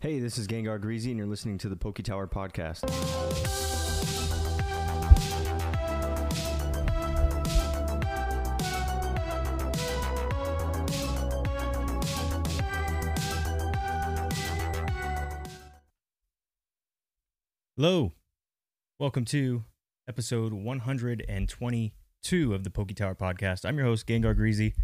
Hey, 0.00 0.20
this 0.20 0.38
is 0.38 0.46
Gengar 0.46 0.80
Greasy, 0.80 1.10
and 1.10 1.18
you're 1.18 1.26
listening 1.26 1.58
to 1.58 1.68
the 1.68 1.74
PokeTower 1.74 2.30
Podcast. 2.30 2.88
Hello. 17.76 18.12
Welcome 19.00 19.24
to 19.24 19.64
episode 20.08 20.52
122 20.52 22.54
of 22.54 22.62
the 22.62 22.70
PokeTower 22.70 23.18
podcast. 23.18 23.64
I'm 23.64 23.76
your 23.76 23.86
host, 23.86 24.06
Gengar 24.06 24.36
Greasy. 24.36 24.74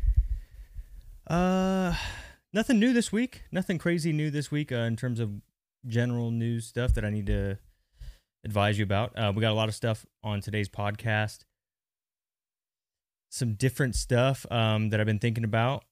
Uh, 1.28 1.94
nothing 2.54 2.78
new 2.78 2.92
this 2.92 3.12
week. 3.12 3.42
Nothing 3.50 3.78
crazy 3.78 4.12
new 4.12 4.30
this 4.30 4.50
week 4.50 4.70
uh, 4.70 4.76
in 4.76 4.96
terms 4.96 5.18
of 5.20 5.32
general 5.86 6.30
news 6.30 6.66
stuff 6.66 6.94
that 6.94 7.04
I 7.04 7.10
need 7.10 7.26
to 7.26 7.58
advise 8.44 8.78
you 8.78 8.84
about. 8.84 9.18
Uh, 9.18 9.32
we 9.34 9.40
got 9.40 9.50
a 9.50 9.54
lot 9.54 9.68
of 9.68 9.74
stuff 9.74 10.06
on 10.22 10.40
today's 10.40 10.68
podcast. 10.68 11.40
Some 13.30 13.54
different 13.54 13.96
stuff 13.96 14.46
um, 14.50 14.90
that 14.90 15.00
I've 15.00 15.06
been 15.06 15.18
thinking 15.18 15.44
about 15.44 15.84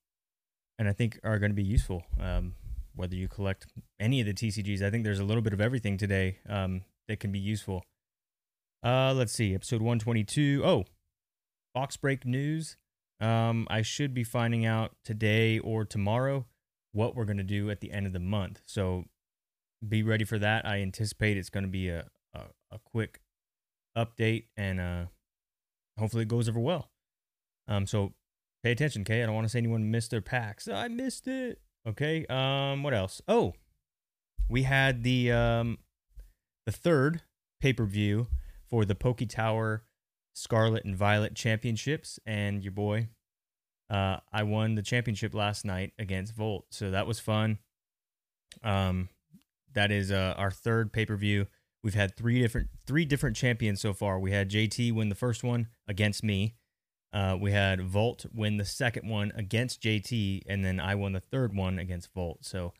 and 0.78 0.88
I 0.88 0.92
think 0.92 1.18
are 1.24 1.38
going 1.38 1.50
to 1.50 1.56
be 1.56 1.64
useful. 1.64 2.04
Um, 2.20 2.54
whether 2.94 3.16
you 3.16 3.26
collect 3.26 3.66
any 3.98 4.20
of 4.20 4.26
the 4.26 4.34
TCGs, 4.34 4.82
I 4.82 4.90
think 4.90 5.02
there's 5.02 5.18
a 5.18 5.24
little 5.24 5.42
bit 5.42 5.52
of 5.52 5.60
everything 5.60 5.98
today 5.98 6.38
um, 6.48 6.82
that 7.08 7.18
can 7.18 7.32
be 7.32 7.40
useful. 7.40 7.82
Uh, 8.84 9.12
let's 9.14 9.32
see, 9.32 9.54
episode 9.54 9.80
122. 9.80 10.62
Oh, 10.64 10.84
box 11.74 11.96
break 11.96 12.24
news. 12.24 12.76
Um, 13.20 13.66
I 13.70 13.82
should 13.82 14.14
be 14.14 14.24
finding 14.24 14.66
out 14.66 14.92
today 15.04 15.58
or 15.58 15.84
tomorrow 15.84 16.46
what 16.92 17.14
we're 17.14 17.24
going 17.24 17.38
to 17.38 17.42
do 17.42 17.70
at 17.70 17.80
the 17.80 17.92
end 17.92 18.06
of 18.06 18.12
the 18.12 18.20
month. 18.20 18.60
So 18.66 19.04
be 19.86 20.02
ready 20.02 20.24
for 20.24 20.38
that. 20.38 20.66
I 20.66 20.80
anticipate 20.80 21.36
it's 21.36 21.50
going 21.50 21.64
to 21.64 21.70
be 21.70 21.88
a, 21.88 22.06
a, 22.34 22.40
a 22.70 22.78
quick 22.78 23.20
update 23.96 24.46
and 24.56 24.80
uh, 24.80 25.04
hopefully 25.98 26.22
it 26.22 26.28
goes 26.28 26.48
over 26.48 26.60
well. 26.60 26.90
Um, 27.68 27.86
so 27.86 28.12
pay 28.62 28.72
attention, 28.72 29.02
okay? 29.02 29.22
I 29.22 29.26
don't 29.26 29.34
want 29.34 29.46
to 29.46 29.48
say 29.48 29.58
anyone 29.58 29.90
missed 29.90 30.10
their 30.10 30.20
packs. 30.20 30.68
I 30.68 30.88
missed 30.88 31.26
it. 31.26 31.60
Okay. 31.86 32.24
Um, 32.26 32.82
what 32.82 32.94
else? 32.94 33.20
Oh, 33.26 33.54
we 34.48 34.62
had 34.62 35.02
the 35.02 35.32
um, 35.32 35.78
the 36.66 36.72
third 36.72 37.22
pay 37.60 37.72
per 37.72 37.84
view 37.84 38.28
for 38.68 38.84
the 38.84 38.94
PokeTower 38.94 39.80
Scarlet 40.34 40.84
and 40.84 40.96
Violet 40.96 41.34
Championships, 41.34 42.18
and 42.24 42.62
your 42.62 42.72
boy, 42.72 43.08
uh, 43.92 44.16
I 44.32 44.42
won 44.42 44.74
the 44.74 44.82
championship 44.82 45.34
last 45.34 45.66
night 45.66 45.92
against 45.98 46.34
Volt, 46.34 46.64
so 46.70 46.90
that 46.90 47.06
was 47.06 47.20
fun. 47.20 47.58
Um, 48.64 49.10
that 49.74 49.92
is 49.92 50.10
uh, 50.10 50.34
our 50.38 50.50
third 50.50 50.94
pay 50.94 51.04
per 51.04 51.14
view. 51.14 51.46
We've 51.84 51.94
had 51.94 52.16
three 52.16 52.40
different 52.40 52.68
three 52.86 53.04
different 53.04 53.36
champions 53.36 53.82
so 53.82 53.92
far. 53.92 54.18
We 54.18 54.32
had 54.32 54.50
JT 54.50 54.94
win 54.94 55.10
the 55.10 55.14
first 55.14 55.44
one 55.44 55.68
against 55.86 56.24
me. 56.24 56.54
Uh, 57.12 57.36
we 57.38 57.52
had 57.52 57.82
Volt 57.82 58.24
win 58.32 58.56
the 58.56 58.64
second 58.64 59.06
one 59.06 59.30
against 59.36 59.82
JT, 59.82 60.42
and 60.48 60.64
then 60.64 60.80
I 60.80 60.94
won 60.94 61.12
the 61.12 61.20
third 61.20 61.54
one 61.54 61.78
against 61.78 62.14
Volt. 62.14 62.46
So 62.46 62.72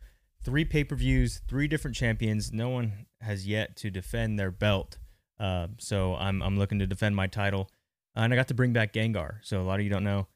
three 0.43 0.65
pay 0.65 0.83
per 0.83 0.97
views, 0.97 1.43
three 1.47 1.69
different 1.69 1.95
champions. 1.95 2.53
No 2.53 2.71
one 2.71 3.07
has 3.21 3.47
yet 3.47 3.77
to 3.77 3.91
defend 3.91 4.39
their 4.39 4.51
belt. 4.51 4.97
Uh, 5.39 5.67
so 5.77 6.15
I'm 6.15 6.43
I'm 6.43 6.59
looking 6.59 6.79
to 6.79 6.87
defend 6.87 7.17
my 7.17 7.27
title, 7.27 7.71
and 8.15 8.33
I 8.33 8.37
got 8.37 8.49
to 8.49 8.55
bring 8.55 8.73
back 8.73 8.95
Gengar. 8.95 9.41
So 9.43 9.61
a 9.61 9.65
lot 9.65 9.79
of 9.79 9.85
you 9.85 9.91
don't 9.91 10.05
know 10.05 10.27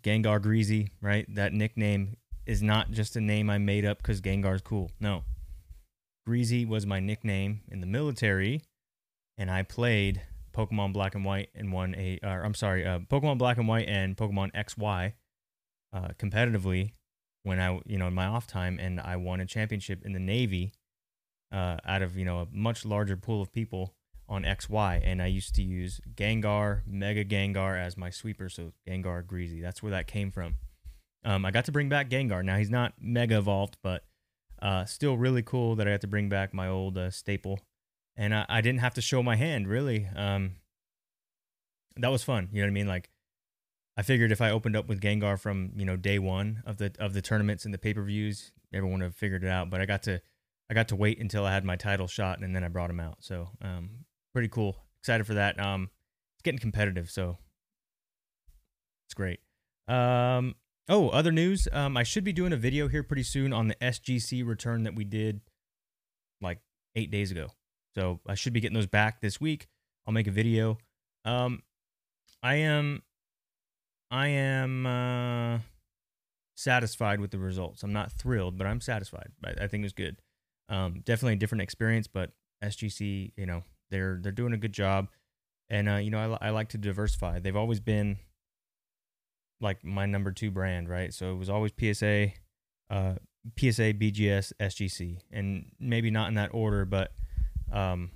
Gengar 0.00 0.40
Greasy, 0.40 0.90
right? 1.00 1.26
That 1.34 1.52
nickname 1.52 2.16
is 2.46 2.62
not 2.62 2.90
just 2.90 3.16
a 3.16 3.20
name 3.20 3.50
I 3.50 3.58
made 3.58 3.84
up 3.84 3.98
because 3.98 4.20
Gengar's 4.20 4.62
cool. 4.62 4.90
No, 5.00 5.24
Greasy 6.26 6.64
was 6.64 6.86
my 6.86 7.00
nickname 7.00 7.60
in 7.70 7.80
the 7.80 7.86
military, 7.86 8.62
and 9.36 9.50
I 9.50 9.62
played 9.62 10.22
Pokemon 10.52 10.92
Black 10.92 11.14
and 11.14 11.24
White 11.24 11.50
and 11.54 11.72
won 11.72 11.94
a. 11.96 12.18
Or 12.22 12.44
I'm 12.44 12.54
sorry, 12.54 12.86
uh, 12.86 13.00
Pokemon 13.00 13.38
Black 13.38 13.58
and 13.58 13.68
White 13.68 13.88
and 13.88 14.16
Pokemon 14.16 14.52
XY 14.52 15.12
uh, 15.92 16.08
competitively 16.18 16.92
when 17.42 17.60
I, 17.60 17.80
you 17.86 17.98
know, 17.98 18.06
in 18.06 18.14
my 18.14 18.26
off 18.26 18.46
time, 18.46 18.78
and 18.78 19.00
I 19.00 19.16
won 19.16 19.40
a 19.40 19.46
championship 19.46 20.04
in 20.04 20.12
the 20.12 20.20
Navy 20.20 20.72
uh, 21.52 21.76
out 21.84 22.02
of 22.02 22.16
you 22.16 22.24
know 22.24 22.40
a 22.40 22.46
much 22.50 22.84
larger 22.84 23.16
pool 23.16 23.42
of 23.42 23.52
people 23.52 23.94
on 24.32 24.44
XY, 24.44 25.02
and 25.04 25.20
I 25.20 25.26
used 25.26 25.54
to 25.56 25.62
use 25.62 26.00
Gengar, 26.14 26.80
Mega 26.86 27.22
Gengar 27.22 27.78
as 27.78 27.98
my 27.98 28.08
sweeper, 28.08 28.48
so 28.48 28.72
Gengar 28.88 29.26
Greasy. 29.26 29.60
That's 29.60 29.82
where 29.82 29.90
that 29.92 30.06
came 30.06 30.30
from. 30.30 30.56
Um, 31.22 31.44
I 31.44 31.50
got 31.50 31.66
to 31.66 31.72
bring 31.72 31.90
back 31.90 32.08
Gengar. 32.08 32.42
Now 32.42 32.56
he's 32.56 32.70
not 32.70 32.94
Mega 32.98 33.36
Evolved, 33.36 33.76
but 33.82 34.04
uh, 34.62 34.86
still 34.86 35.18
really 35.18 35.42
cool 35.42 35.76
that 35.76 35.86
I 35.86 35.90
got 35.90 36.00
to 36.00 36.06
bring 36.06 36.30
back 36.30 36.54
my 36.54 36.66
old 36.66 36.96
uh, 36.96 37.10
staple, 37.10 37.60
and 38.16 38.34
I, 38.34 38.46
I, 38.48 38.60
didn't 38.62 38.80
have 38.80 38.94
to 38.94 39.02
show 39.02 39.22
my 39.22 39.36
hand 39.36 39.68
really. 39.68 40.08
Um, 40.16 40.52
that 41.96 42.10
was 42.10 42.24
fun. 42.24 42.48
You 42.52 42.62
know 42.62 42.66
what 42.66 42.70
I 42.70 42.74
mean? 42.74 42.88
Like 42.88 43.10
I 43.98 44.02
figured 44.02 44.32
if 44.32 44.40
I 44.40 44.50
opened 44.50 44.76
up 44.76 44.88
with 44.88 45.02
Gengar 45.02 45.38
from 45.38 45.72
you 45.76 45.84
know 45.84 45.96
day 45.96 46.18
one 46.18 46.62
of 46.64 46.78
the 46.78 46.92
of 46.98 47.12
the 47.12 47.20
tournaments 47.20 47.66
and 47.66 47.74
the 47.74 47.78
pay 47.78 47.92
per 47.92 48.02
views, 48.02 48.50
everyone 48.72 49.00
would 49.00 49.04
have 49.04 49.14
figured 49.14 49.44
it 49.44 49.50
out. 49.50 49.68
But 49.68 49.82
I 49.82 49.84
got 49.84 50.04
to 50.04 50.22
I 50.70 50.74
got 50.74 50.88
to 50.88 50.96
wait 50.96 51.20
until 51.20 51.44
I 51.44 51.52
had 51.52 51.66
my 51.66 51.76
title 51.76 52.06
shot, 52.06 52.40
and 52.40 52.56
then 52.56 52.64
I 52.64 52.68
brought 52.68 52.88
him 52.88 53.00
out. 53.00 53.16
So 53.20 53.50
um, 53.60 54.06
pretty 54.32 54.48
cool. 54.48 54.76
Excited 55.00 55.26
for 55.26 55.34
that. 55.34 55.58
Um, 55.58 55.90
it's 56.34 56.42
getting 56.42 56.60
competitive, 56.60 57.10
so 57.10 57.38
it's 59.06 59.14
great. 59.14 59.40
Um, 59.88 60.54
oh, 60.88 61.08
other 61.08 61.32
news. 61.32 61.68
Um, 61.72 61.96
I 61.96 62.02
should 62.02 62.24
be 62.24 62.32
doing 62.32 62.52
a 62.52 62.56
video 62.56 62.88
here 62.88 63.02
pretty 63.02 63.24
soon 63.24 63.52
on 63.52 63.68
the 63.68 63.74
SGC 63.76 64.46
return 64.46 64.84
that 64.84 64.94
we 64.94 65.04
did 65.04 65.40
like 66.40 66.58
eight 66.94 67.10
days 67.10 67.30
ago. 67.30 67.48
So 67.94 68.20
I 68.26 68.34
should 68.34 68.52
be 68.52 68.60
getting 68.60 68.74
those 68.74 68.86
back 68.86 69.20
this 69.20 69.40
week. 69.40 69.68
I'll 70.06 70.14
make 70.14 70.26
a 70.26 70.32
video. 70.32 70.78
Um, 71.24 71.62
I 72.42 72.56
am 72.56 73.02
I 74.10 74.28
am 74.28 74.86
uh, 74.86 75.58
satisfied 76.56 77.20
with 77.20 77.30
the 77.30 77.38
results. 77.38 77.82
I'm 77.82 77.92
not 77.92 78.12
thrilled, 78.12 78.58
but 78.58 78.66
I'm 78.66 78.80
satisfied. 78.80 79.30
I, 79.44 79.50
I 79.64 79.66
think 79.68 79.82
it 79.82 79.84
was 79.84 79.92
good. 79.92 80.16
Um, 80.68 81.02
definitely 81.04 81.34
a 81.34 81.36
different 81.36 81.62
experience, 81.62 82.08
but 82.08 82.30
SGC, 82.62 83.32
you 83.36 83.46
know, 83.46 83.62
they're 83.92 84.18
they're 84.20 84.32
doing 84.32 84.52
a 84.52 84.56
good 84.56 84.72
job, 84.72 85.08
and 85.70 85.88
uh, 85.88 85.96
you 85.96 86.10
know, 86.10 86.36
I, 86.40 86.48
I 86.48 86.50
like 86.50 86.70
to 86.70 86.78
diversify. 86.78 87.38
They've 87.38 87.54
always 87.54 87.78
been 87.78 88.18
like 89.60 89.84
my 89.84 90.06
number 90.06 90.32
two 90.32 90.50
brand, 90.50 90.88
right? 90.88 91.14
So 91.14 91.30
it 91.30 91.36
was 91.36 91.48
always 91.48 91.70
PSA, 91.78 92.32
uh, 92.90 93.14
PSA, 93.56 93.94
BGS, 93.94 94.52
SGC, 94.60 95.18
and 95.30 95.66
maybe 95.78 96.10
not 96.10 96.28
in 96.28 96.34
that 96.34 96.50
order, 96.52 96.84
but 96.84 97.12
um, 97.70 98.10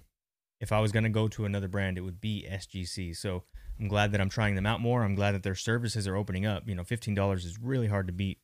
if 0.61 0.73
I 0.73 0.81
was 0.81 0.91
going 0.91 1.05
to 1.05 1.11
go 1.11 1.29
to 1.29 1.45
another 1.45 1.69
brand, 1.69 1.99
it 1.99 2.01
would 2.01 2.21
be 2.21 2.47
SGC. 2.51 3.17
So 3.17 3.45
I'm 3.79 3.89
glad 3.89 4.13
that 4.13 4.21
I'm 4.21 4.29
trying 4.29 4.55
them 4.55 4.67
out 4.67 4.81
more. 4.81 5.05
I'm 5.05 5.15
glad 5.15 5.33
that 5.33 5.43
their 5.43 5.55
services 5.55 6.09
are 6.09 6.17
opening 6.17 6.47
up. 6.47 6.69
You 6.69 6.75
know, 6.75 6.83
$15 6.83 7.37
is 7.37 7.59
really 7.61 7.89
hard 7.89 8.07
to 8.09 8.13
beat 8.13 8.39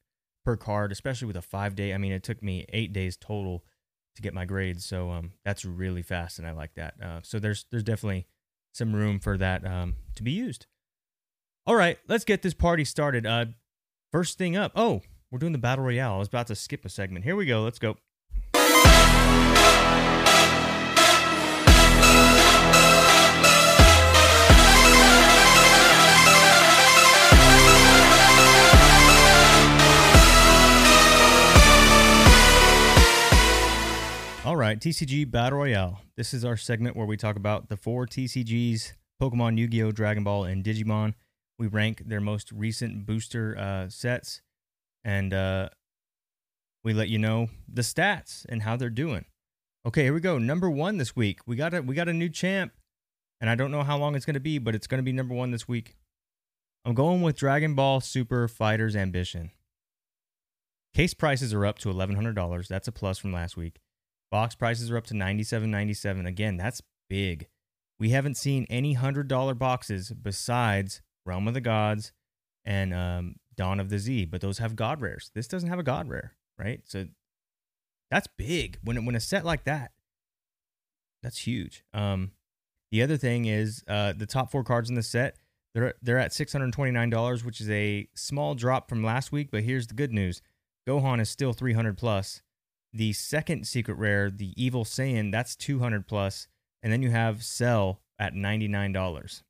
per 0.44 0.56
card, 0.56 0.92
especially 0.92 1.26
with 1.26 1.36
a 1.36 1.42
five 1.42 1.74
day. 1.74 1.94
I 1.94 1.98
mean, 1.98 2.12
it 2.12 2.22
took 2.22 2.42
me 2.42 2.66
eight 2.72 2.92
days 2.92 3.16
total 3.16 3.64
to 4.16 4.22
get 4.22 4.34
my 4.34 4.44
grades, 4.44 4.84
so 4.84 5.10
um, 5.10 5.32
that's 5.44 5.64
really 5.64 6.02
fast, 6.02 6.38
and 6.38 6.46
I 6.46 6.52
like 6.52 6.74
that. 6.74 6.94
Uh, 7.02 7.20
so 7.22 7.38
there's 7.38 7.66
there's 7.70 7.82
definitely 7.82 8.26
some 8.72 8.94
room 8.94 9.18
for 9.18 9.36
that 9.38 9.66
um, 9.66 9.96
to 10.16 10.22
be 10.22 10.32
used. 10.32 10.66
All 11.66 11.76
right, 11.76 11.98
let's 12.08 12.24
get 12.24 12.42
this 12.42 12.54
party 12.54 12.84
started. 12.84 13.26
Uh, 13.26 13.46
first 14.10 14.38
thing 14.38 14.56
up, 14.56 14.72
oh, 14.74 15.02
we're 15.30 15.38
doing 15.38 15.52
the 15.52 15.58
battle 15.58 15.84
royale. 15.84 16.14
I 16.14 16.18
was 16.18 16.28
about 16.28 16.48
to 16.48 16.54
skip 16.54 16.84
a 16.84 16.88
segment. 16.88 17.24
Here 17.24 17.36
we 17.36 17.46
go. 17.46 17.62
Let's 17.62 17.78
go. 17.78 17.96
All 34.44 34.56
right, 34.56 34.76
TCG 34.76 35.30
Battle 35.30 35.60
Royale. 35.60 36.00
This 36.16 36.34
is 36.34 36.44
our 36.44 36.56
segment 36.56 36.96
where 36.96 37.06
we 37.06 37.16
talk 37.16 37.36
about 37.36 37.68
the 37.68 37.76
four 37.76 38.08
TCGs 38.08 38.92
Pokemon, 39.20 39.56
Yu 39.56 39.68
Gi 39.68 39.84
Oh!, 39.84 39.92
Dragon 39.92 40.24
Ball, 40.24 40.42
and 40.42 40.64
Digimon. 40.64 41.14
We 41.60 41.68
rank 41.68 42.02
their 42.06 42.20
most 42.20 42.50
recent 42.50 43.06
booster 43.06 43.56
uh, 43.56 43.88
sets 43.88 44.42
and 45.04 45.32
uh, 45.32 45.68
we 46.82 46.92
let 46.92 47.08
you 47.08 47.18
know 47.18 47.50
the 47.72 47.82
stats 47.82 48.44
and 48.48 48.62
how 48.62 48.76
they're 48.76 48.90
doing. 48.90 49.26
Okay, 49.86 50.02
here 50.02 50.14
we 50.14 50.18
go. 50.18 50.38
Number 50.38 50.68
one 50.68 50.96
this 50.96 51.14
week. 51.14 51.38
We 51.46 51.54
got 51.54 51.72
a 51.72 51.80
we 51.80 51.94
got 51.94 52.08
a 52.08 52.12
new 52.12 52.28
champ, 52.28 52.72
and 53.40 53.48
I 53.48 53.54
don't 53.54 53.70
know 53.70 53.84
how 53.84 53.96
long 53.96 54.16
it's 54.16 54.26
going 54.26 54.34
to 54.34 54.40
be, 54.40 54.58
but 54.58 54.74
it's 54.74 54.88
going 54.88 54.98
to 54.98 55.04
be 55.04 55.12
number 55.12 55.34
one 55.36 55.52
this 55.52 55.68
week. 55.68 55.94
I'm 56.84 56.94
going 56.94 57.22
with 57.22 57.36
Dragon 57.36 57.76
Ball 57.76 58.00
Super 58.00 58.48
Fighter's 58.48 58.96
Ambition. 58.96 59.52
Case 60.94 61.14
prices 61.14 61.54
are 61.54 61.64
up 61.64 61.78
to 61.78 61.88
$1,100. 61.90 62.66
That's 62.66 62.88
a 62.88 62.92
plus 62.92 63.18
from 63.18 63.32
last 63.32 63.56
week. 63.56 63.81
Box 64.32 64.54
prices 64.54 64.90
are 64.90 64.96
up 64.96 65.06
to 65.08 65.14
$97.97. 65.14 66.26
Again, 66.26 66.56
that's 66.56 66.80
big. 67.10 67.48
We 68.00 68.10
haven't 68.10 68.38
seen 68.38 68.66
any 68.70 68.96
$100 68.96 69.58
boxes 69.58 70.10
besides 70.10 71.02
Realm 71.26 71.46
of 71.46 71.54
the 71.54 71.60
Gods 71.60 72.12
and 72.64 72.94
um, 72.94 73.36
Dawn 73.56 73.78
of 73.78 73.90
the 73.90 73.98
Z, 73.98 74.24
but 74.24 74.40
those 74.40 74.56
have 74.56 74.74
God 74.74 75.02
rares. 75.02 75.30
This 75.34 75.46
doesn't 75.46 75.68
have 75.68 75.78
a 75.78 75.82
God 75.84 76.08
rare, 76.08 76.32
right? 76.58 76.80
So 76.84 77.04
That's 78.10 78.26
big 78.38 78.78
when 78.82 79.04
when 79.04 79.14
a 79.14 79.20
set 79.20 79.44
like 79.44 79.64
that. 79.64 79.92
That's 81.22 81.46
huge. 81.46 81.84
Um, 81.92 82.32
the 82.90 83.02
other 83.02 83.18
thing 83.18 83.44
is 83.44 83.84
uh, 83.86 84.14
the 84.14 84.26
top 84.26 84.50
four 84.50 84.64
cards 84.64 84.88
in 84.88 84.96
the 84.96 85.02
set. 85.02 85.36
They're 85.74 85.94
they're 86.00 86.18
at 86.18 86.32
six 86.32 86.52
hundred 86.52 86.72
twenty 86.72 86.90
nine 86.90 87.10
dollars, 87.10 87.44
which 87.44 87.60
is 87.60 87.68
a 87.68 88.08
small 88.14 88.54
drop 88.54 88.88
from 88.88 89.04
last 89.04 89.30
week. 89.30 89.50
But 89.50 89.62
here's 89.62 89.88
the 89.88 89.94
good 89.94 90.12
news: 90.12 90.40
Gohan 90.88 91.20
is 91.20 91.28
still 91.28 91.52
three 91.52 91.74
hundred 91.74 91.98
plus. 91.98 92.42
The 92.92 93.12
second 93.12 93.66
secret 93.66 93.94
rare, 93.94 94.30
the 94.30 94.52
Evil 94.62 94.84
Saiyan, 94.84 95.32
that's 95.32 95.56
two 95.56 95.78
hundred 95.78 96.06
plus, 96.06 96.46
and 96.82 96.92
then 96.92 97.02
you 97.02 97.10
have 97.10 97.42
Cell 97.42 98.00
at 98.18 98.34
ninety 98.34 98.68
nine 98.68 98.92
dollars. 98.92 99.42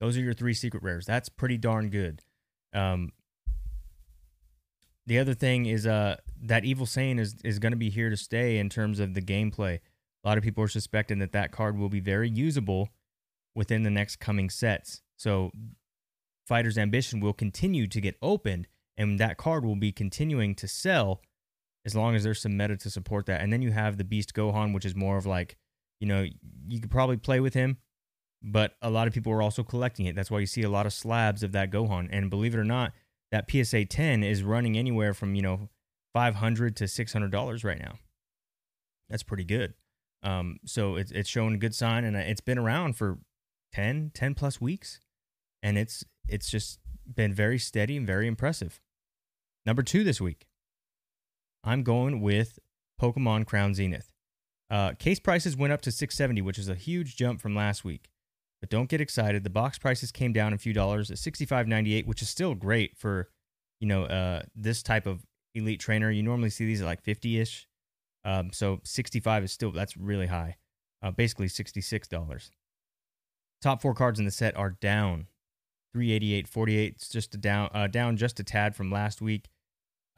Those 0.00 0.16
are 0.16 0.20
your 0.20 0.34
three 0.34 0.54
secret 0.54 0.82
rares. 0.82 1.06
That's 1.06 1.28
pretty 1.28 1.58
darn 1.58 1.90
good. 1.90 2.22
Um, 2.72 3.12
the 5.06 5.18
other 5.18 5.34
thing 5.34 5.66
is 5.66 5.86
uh 5.86 6.16
that 6.42 6.64
evil 6.64 6.86
Saiyan 6.86 7.18
is 7.18 7.36
is 7.42 7.58
going 7.58 7.72
to 7.72 7.78
be 7.78 7.90
here 7.90 8.10
to 8.10 8.16
stay 8.16 8.58
in 8.58 8.68
terms 8.68 9.00
of 9.00 9.14
the 9.14 9.22
gameplay. 9.22 9.80
A 10.22 10.28
lot 10.28 10.38
of 10.38 10.44
people 10.44 10.62
are 10.62 10.68
suspecting 10.68 11.18
that 11.20 11.32
that 11.32 11.50
card 11.50 11.78
will 11.78 11.88
be 11.88 12.00
very 12.00 12.28
usable 12.28 12.90
within 13.54 13.82
the 13.82 13.90
next 13.90 14.16
coming 14.16 14.50
sets. 14.50 15.02
So 15.16 15.50
Fighter's 16.46 16.78
Ambition 16.78 17.20
will 17.20 17.32
continue 17.32 17.86
to 17.86 18.00
get 18.00 18.16
opened 18.22 18.68
and 18.96 19.18
that 19.18 19.36
card 19.36 19.64
will 19.64 19.76
be 19.76 19.92
continuing 19.92 20.54
to 20.56 20.68
sell 20.68 21.22
as 21.88 21.96
long 21.96 22.14
as 22.14 22.22
there's 22.22 22.42
some 22.42 22.54
meta 22.54 22.76
to 22.76 22.90
support 22.90 23.24
that. 23.26 23.40
And 23.40 23.50
then 23.50 23.62
you 23.62 23.70
have 23.70 23.96
the 23.96 24.04
Beast 24.04 24.34
Gohan 24.34 24.74
which 24.74 24.84
is 24.84 24.94
more 24.94 25.16
of 25.16 25.24
like, 25.24 25.56
you 26.00 26.06
know, 26.06 26.26
you 26.68 26.80
could 26.80 26.90
probably 26.90 27.16
play 27.16 27.40
with 27.40 27.54
him, 27.54 27.78
but 28.42 28.76
a 28.82 28.90
lot 28.90 29.08
of 29.08 29.14
people 29.14 29.32
are 29.32 29.40
also 29.40 29.62
collecting 29.62 30.04
it. 30.04 30.14
That's 30.14 30.30
why 30.30 30.40
you 30.40 30.46
see 30.46 30.62
a 30.62 30.68
lot 30.68 30.84
of 30.84 30.92
slabs 30.92 31.42
of 31.42 31.52
that 31.52 31.70
Gohan. 31.70 32.08
And 32.12 32.28
believe 32.28 32.54
it 32.54 32.58
or 32.58 32.64
not, 32.64 32.92
that 33.32 33.50
PSA 33.50 33.86
10 33.86 34.22
is 34.22 34.42
running 34.42 34.76
anywhere 34.76 35.14
from, 35.14 35.34
you 35.34 35.40
know, 35.40 35.70
500 36.12 36.76
to 36.76 36.84
$600 36.84 37.64
right 37.64 37.78
now. 37.78 37.94
That's 39.08 39.22
pretty 39.22 39.44
good. 39.44 39.72
Um, 40.22 40.58
so 40.66 40.96
it's, 40.96 41.10
it's 41.10 41.28
showing 41.28 41.54
a 41.54 41.58
good 41.58 41.74
sign 41.74 42.04
and 42.04 42.16
it's 42.16 42.42
been 42.42 42.58
around 42.58 42.96
for 42.96 43.18
10, 43.72 44.10
10 44.12 44.34
plus 44.34 44.60
weeks. 44.60 45.00
And 45.62 45.78
it's, 45.78 46.04
it's 46.28 46.50
just 46.50 46.80
been 47.06 47.32
very 47.32 47.58
steady 47.58 47.96
and 47.96 48.06
very 48.06 48.26
impressive. 48.26 48.78
Number 49.64 49.82
two 49.82 50.04
this 50.04 50.20
week, 50.20 50.46
I'm 51.68 51.82
going 51.82 52.22
with 52.22 52.58
Pokemon 52.98 53.46
Crown 53.46 53.74
Zenith. 53.74 54.10
Uh, 54.70 54.92
case 54.92 55.20
prices 55.20 55.54
went 55.54 55.70
up 55.70 55.82
to 55.82 55.92
670, 55.92 56.40
which 56.40 56.58
is 56.58 56.66
a 56.66 56.74
huge 56.74 57.14
jump 57.14 57.42
from 57.42 57.54
last 57.54 57.84
week. 57.84 58.08
But 58.62 58.70
don't 58.70 58.88
get 58.88 59.02
excited. 59.02 59.44
The 59.44 59.50
box 59.50 59.78
prices 59.78 60.10
came 60.10 60.32
down 60.32 60.54
a 60.54 60.58
few 60.58 60.72
dollars 60.72 61.10
at 61.10 61.18
65.98, 61.18 62.06
which 62.06 62.22
is 62.22 62.30
still 62.30 62.54
great 62.54 62.96
for, 62.96 63.28
you 63.80 63.86
know, 63.86 64.04
uh, 64.04 64.44
this 64.56 64.82
type 64.82 65.06
of 65.06 65.26
elite 65.54 65.78
trainer. 65.78 66.10
You 66.10 66.22
normally 66.22 66.48
see 66.48 66.64
these 66.64 66.80
at 66.80 66.86
like 66.86 67.04
50-ish. 67.04 67.68
Um, 68.24 68.50
so 68.50 68.80
65 68.84 69.44
is 69.44 69.52
still 69.52 69.70
that's 69.70 69.94
really 69.94 70.28
high. 70.28 70.56
Uh, 71.02 71.10
basically 71.10 71.48
$66. 71.48 72.50
Top 73.60 73.82
four 73.82 73.92
cards 73.92 74.18
in 74.18 74.24
the 74.24 74.30
set 74.30 74.56
are 74.56 74.70
down 74.70 75.26
388.48. 75.94 76.88
It's 76.88 77.10
just 77.10 77.34
a 77.34 77.38
down 77.38 77.68
uh, 77.74 77.88
down 77.88 78.16
just 78.16 78.40
a 78.40 78.44
tad 78.44 78.74
from 78.74 78.90
last 78.90 79.20
week. 79.20 79.50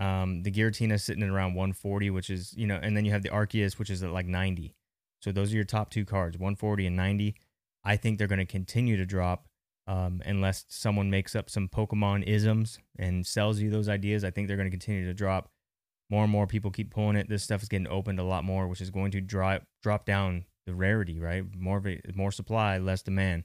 Um, 0.00 0.42
the 0.42 0.50
Giratina 0.50 0.98
sitting 0.98 1.22
at 1.22 1.28
around 1.28 1.54
140, 1.54 2.10
which 2.10 2.30
is, 2.30 2.54
you 2.56 2.66
know, 2.66 2.80
and 2.82 2.96
then 2.96 3.04
you 3.04 3.12
have 3.12 3.22
the 3.22 3.28
Arceus, 3.28 3.78
which 3.78 3.90
is 3.90 4.02
at 4.02 4.10
like 4.10 4.26
90. 4.26 4.74
So 5.20 5.30
those 5.30 5.52
are 5.52 5.56
your 5.56 5.64
top 5.64 5.90
two 5.90 6.06
cards, 6.06 6.38
140 6.38 6.86
and 6.86 6.96
90. 6.96 7.36
I 7.84 7.96
think 7.96 8.18
they're 8.18 8.26
going 8.26 8.38
to 8.38 8.46
continue 8.46 8.96
to 8.96 9.04
drop 9.04 9.46
um, 9.86 10.22
unless 10.24 10.64
someone 10.68 11.10
makes 11.10 11.34
up 11.36 11.50
some 11.50 11.68
Pokemon 11.68 12.26
isms 12.26 12.78
and 12.98 13.26
sells 13.26 13.60
you 13.60 13.70
those 13.70 13.88
ideas. 13.88 14.24
I 14.24 14.30
think 14.30 14.48
they're 14.48 14.56
going 14.56 14.70
to 14.70 14.76
continue 14.76 15.04
to 15.06 15.14
drop. 15.14 15.50
More 16.08 16.24
and 16.24 16.32
more 16.32 16.46
people 16.46 16.70
keep 16.70 16.90
pulling 16.90 17.16
it. 17.16 17.28
This 17.28 17.42
stuff 17.42 17.62
is 17.62 17.68
getting 17.68 17.86
opened 17.86 18.18
a 18.18 18.24
lot 18.24 18.42
more, 18.42 18.66
which 18.68 18.80
is 18.80 18.90
going 18.90 19.12
to 19.12 19.20
drop 19.20 19.62
drop 19.82 20.06
down 20.06 20.44
the 20.66 20.74
rarity, 20.74 21.20
right? 21.20 21.44
More 21.56 21.82
more 22.14 22.32
supply, 22.32 22.78
less 22.78 23.02
demand. 23.02 23.44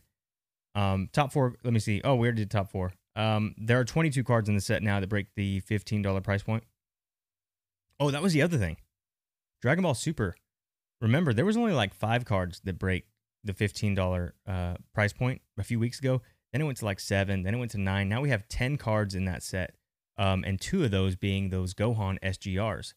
Um, 0.73 1.09
top 1.13 1.31
four. 1.31 1.55
Let 1.63 1.73
me 1.73 1.79
see. 1.79 2.01
Oh, 2.03 2.15
we 2.15 2.27
already 2.27 2.41
did 2.41 2.51
top 2.51 2.71
four. 2.71 2.93
Um, 3.15 3.55
there 3.57 3.79
are 3.79 3.85
22 3.85 4.23
cards 4.23 4.49
in 4.49 4.55
the 4.55 4.61
set 4.61 4.83
now 4.83 4.99
that 4.99 5.07
break 5.07 5.27
the 5.35 5.61
$15 5.61 6.23
price 6.23 6.43
point. 6.43 6.63
Oh, 7.99 8.11
that 8.11 8.21
was 8.21 8.33
the 8.33 8.41
other 8.41 8.57
thing. 8.57 8.77
Dragon 9.61 9.83
Ball 9.83 9.93
Super. 9.93 10.35
Remember, 11.01 11.33
there 11.33 11.45
was 11.45 11.57
only 11.57 11.73
like 11.73 11.93
five 11.93 12.25
cards 12.25 12.61
that 12.65 12.77
break 12.77 13.05
the 13.43 13.53
$15 13.53 14.31
uh, 14.47 14.75
price 14.93 15.13
point 15.13 15.41
a 15.57 15.63
few 15.63 15.79
weeks 15.79 15.99
ago. 15.99 16.21
Then 16.51 16.61
it 16.61 16.65
went 16.65 16.77
to 16.79 16.85
like 16.85 16.99
seven. 16.99 17.43
Then 17.43 17.53
it 17.53 17.57
went 17.57 17.71
to 17.71 17.77
nine. 17.77 18.09
Now 18.09 18.21
we 18.21 18.29
have 18.29 18.47
10 18.47 18.77
cards 18.77 19.15
in 19.15 19.25
that 19.25 19.43
set. 19.43 19.75
Um, 20.17 20.43
and 20.45 20.59
two 20.59 20.83
of 20.83 20.91
those 20.91 21.15
being 21.15 21.49
those 21.49 21.73
Gohan 21.73 22.17
SGRs. 22.21 22.93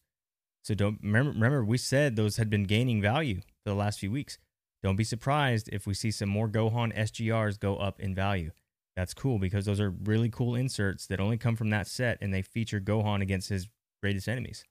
So 0.63 0.73
don't 0.73 0.99
remember, 1.01 1.31
remember, 1.31 1.65
we 1.65 1.77
said 1.77 2.15
those 2.15 2.37
had 2.37 2.49
been 2.49 2.63
gaining 2.63 3.01
value 3.01 3.41
for 3.63 3.71
the 3.71 3.75
last 3.75 3.99
few 3.99 4.11
weeks. 4.11 4.37
Don't 4.81 4.95
be 4.95 5.03
surprised 5.03 5.69
if 5.71 5.85
we 5.85 5.93
see 5.93 6.11
some 6.11 6.29
more 6.29 6.47
Gohan 6.47 6.95
SGRs 6.97 7.59
go 7.59 7.75
up 7.77 7.99
in 7.99 8.15
value. 8.15 8.51
That's 8.99 9.13
cool 9.13 9.39
because 9.39 9.63
those 9.63 9.79
are 9.79 9.91
really 9.91 10.27
cool 10.27 10.55
inserts 10.55 11.07
that 11.07 11.21
only 11.21 11.37
come 11.37 11.55
from 11.55 11.69
that 11.69 11.87
set 11.87 12.17
and 12.19 12.33
they 12.33 12.41
feature 12.41 12.81
Gohan 12.81 13.21
against 13.21 13.47
his 13.47 13.69
greatest 14.03 14.27
enemies. 14.27 14.65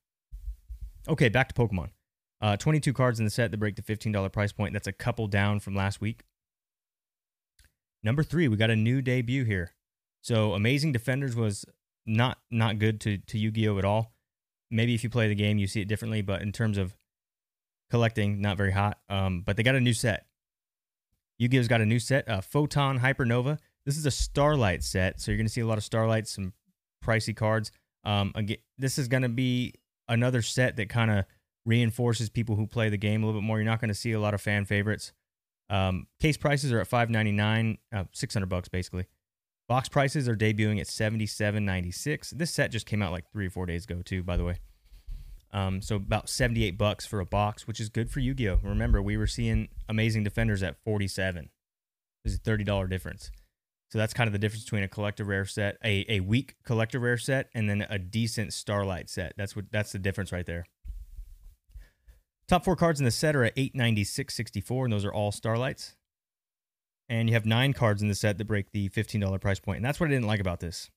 Okay, 1.09 1.31
back 1.31 1.49
to 1.49 1.55
Pokemon. 1.55 1.93
Uh, 2.39 2.55
22 2.55 2.93
cards 2.93 3.19
in 3.19 3.25
the 3.25 3.31
set 3.31 3.51
that 3.51 3.57
break 3.57 3.77
the 3.77 3.83
$15 3.83 4.31
price 4.31 4.53
point. 4.53 4.75
That's 4.75 4.87
a 4.87 4.93
couple 4.93 5.29
down 5.29 5.61
from 5.61 5.75
last 5.75 6.03
week. 6.03 6.25
Number 8.03 8.23
three, 8.23 8.49
we 8.49 8.59
got 8.59 8.69
a 8.69 8.77
new 8.77 9.01
debut 9.01 9.45
here. 9.45 9.73
So 10.21 10.53
Amazing 10.53 10.93
Defenders 10.93 11.35
was 11.35 11.65
not 12.05 12.37
not 12.51 12.79
good 12.79 13.01
to, 13.01 13.17
to 13.17 13.39
Yu-Gi-Oh! 13.39 13.79
at 13.79 13.87
all. 13.87 14.13
Maybe 14.71 14.95
if 14.95 15.03
you 15.03 15.09
play 15.09 15.29
the 15.29 15.35
game, 15.35 15.57
you 15.57 15.67
see 15.67 15.81
it 15.81 15.89
differently, 15.89 16.21
but 16.21 16.43
in 16.43 16.53
terms 16.53 16.77
of 16.77 16.95
collecting, 17.91 18.43
not 18.43 18.59
very 18.59 18.73
hot. 18.73 18.99
Um, 19.09 19.41
but 19.41 19.57
they 19.57 19.63
got 19.63 19.75
a 19.75 19.81
new 19.81 19.95
set. 19.95 20.27
Yu-Gi-Oh's 21.39 21.67
got 21.67 21.81
a 21.81 21.87
new 21.87 21.99
set, 21.99 22.29
uh, 22.29 22.43
Photon 22.43 22.99
Hypernova. 22.99 23.59
This 23.89 23.97
is 23.97 24.05
a 24.05 24.11
Starlight 24.11 24.85
set, 24.85 25.19
so 25.19 25.31
you're 25.31 25.39
going 25.39 25.47
to 25.47 25.53
see 25.53 25.63
a 25.63 25.67
lot 25.67 25.79
of 25.79 25.85
Starlights, 25.85 26.35
some 26.35 26.53
pricey 27.03 27.35
cards. 27.35 27.73
Um, 28.05 28.33
again, 28.35 28.59
this 28.77 28.99
is 28.99 29.09
going 29.09 29.23
to 29.23 29.31
be 29.31 29.73
another 30.09 30.43
set 30.43 30.77
that 30.77 30.91
kind 30.91 31.11
of 31.11 31.25
reinforces 31.65 32.29
people 32.29 32.55
who 32.55 32.67
play 32.67 32.91
the 32.91 32.99
game 32.99 33.23
a 33.23 33.27
little 33.27 33.41
bit 33.41 33.47
more. 33.47 33.57
You're 33.57 33.65
not 33.65 33.81
going 33.81 33.89
to 33.89 33.95
see 33.95 34.13
a 34.13 34.21
lot 34.21 34.35
of 34.35 34.43
fan 34.43 34.67
favorites. 34.67 35.15
Um, 35.71 36.07
case 36.21 36.37
prices 36.37 36.71
are 36.71 36.81
at 36.81 36.87
599, 36.87 37.79
uh, 37.91 38.05
600 38.13 38.47
bucks 38.47 38.69
basically. 38.69 39.07
Box 39.71 39.89
prices 39.89 40.29
are 40.29 40.37
debuting 40.37 40.79
at 40.79 40.87
77.96. 40.87 42.33
This 42.37 42.51
set 42.51 42.71
just 42.71 42.85
came 42.85 43.01
out 43.01 43.11
like 43.11 43.33
three 43.33 43.47
or 43.47 43.51
four 43.51 43.65
days 43.65 43.85
ago 43.85 44.03
too, 44.03 44.23
by 44.23 44.37
the 44.37 44.45
way. 44.45 44.59
Um, 45.51 45.81
so 45.81 45.97
about 45.97 46.29
78 46.29 46.77
bucks 46.77 47.07
for 47.07 47.21
a 47.21 47.27
box, 47.27 47.67
which 47.67 47.81
is 47.81 47.89
good 47.89 48.11
for 48.11 48.21
Yu-Gi-Oh. 48.21 48.59
Remember, 48.63 49.01
we 49.01 49.17
were 49.17 49.27
seeing 49.27 49.69
Amazing 49.89 50.25
Defenders 50.25 50.63
at 50.63 50.77
47. 50.85 51.49
There's 52.23 52.37
a 52.37 52.39
$30 52.39 52.91
difference. 52.91 53.31
So 53.91 53.99
that's 53.99 54.13
kind 54.13 54.29
of 54.29 54.33
the 54.33 54.39
difference 54.39 54.65
between 54.65 54.83
a 54.83 54.89
collector 54.89 55.25
rare 55.25 55.47
set, 55.47 55.79
a, 55.83 56.05
a 56.09 56.21
weak 56.21 56.57
collector 56.65 56.99
rare 56.99 57.17
set, 57.17 57.49
and 57.55 57.71
then 57.71 57.87
a 57.89 57.99
decent 57.99 58.53
Starlight 58.53 59.09
set. 59.09 59.33
That's 59.37 59.57
what 59.57 59.67
that's 59.71 59.93
the 59.93 59.99
difference 59.99 60.31
right 60.31 60.45
there. 60.45 60.67
Top 62.47 62.65
four 62.65 62.77
cards 62.77 63.01
in 63.01 63.05
the 63.05 63.11
set 63.11 63.37
are 63.37 63.45
at 63.45 63.57
896.64, 63.57 64.85
and 64.85 64.93
those 64.93 65.05
are 65.05 65.13
all 65.13 65.33
Starlights. 65.33 65.95
And 67.09 67.29
you 67.29 67.35
have 67.35 67.47
nine 67.47 67.73
cards 67.73 68.03
in 68.03 68.09
the 68.09 68.15
set 68.15 68.37
that 68.39 68.47
break 68.47 68.73
the 68.73 68.91
$15 68.91 69.41
price 69.41 69.61
point. 69.61 69.77
And 69.77 69.85
that's 69.85 69.99
what 69.99 70.07
I 70.07 70.13
didn't 70.13 70.27
like 70.27 70.41
about 70.41 70.61
this. 70.61 70.91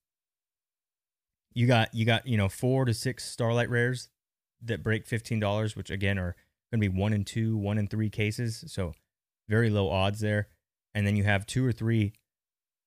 You 1.54 1.68
got 1.68 1.94
you 1.94 2.06
got, 2.06 2.28
you 2.28 2.38
know, 2.38 2.50
four 2.50 2.86
to 2.86 2.94
six 2.94 3.30
Starlight 3.30 3.70
rares 3.70 4.10
that 4.62 4.84
break 4.84 5.08
$15, 5.08 5.76
which 5.76 5.90
again 5.90 6.18
are 6.18 6.36
going 6.72 6.82
to 6.82 6.90
be 6.90 7.00
one 7.00 7.14
and 7.14 7.26
two, 7.26 7.58
one 7.58 7.78
and 7.78 7.90
three 7.90 8.10
cases. 8.10 8.64
So 8.68 8.94
very 9.50 9.70
low 9.70 9.90
odds 9.90 10.20
there. 10.20 10.48
And 10.94 11.08
then 11.08 11.16
you 11.16 11.24
have 11.24 11.46
two 11.46 11.66
or 11.66 11.72
three 11.72 12.14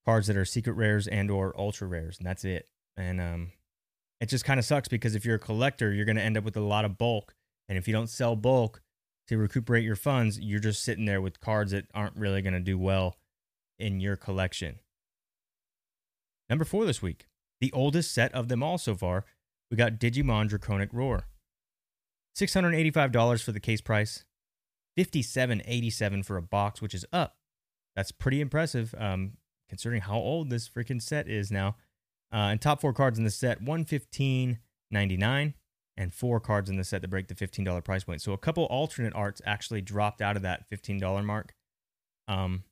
cards 0.04 0.26
that 0.26 0.36
are 0.36 0.44
secret 0.44 0.74
rares 0.74 1.06
and 1.06 1.30
or 1.30 1.58
ultra 1.58 1.86
rares, 1.86 2.18
and 2.18 2.26
that's 2.26 2.44
it. 2.44 2.68
And 2.96 3.20
um, 3.20 3.52
it 4.20 4.28
just 4.28 4.44
kind 4.44 4.58
of 4.60 4.64
sucks 4.66 4.88
because 4.88 5.14
if 5.14 5.24
you're 5.24 5.36
a 5.36 5.40
collector, 5.40 5.92
you're 5.92 6.04
going 6.04 6.16
to 6.16 6.22
end 6.22 6.36
up 6.36 6.44
with 6.44 6.56
a 6.56 6.60
lot 6.60 6.84
of 6.84 6.98
bulk 6.98 7.34
and 7.68 7.78
if 7.78 7.88
you 7.88 7.94
don't 7.94 8.10
sell 8.10 8.36
bulk 8.36 8.82
to 9.28 9.38
recuperate 9.38 9.84
your 9.84 9.96
funds, 9.96 10.38
you're 10.38 10.60
just 10.60 10.82
sitting 10.82 11.06
there 11.06 11.20
with 11.20 11.40
cards 11.40 11.72
that 11.72 11.86
aren't 11.94 12.16
really 12.16 12.42
going 12.42 12.54
to 12.54 12.60
do 12.60 12.78
well 12.78 13.16
in 13.78 14.00
your 14.00 14.16
collection. 14.16 14.80
Number 16.48 16.64
four 16.64 16.84
this 16.84 17.00
week, 17.00 17.26
the 17.60 17.72
oldest 17.72 18.12
set 18.12 18.32
of 18.34 18.48
them 18.48 18.62
all 18.62 18.76
so 18.76 18.94
far, 18.94 19.24
we 19.70 19.76
got 19.76 19.98
Digimon 19.98 20.48
Draconic 20.48 20.90
Roar. 20.92 21.26
$685 22.36 23.42
for 23.42 23.52
the 23.52 23.60
case 23.60 23.80
price, 23.80 24.24
$57.87 24.98 26.24
for 26.24 26.36
a 26.36 26.42
box, 26.42 26.82
which 26.82 26.94
is 26.94 27.06
up. 27.12 27.36
That's 27.96 28.12
pretty 28.12 28.40
impressive, 28.40 28.94
um, 28.98 29.34
considering 29.68 30.02
how 30.02 30.16
old 30.16 30.50
this 30.50 30.68
freaking 30.68 31.00
set 31.00 31.28
is 31.28 31.50
now. 31.50 31.76
Uh, 32.32 32.50
and 32.50 32.60
top 32.60 32.80
four 32.80 32.92
cards 32.92 33.18
in 33.18 33.24
the 33.24 33.30
set, 33.30 33.64
$115.99 33.64 35.54
and 35.96 36.12
four 36.12 36.40
cards 36.40 36.68
in 36.68 36.76
the 36.76 36.84
set 36.84 37.02
that 37.02 37.08
break 37.08 37.28
the 37.28 37.34
$15 37.34 37.84
price 37.84 38.04
point. 38.04 38.20
So 38.20 38.32
a 38.32 38.38
couple 38.38 38.64
alternate 38.64 39.14
arts 39.14 39.40
actually 39.46 39.80
dropped 39.80 40.20
out 40.20 40.36
of 40.36 40.42
that 40.42 40.68
$15 40.70 41.24
mark. 41.24 41.54
Um, 42.26 42.64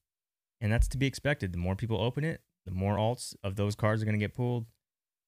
and 0.61 0.73
that's 0.73 0.89
to 0.89 0.99
be 0.99 1.07
expected. 1.07 1.53
The 1.53 1.59
more 1.59 1.77
people 1.77 2.01
open 2.01 2.25
it, 2.25 2.41
the 2.67 2.73
more 2.73 2.97
alts 2.97 3.35
of 3.43 3.57
those 3.57 3.75
cards 3.75 4.03
are 4.03 4.05
going 4.05 4.19
to 4.19 4.25
get 4.25 4.35
pulled. 4.35 4.67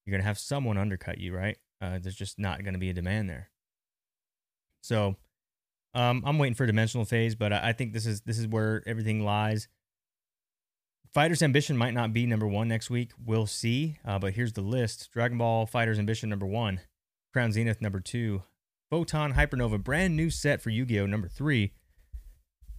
You're 0.05 0.13
going 0.13 0.23
to 0.23 0.27
have 0.27 0.39
someone 0.39 0.77
undercut 0.77 1.19
you, 1.19 1.35
right? 1.35 1.57
Uh, 1.81 1.99
there's 2.01 2.17
just 2.17 2.39
not 2.39 2.63
going 2.63 2.75
to 2.75 2.81
be 2.81 2.91
a 2.91 2.95
demand 2.95 3.29
there. 3.29 3.51
So 4.83 5.17
um, 5.95 6.23
I'm 6.27 6.39
waiting 6.39 6.55
for 6.55 6.67
Dimensional 6.67 7.05
Phase, 7.05 7.35
but 7.35 7.53
I, 7.53 7.69
I 7.69 7.73
think 7.73 7.93
this 7.93 8.07
is 8.07 8.21
this 8.23 8.39
is 8.39 8.47
where 8.47 8.83
everything 8.87 9.25
lies. 9.25 9.69
Fighter's 11.15 11.45
Ambition 11.45 11.77
might 11.77 11.95
not 11.95 12.13
be 12.13 12.27
number 12.27 12.47
one 12.47 12.67
next 12.67 12.91
week. 12.91 13.13
We'll 13.25 13.47
see. 13.47 13.99
Uh, 14.05 14.19
but 14.19 14.35
here's 14.35 14.53
the 14.53 14.63
list: 14.63 15.11
Dragon 15.13 15.39
Ball 15.39 15.65
Fighter's 15.65 15.99
Ambition 15.99 16.29
number 16.29 16.47
one, 16.47 16.81
Crown 17.33 17.53
Zenith 17.53 17.81
number 17.81 18.01
two, 18.01 18.43
Photon 18.91 19.35
Hypernova 19.35 19.83
brand 19.83 20.17
new 20.17 20.29
set 20.29 20.61
for 20.61 20.71
Yu-Gi-Oh 20.71 21.07
number 21.07 21.29
three, 21.29 21.73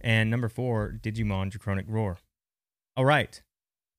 and 0.02 0.30
number 0.30 0.50
four 0.50 0.98
Digimon 1.02 1.50
Draconic 1.50 1.86
Roar. 1.88 2.18
All 2.94 3.06
right, 3.06 3.40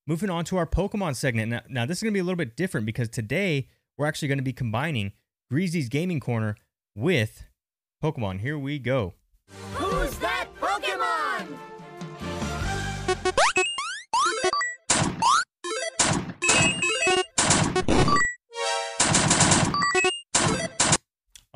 moving 0.06 0.30
on 0.30 0.46
to 0.46 0.58
our 0.58 0.68
Pokemon 0.68 1.16
segment. 1.16 1.50
Now, 1.50 1.62
now 1.68 1.86
this 1.88 1.98
is 1.98 2.04
gonna 2.04 2.14
be 2.14 2.20
a 2.20 2.24
little 2.24 2.36
bit 2.38 2.56
different 2.56 2.86
because 2.86 3.10
today 3.10 3.70
we're 3.98 4.06
actually 4.06 4.28
going 4.28 4.38
to 4.38 4.44
be 4.44 4.54
combining 4.54 5.14
Greasy's 5.50 5.90
Gaming 5.90 6.20
Corner 6.20 6.56
with 6.96 7.46
Pokemon. 8.04 8.42
Here 8.42 8.58
we 8.58 8.78
go. 8.78 9.16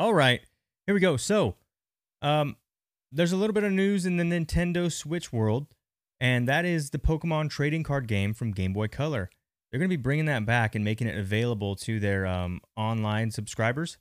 All 0.01 0.15
right, 0.15 0.41
here 0.87 0.95
we 0.95 0.99
go. 0.99 1.15
So, 1.15 1.57
um, 2.23 2.55
there's 3.11 3.33
a 3.33 3.37
little 3.37 3.53
bit 3.53 3.63
of 3.63 3.71
news 3.71 4.03
in 4.03 4.17
the 4.17 4.23
Nintendo 4.23 4.91
Switch 4.91 5.31
world, 5.31 5.67
and 6.19 6.47
that 6.47 6.65
is 6.65 6.89
the 6.89 6.97
Pokemon 6.97 7.51
trading 7.51 7.83
card 7.83 8.07
game 8.07 8.33
from 8.33 8.51
Game 8.51 8.73
Boy 8.73 8.87
Color. 8.87 9.29
They're 9.69 9.77
going 9.77 9.91
to 9.91 9.95
be 9.95 10.01
bringing 10.01 10.25
that 10.25 10.43
back 10.43 10.73
and 10.73 10.83
making 10.83 11.05
it 11.05 11.19
available 11.19 11.75
to 11.75 11.99
their 11.99 12.25
um, 12.25 12.61
online 12.75 13.29
subscribers, 13.29 13.99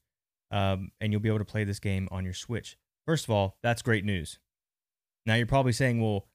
um, 0.50 0.90
and 1.02 1.12
you'll 1.12 1.20
be 1.20 1.28
able 1.28 1.40
to 1.40 1.44
play 1.44 1.64
this 1.64 1.78
game 1.78 2.08
on 2.10 2.24
your 2.24 2.32
Switch. 2.32 2.78
First 3.06 3.26
of 3.26 3.30
all, 3.30 3.58
that's 3.62 3.82
great 3.82 4.06
news. 4.06 4.38
Now 5.26 5.34
you're 5.34 5.44
probably 5.44 5.72
saying, 5.72 6.00
well, 6.00 6.28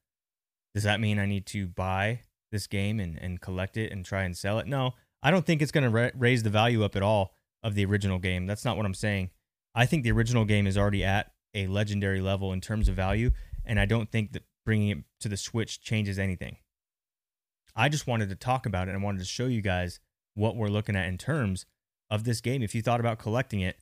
does 0.74 0.84
that 0.84 1.00
mean 1.00 1.18
I 1.18 1.26
need 1.26 1.44
to 1.46 1.66
buy 1.66 2.20
this 2.52 2.68
game 2.68 3.00
and, 3.00 3.18
and 3.20 3.40
collect 3.40 3.76
it 3.76 3.90
and 3.90 4.04
try 4.04 4.22
and 4.22 4.36
sell 4.36 4.60
it? 4.60 4.68
No, 4.68 4.92
I 5.24 5.32
don't 5.32 5.44
think 5.44 5.60
it's 5.60 5.72
going 5.72 5.82
to 5.82 5.90
ra- 5.90 6.10
raise 6.14 6.44
the 6.44 6.50
value 6.50 6.84
up 6.84 6.94
at 6.94 7.02
all 7.02 7.34
of 7.64 7.74
the 7.74 7.84
original 7.84 8.20
game. 8.20 8.46
That's 8.46 8.64
not 8.64 8.76
what 8.76 8.86
I'm 8.86 8.94
saying. 8.94 9.30
I 9.76 9.84
think 9.84 10.02
the 10.02 10.10
original 10.10 10.46
game 10.46 10.66
is 10.66 10.78
already 10.78 11.04
at 11.04 11.30
a 11.54 11.66
legendary 11.66 12.22
level 12.22 12.52
in 12.52 12.62
terms 12.62 12.88
of 12.88 12.96
value, 12.96 13.30
and 13.64 13.78
I 13.78 13.84
don't 13.84 14.10
think 14.10 14.32
that 14.32 14.42
bringing 14.64 14.88
it 14.88 14.98
to 15.20 15.28
the 15.28 15.36
Switch 15.36 15.82
changes 15.82 16.18
anything. 16.18 16.56
I 17.76 17.90
just 17.90 18.06
wanted 18.06 18.30
to 18.30 18.34
talk 18.34 18.64
about 18.64 18.88
it 18.88 18.94
and 18.94 19.02
wanted 19.02 19.18
to 19.18 19.26
show 19.26 19.46
you 19.46 19.60
guys 19.60 20.00
what 20.34 20.56
we're 20.56 20.68
looking 20.68 20.96
at 20.96 21.06
in 21.06 21.18
terms 21.18 21.66
of 22.10 22.24
this 22.24 22.40
game. 22.40 22.62
If 22.62 22.74
you 22.74 22.80
thought 22.80 23.00
about 23.00 23.18
collecting 23.18 23.60
it, 23.60 23.76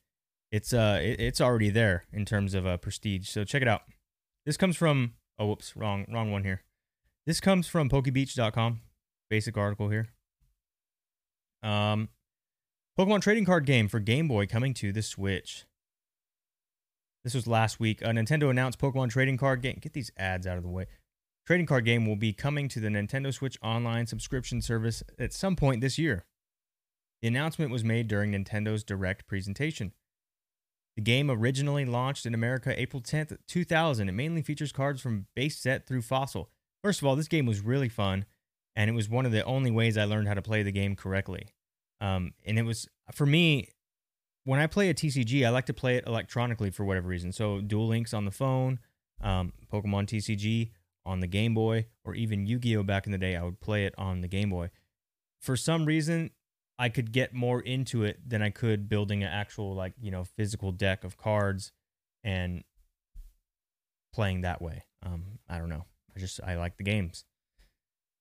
it's 0.50 0.72
uh 0.72 0.98
it, 1.00 1.20
it's 1.20 1.40
already 1.40 1.70
there 1.70 2.04
in 2.12 2.24
terms 2.24 2.54
of 2.54 2.66
uh, 2.66 2.76
prestige. 2.76 3.28
So 3.28 3.44
check 3.44 3.62
it 3.62 3.68
out. 3.68 3.82
This 4.44 4.56
comes 4.56 4.76
from 4.76 5.14
oh 5.38 5.46
whoops 5.46 5.76
wrong 5.76 6.06
wrong 6.12 6.32
one 6.32 6.42
here. 6.42 6.62
This 7.24 7.40
comes 7.40 7.68
from 7.68 7.88
PokeBeach.com. 7.88 8.80
Basic 9.30 9.56
article 9.56 9.88
here. 9.88 10.08
Um, 11.62 12.08
Pokemon 12.98 13.22
trading 13.22 13.44
card 13.44 13.64
game 13.64 13.88
for 13.88 14.00
Game 14.00 14.28
Boy 14.28 14.46
coming 14.46 14.74
to 14.74 14.92
the 14.92 15.02
Switch. 15.02 15.64
This 17.24 17.34
was 17.34 17.46
last 17.46 17.80
week. 17.80 18.04
Uh, 18.04 18.10
Nintendo 18.10 18.50
announced 18.50 18.78
Pokemon 18.78 19.08
trading 19.08 19.38
card 19.38 19.62
game. 19.62 19.78
Get 19.80 19.94
these 19.94 20.12
ads 20.16 20.46
out 20.46 20.58
of 20.58 20.62
the 20.62 20.68
way. 20.68 20.86
Trading 21.46 21.66
card 21.66 21.84
game 21.84 22.06
will 22.06 22.16
be 22.16 22.32
coming 22.32 22.68
to 22.68 22.80
the 22.80 22.88
Nintendo 22.88 23.32
Switch 23.32 23.58
online 23.62 24.06
subscription 24.06 24.60
service 24.60 25.02
at 25.18 25.32
some 25.32 25.56
point 25.56 25.80
this 25.80 25.98
year. 25.98 26.26
The 27.22 27.28
announcement 27.28 27.70
was 27.70 27.82
made 27.82 28.08
during 28.08 28.32
Nintendo's 28.32 28.84
Direct 28.84 29.26
presentation. 29.26 29.92
The 30.96 31.02
game 31.02 31.30
originally 31.30 31.84
launched 31.84 32.26
in 32.26 32.34
America 32.34 32.78
April 32.80 33.02
10th, 33.02 33.36
2000. 33.48 34.08
It 34.08 34.12
mainly 34.12 34.42
features 34.42 34.72
cards 34.72 35.00
from 35.00 35.26
base 35.34 35.56
set 35.56 35.86
through 35.86 36.02
fossil. 36.02 36.50
First 36.82 37.00
of 37.00 37.08
all, 37.08 37.16
this 37.16 37.28
game 37.28 37.46
was 37.46 37.60
really 37.60 37.88
fun, 37.88 38.26
and 38.76 38.88
it 38.90 38.92
was 38.92 39.08
one 39.08 39.26
of 39.26 39.32
the 39.32 39.44
only 39.44 39.70
ways 39.70 39.96
I 39.96 40.04
learned 40.04 40.28
how 40.28 40.34
to 40.34 40.42
play 40.42 40.62
the 40.62 40.70
game 40.70 40.94
correctly. 40.94 41.48
Um, 42.00 42.34
and 42.44 42.58
it 42.58 42.62
was, 42.62 42.88
for 43.12 43.26
me, 43.26 43.68
when 44.44 44.60
I 44.60 44.66
play 44.66 44.88
a 44.90 44.94
TCG, 44.94 45.44
I 45.46 45.50
like 45.50 45.66
to 45.66 45.74
play 45.74 45.96
it 45.96 46.04
electronically 46.06 46.70
for 46.70 46.84
whatever 46.84 47.08
reason. 47.08 47.32
So 47.32 47.60
Duel 47.60 47.86
Links 47.88 48.14
on 48.14 48.24
the 48.24 48.30
phone, 48.30 48.78
um, 49.20 49.52
Pokemon 49.72 50.06
TCG 50.06 50.70
on 51.06 51.20
the 51.20 51.26
Game 51.26 51.54
Boy, 51.54 51.86
or 52.04 52.14
even 52.14 52.46
Yu 52.46 52.58
Gi 52.58 52.76
Oh! 52.76 52.82
back 52.82 53.06
in 53.06 53.12
the 53.12 53.18
day, 53.18 53.36
I 53.36 53.42
would 53.42 53.60
play 53.60 53.86
it 53.86 53.94
on 53.98 54.20
the 54.20 54.28
Game 54.28 54.50
Boy. 54.50 54.70
For 55.40 55.56
some 55.56 55.84
reason, 55.84 56.30
I 56.78 56.88
could 56.88 57.12
get 57.12 57.34
more 57.34 57.60
into 57.60 58.04
it 58.04 58.18
than 58.26 58.42
I 58.42 58.50
could 58.50 58.88
building 58.88 59.22
an 59.22 59.28
actual, 59.28 59.74
like, 59.74 59.92
you 60.00 60.10
know, 60.10 60.24
physical 60.24 60.72
deck 60.72 61.04
of 61.04 61.16
cards 61.16 61.72
and 62.22 62.64
playing 64.12 64.42
that 64.42 64.60
way. 64.60 64.84
Um, 65.02 65.38
I 65.48 65.58
don't 65.58 65.68
know. 65.68 65.84
I 66.16 66.20
just, 66.20 66.40
I 66.42 66.56
like 66.56 66.76
the 66.76 66.84
games. 66.84 67.24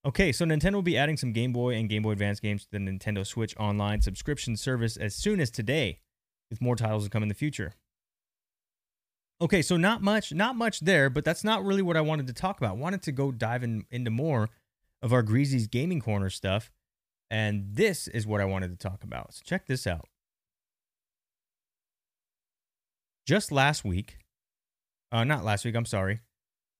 Okay, 0.06 0.34
so 0.34 0.46
Nintendo 0.46 0.74
will 0.74 0.82
be 0.82 0.98
adding 0.98 1.16
some 1.16 1.32
Game 1.32 1.54
Boy 1.54 1.76
and 1.76 1.88
Game 1.88 2.04
Boy 2.04 2.12
Advance 2.12 2.42
games 2.42 2.66
to 2.66 2.72
the 2.72 2.78
Nintendo 2.78 3.26
Switch 3.26 3.56
Online 3.58 4.02
subscription 4.02 4.58
service 4.58 4.98
as 4.98 5.16
soon 5.16 5.40
as 5.40 5.50
today, 5.50 6.00
with 6.54 6.62
more 6.62 6.76
titles 6.76 7.04
to 7.04 7.10
come 7.10 7.24
in 7.24 7.30
the 7.30 7.36
future. 7.36 7.74
Okay, 9.42 9.64
so 9.64 9.76
not 9.76 10.04
much, 10.04 10.32
not 10.32 10.56
much 10.56 10.82
there, 10.82 11.10
but 11.10 11.26
that's 11.26 11.44
not 11.44 11.66
really 11.66 11.82
what 11.82 11.98
I 11.98 12.02
wanted 12.02 12.28
to 12.28 12.34
talk 12.34 12.60
about. 12.60 12.70
I 12.70 12.80
wanted 12.80 13.02
to 13.04 13.12
go 13.12 13.32
dive 13.32 13.64
in, 13.64 13.86
into 13.90 14.12
more 14.12 14.50
of 15.02 15.12
our 15.12 15.24
Greasy's 15.24 15.66
Gaming 15.66 16.00
Corner 16.00 16.30
stuff, 16.30 16.72
and 17.32 17.66
this 17.74 18.08
is 18.08 18.28
what 18.28 18.40
I 18.40 18.46
wanted 18.46 18.70
to 18.70 18.78
talk 18.88 19.04
about. 19.04 19.34
So 19.34 19.42
check 19.44 19.66
this 19.66 19.88
out. 19.88 20.08
Just 23.26 23.52
last 23.52 23.84
week, 23.84 24.20
uh, 25.12 25.24
not 25.24 25.44
last 25.44 25.66
week, 25.66 25.76
I'm 25.76 25.86
sorry, 25.86 26.20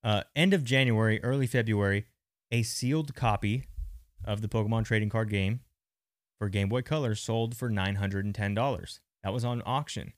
uh, 0.04 0.22
end 0.36 0.54
of 0.54 0.64
January, 0.64 1.20
early 1.24 1.48
February, 1.48 2.06
a 2.52 2.62
sealed 2.62 3.16
copy 3.16 3.64
of 4.24 4.42
the 4.42 4.48
Pokemon 4.48 4.86
trading 4.86 5.10
card 5.10 5.32
game 5.32 5.62
for 6.38 6.48
Game 6.48 6.70
Boy 6.70 6.84
Color 6.84 7.16
sold 7.16 7.58
for 7.58 7.72
$910. 7.72 9.00
That 9.24 9.34
was 9.34 9.46
on 9.46 9.62
auction. 9.66 10.14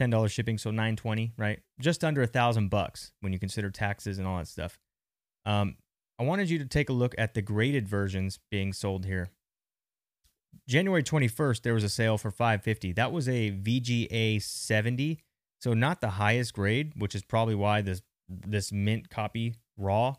$10 0.00 0.30
shipping, 0.30 0.58
so 0.58 0.70
920, 0.70 1.32
right? 1.36 1.60
Just 1.80 2.02
under 2.02 2.22
a 2.22 2.26
thousand 2.26 2.68
bucks 2.68 3.12
when 3.20 3.32
you 3.32 3.38
consider 3.38 3.70
taxes 3.70 4.18
and 4.18 4.26
all 4.26 4.38
that 4.38 4.48
stuff. 4.48 4.78
Um, 5.44 5.76
I 6.18 6.24
wanted 6.24 6.50
you 6.50 6.58
to 6.58 6.66
take 6.66 6.88
a 6.88 6.92
look 6.92 7.14
at 7.18 7.34
the 7.34 7.42
graded 7.42 7.88
versions 7.88 8.38
being 8.50 8.72
sold 8.72 9.04
here. 9.04 9.30
January 10.68 11.02
21st, 11.02 11.62
there 11.62 11.74
was 11.74 11.84
a 11.84 11.88
sale 11.88 12.18
for 12.18 12.30
550. 12.30 12.92
That 12.92 13.12
was 13.12 13.28
a 13.28 13.50
VGA 13.50 14.42
70, 14.42 15.18
so 15.60 15.74
not 15.74 16.00
the 16.00 16.10
highest 16.10 16.54
grade, 16.54 16.92
which 16.96 17.14
is 17.14 17.22
probably 17.22 17.54
why 17.54 17.80
this 17.80 18.02
this 18.28 18.72
mint 18.72 19.10
copy 19.10 19.56
raw 19.76 20.14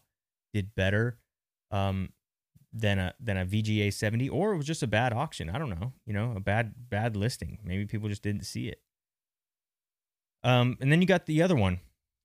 did 0.53 0.75
better 0.75 1.17
um, 1.71 2.09
than 2.73 2.99
a 2.99 3.13
than 3.19 3.37
a 3.37 3.45
VGA 3.45 3.93
70, 3.93 4.29
or 4.29 4.53
it 4.53 4.57
was 4.57 4.65
just 4.65 4.83
a 4.83 4.87
bad 4.87 5.13
auction. 5.13 5.49
I 5.49 5.57
don't 5.57 5.69
know. 5.69 5.93
You 6.05 6.13
know, 6.13 6.33
a 6.35 6.39
bad 6.39 6.73
bad 6.89 7.15
listing. 7.15 7.59
Maybe 7.63 7.85
people 7.85 8.09
just 8.09 8.23
didn't 8.23 8.45
see 8.45 8.67
it. 8.67 8.81
Um, 10.43 10.77
and 10.81 10.91
then 10.91 10.99
you 11.01 11.07
got 11.07 11.25
the 11.25 11.41
other 11.41 11.55
one, 11.55 11.79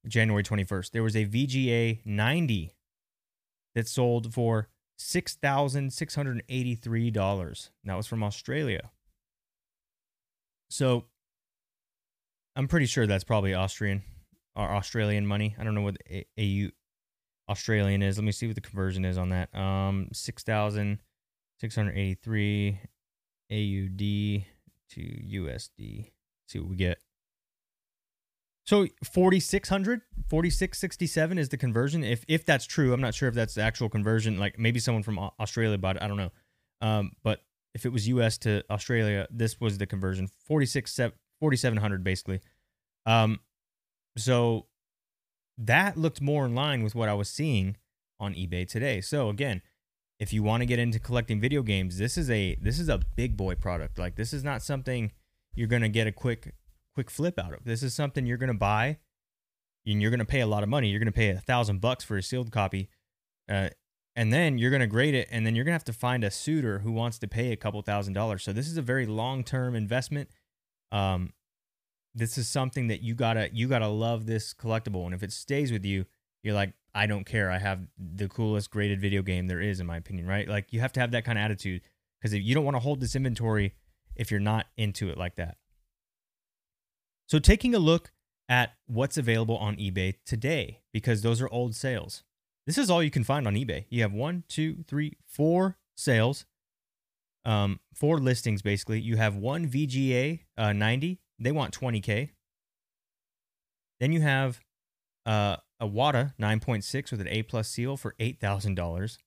January 0.07 0.43
21st. 0.43 0.91
There 0.91 1.05
was 1.05 1.15
a 1.15 1.25
VGA 1.25 2.01
90 2.05 2.73
that 3.75 3.87
sold 3.87 4.35
for 4.35 4.69
six 4.97 5.37
thousand 5.37 5.93
six 5.93 6.15
hundred 6.15 6.43
eighty-three 6.49 7.11
dollars. 7.11 7.71
That 7.85 7.97
was 7.97 8.07
from 8.07 8.25
Australia. 8.25 8.91
So 10.71 11.05
I'm 12.57 12.69
pretty 12.69 12.87
sure 12.87 13.07
that's 13.07 13.25
probably 13.25 13.55
Austrian 13.55 14.03
or 14.57 14.69
Australian 14.69 15.27
money. 15.27 15.55
I 15.59 15.65
don't 15.65 15.75
know 15.75 15.83
what 15.83 15.99
AU 16.39 16.71
Australian 17.49 18.03
is. 18.03 18.19
Let 18.19 18.25
me 18.25 18.33
see 18.33 18.47
what 18.47 18.55
the 18.55 18.61
conversion 18.61 19.05
is 19.05 19.19
on 19.19 19.31
that. 19.31 19.55
Um, 19.55 20.09
six 20.13 20.43
thousand 20.43 20.99
six 21.61 21.75
hundred 21.75 21.97
eighty-three 21.97 22.79
AUD 23.51 24.45
to 24.91 25.01
USD. 25.01 26.11
see 26.47 26.59
what 26.59 26.69
we 26.69 26.77
get. 26.77 26.99
So 28.65 28.87
4600 29.03 30.03
4667 30.29 31.39
is 31.39 31.49
the 31.49 31.57
conversion 31.57 32.05
if 32.05 32.23
if 32.29 32.45
that's 32.45 32.67
true 32.67 32.93
i'm 32.93 33.01
not 33.01 33.15
sure 33.15 33.27
if 33.27 33.35
that's 33.35 33.55
the 33.55 33.63
actual 33.63 33.89
conversion 33.89 34.39
like 34.39 34.59
maybe 34.59 34.79
someone 34.79 35.03
from 35.03 35.19
australia 35.41 35.79
bought 35.79 35.97
it 35.97 36.03
i 36.03 36.07
don't 36.07 36.19
know 36.19 36.31
um, 36.83 37.13
but 37.23 37.41
if 37.75 37.87
it 37.87 37.89
was 37.89 38.07
us 38.09 38.37
to 38.37 38.63
australia 38.71 39.27
this 39.31 39.59
was 39.59 39.79
the 39.79 39.87
conversion 39.87 40.29
46 40.45 41.01
4700 41.41 42.05
basically 42.05 42.41
um, 43.07 43.41
so 44.19 44.67
that 45.59 45.97
looked 45.97 46.21
more 46.21 46.47
in 46.47 46.55
line 46.55 46.83
with 46.83 46.95
what 46.95 47.09
I 47.09 47.15
was 47.15 47.29
seeing 47.29 47.77
on 48.21 48.35
eBay 48.35 48.67
today. 48.67 49.01
So 49.01 49.29
again, 49.29 49.61
if 50.21 50.33
you 50.33 50.43
want 50.43 50.63
to 50.63 50.67
get 50.67 50.79
into 50.79 50.99
collecting 50.99 51.41
video 51.41 51.63
games, 51.63 51.99
this 51.99 52.17
is 52.17 52.31
a 52.31 52.57
this 52.61 52.79
is 52.79 52.89
a 52.89 53.01
big 53.17 53.37
boy 53.37 53.55
product. 53.55 53.99
Like 53.99 54.17
this 54.17 54.33
is 54.33 54.45
not 54.45 54.63
something 54.63 55.13
you're 55.55 55.69
gonna 55.69 55.89
get 55.89 56.07
a 56.07 56.13
quick 56.13 56.55
quick 56.95 57.11
flip 57.11 57.39
out 57.39 57.53
of. 57.53 57.65
This 57.65 57.83
is 57.83 57.95
something 57.95 58.27
you're 58.27 58.39
gonna 58.39 58.55
buy, 58.55 58.99
and 59.87 60.01
you're 60.01 60.11
gonna 60.11 60.25
pay 60.25 60.41
a 60.41 60.47
lot 60.47 60.63
of 60.63 60.69
money. 60.69 60.89
You're 60.89 61.01
gonna 61.01 61.13
pay 61.13 61.31
a 61.31 61.41
thousand 61.41 61.81
bucks 61.81 62.05
for 62.05 62.17
a 62.17 62.23
sealed 62.23 62.51
copy, 62.51 62.89
uh, 63.49 63.71
and 64.17 64.33
then 64.33 64.59
you're 64.59 64.71
gonna 64.71 64.87
grade 64.87 65.15
it, 65.15 65.29
and 65.31 65.47
then 65.47 65.55
you're 65.55 65.65
gonna 65.65 65.75
have 65.75 65.85
to 65.85 65.93
find 65.93 66.25
a 66.25 66.31
suitor 66.31 66.81
who 66.81 66.93
wants 66.93 67.19
to 67.21 67.29
pay 67.29 67.53
a 67.53 67.57
couple 67.57 67.81
thousand 67.83 68.15
dollars. 68.15 68.43
So 68.43 68.53
this 68.53 68.69
is 68.69 68.77
a 68.77 68.83
very 68.83 69.07
long 69.07 69.45
term 69.45 69.77
investment. 69.77 70.31
Um, 70.91 71.33
this 72.19 72.39
is 72.39 72.49
something 72.49 72.89
that 72.89 73.03
you 73.03 73.15
gotta 73.15 73.51
you 73.53 73.69
gotta 73.69 73.89
love 73.89 74.27
this 74.27 74.55
collectible, 74.55 75.05
and 75.05 75.15
if 75.15 75.23
it 75.23 75.33
stays 75.33 75.73
with 75.73 75.85
you, 75.85 76.05
you're 76.43 76.55
like, 76.55 76.73
I 76.95 77.07
don't 77.07 77.25
care. 77.25 77.51
I 77.51 77.59
have 77.59 77.87
the 77.99 78.29
coolest 78.29 78.71
graded 78.71 79.01
video 79.01 79.23
game 79.23 79.47
there 79.47 79.61
is, 79.61 79.81
in 79.81 79.87
my 79.87 79.97
opinion, 79.97 80.27
right? 80.27 80.49
Like 80.49 80.73
you 80.73 80.81
have 80.81 80.93
to 80.95 81.01
have 81.01 81.13
that 81.13 81.25
kind 81.25 81.39
of 81.39 81.45
attitude 81.45 81.83
because 82.21 82.33
if 82.33 82.43
you 82.43 82.55
don't 82.55 82.65
want 82.65 82.75
to 82.75 82.81
hold 82.81 83.01
this 83.01 83.15
inventory 83.15 83.75
if 84.19 84.31
you're 84.31 84.41
not 84.41 84.67
into 84.77 85.09
it 85.09 85.17
like 85.17 85.37
that. 85.37 85.57
So 87.29 87.39
taking 87.39 87.75
a 87.75 87.79
look 87.79 88.11
at 88.49 88.75
what's 88.87 89.17
available 89.17 89.57
on 89.57 89.77
eBay 89.77 90.15
today, 90.27 90.81
because 90.93 91.23
those 91.23 91.41
are 91.41 91.49
old 91.51 91.75
sales. 91.75 92.25
This 92.67 92.77
is 92.77 92.91
all 92.91 93.03
you 93.03 93.11
can 93.11 93.25
find 93.25 93.47
on 93.47 93.55
eBay. 93.55 93.85
You 93.89 94.03
have 94.03 94.13
one, 94.13 94.45
two, 94.49 94.85
three, 94.87 95.17
four 95.27 95.79
sales, 95.97 96.45
um, 97.45 97.81
four 97.95 98.19
listings 98.19 98.61
basically. 98.61 99.01
You 99.01 99.17
have 99.17 99.37
one 99.37 99.69
VGA 99.69 100.41
uh, 100.57 100.73
90. 100.73 101.21
They 101.39 101.53
want 101.53 101.79
20k. 101.79 102.31
Then 104.01 104.13
you 104.13 104.21
have 104.21 104.61
uh, 105.27 105.57
a 105.81 105.87
WATA 105.87 106.35
9.6 106.41 107.11
with 107.11 107.21
an 107.21 107.29
A 107.29 107.43
plus 107.43 107.69
seal 107.69 107.97
for 107.97 108.15
eight 108.19 108.41
thousand 108.41 108.75
dollars. 108.75 109.19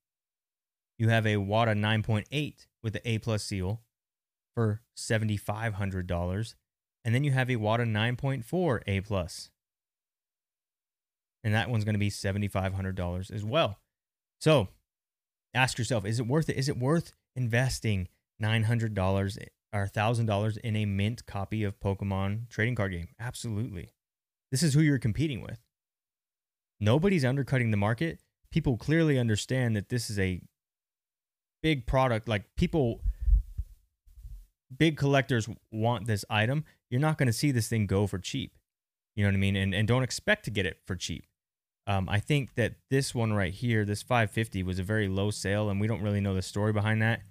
You 0.98 1.10
have 1.10 1.25
a 1.25 1.38
WATA 1.38 1.74
9.8 1.74 2.68
with 2.84 2.94
the 2.94 3.10
A 3.10 3.18
plus 3.18 3.44
seal 3.44 3.82
for 4.56 4.82
seventy 4.96 5.38
five 5.38 5.75
hundred 5.75 6.08
dollars, 6.08 6.56
and 7.03 7.15
then 7.15 7.24
you 7.24 7.32
have 7.32 7.50
a 7.50 7.56
WATA 7.56 7.86
9.4 7.86 8.82
A 8.88 9.01
plus, 9.01 9.50
and 11.44 11.53
that 11.53 11.70
one's 11.70 11.86
going 11.86 11.96
to 11.96 12.00
be 12.00 12.10
seventy 12.10 12.48
five 12.48 12.74
hundred 12.74 12.96
dollars 12.96 13.32
as 13.32 13.44
well. 13.44 13.80
So, 14.39 14.70
ask 15.53 15.77
yourself: 15.77 16.06
Is 16.06 16.20
it 16.20 16.27
worth 16.27 16.50
it? 16.50 16.58
Is 16.58 16.70
it 16.70 16.77
worth 16.77 17.13
investing 17.36 18.08
nine 18.39 18.63
hundred 18.63 18.94
dollars 18.94 19.38
or 19.74 19.88
thousand 19.88 20.25
dollars 20.25 20.58
in 20.58 20.75
a 20.75 20.86
mint 20.86 21.25
copy 21.25 21.63
of 21.63 21.80
Pokemon 21.80 22.50
trading 22.50 22.75
card 22.75 22.92
game? 22.92 23.10
Absolutely. 23.20 23.90
This 24.51 24.63
is 24.63 24.74
who 24.74 24.82
you're 24.82 25.00
competing 25.00 25.42
with. 25.42 25.60
Nobody's 26.80 27.24
undercutting 27.24 27.72
the 27.72 27.78
market. 27.78 28.20
People 28.51 28.78
clearly 28.78 29.18
understand 29.18 29.75
that 29.75 29.90
this 29.90 30.10
is 30.10 30.20
a 30.20 30.42
big 31.62 31.86
product. 31.86 32.28
Like 32.28 32.44
people 32.58 33.01
big 34.75 34.98
collectors 34.98 35.48
want 35.72 36.08
this 36.08 36.25
item, 36.30 36.66
you're 36.90 37.01
not 37.01 37.18
going 37.18 37.28
to 37.28 37.34
see 37.34 37.51
this 37.51 37.68
thing 37.68 37.88
go 37.88 38.08
for 38.08 38.18
cheap. 38.18 38.56
You 39.16 39.24
know 39.24 39.30
what 39.30 39.36
I 39.36 39.40
mean? 39.40 39.56
And 39.56 39.74
and 39.74 39.88
don't 39.88 40.04
expect 40.04 40.46
to 40.46 40.51
get 40.51 40.66
it 40.66 40.78
for 40.86 40.96
cheap. 40.96 41.25
Um, 41.88 42.08
I 42.08 42.20
think 42.20 42.56
that 42.56 42.75
this 42.90 43.13
one 43.13 43.34
right 43.34 43.54
here, 43.54 43.84
this 43.86 44.04
550, 44.04 44.63
was 44.63 44.80
a 44.80 44.84
very 44.84 45.08
low 45.08 45.32
sale, 45.32 45.70
and 45.70 45.82
we 45.82 45.88
don't 45.88 46.01
really 46.01 46.22
know 46.22 46.34
the 46.34 46.42
story 46.42 46.72
behind 46.72 47.01
that. 47.01 47.22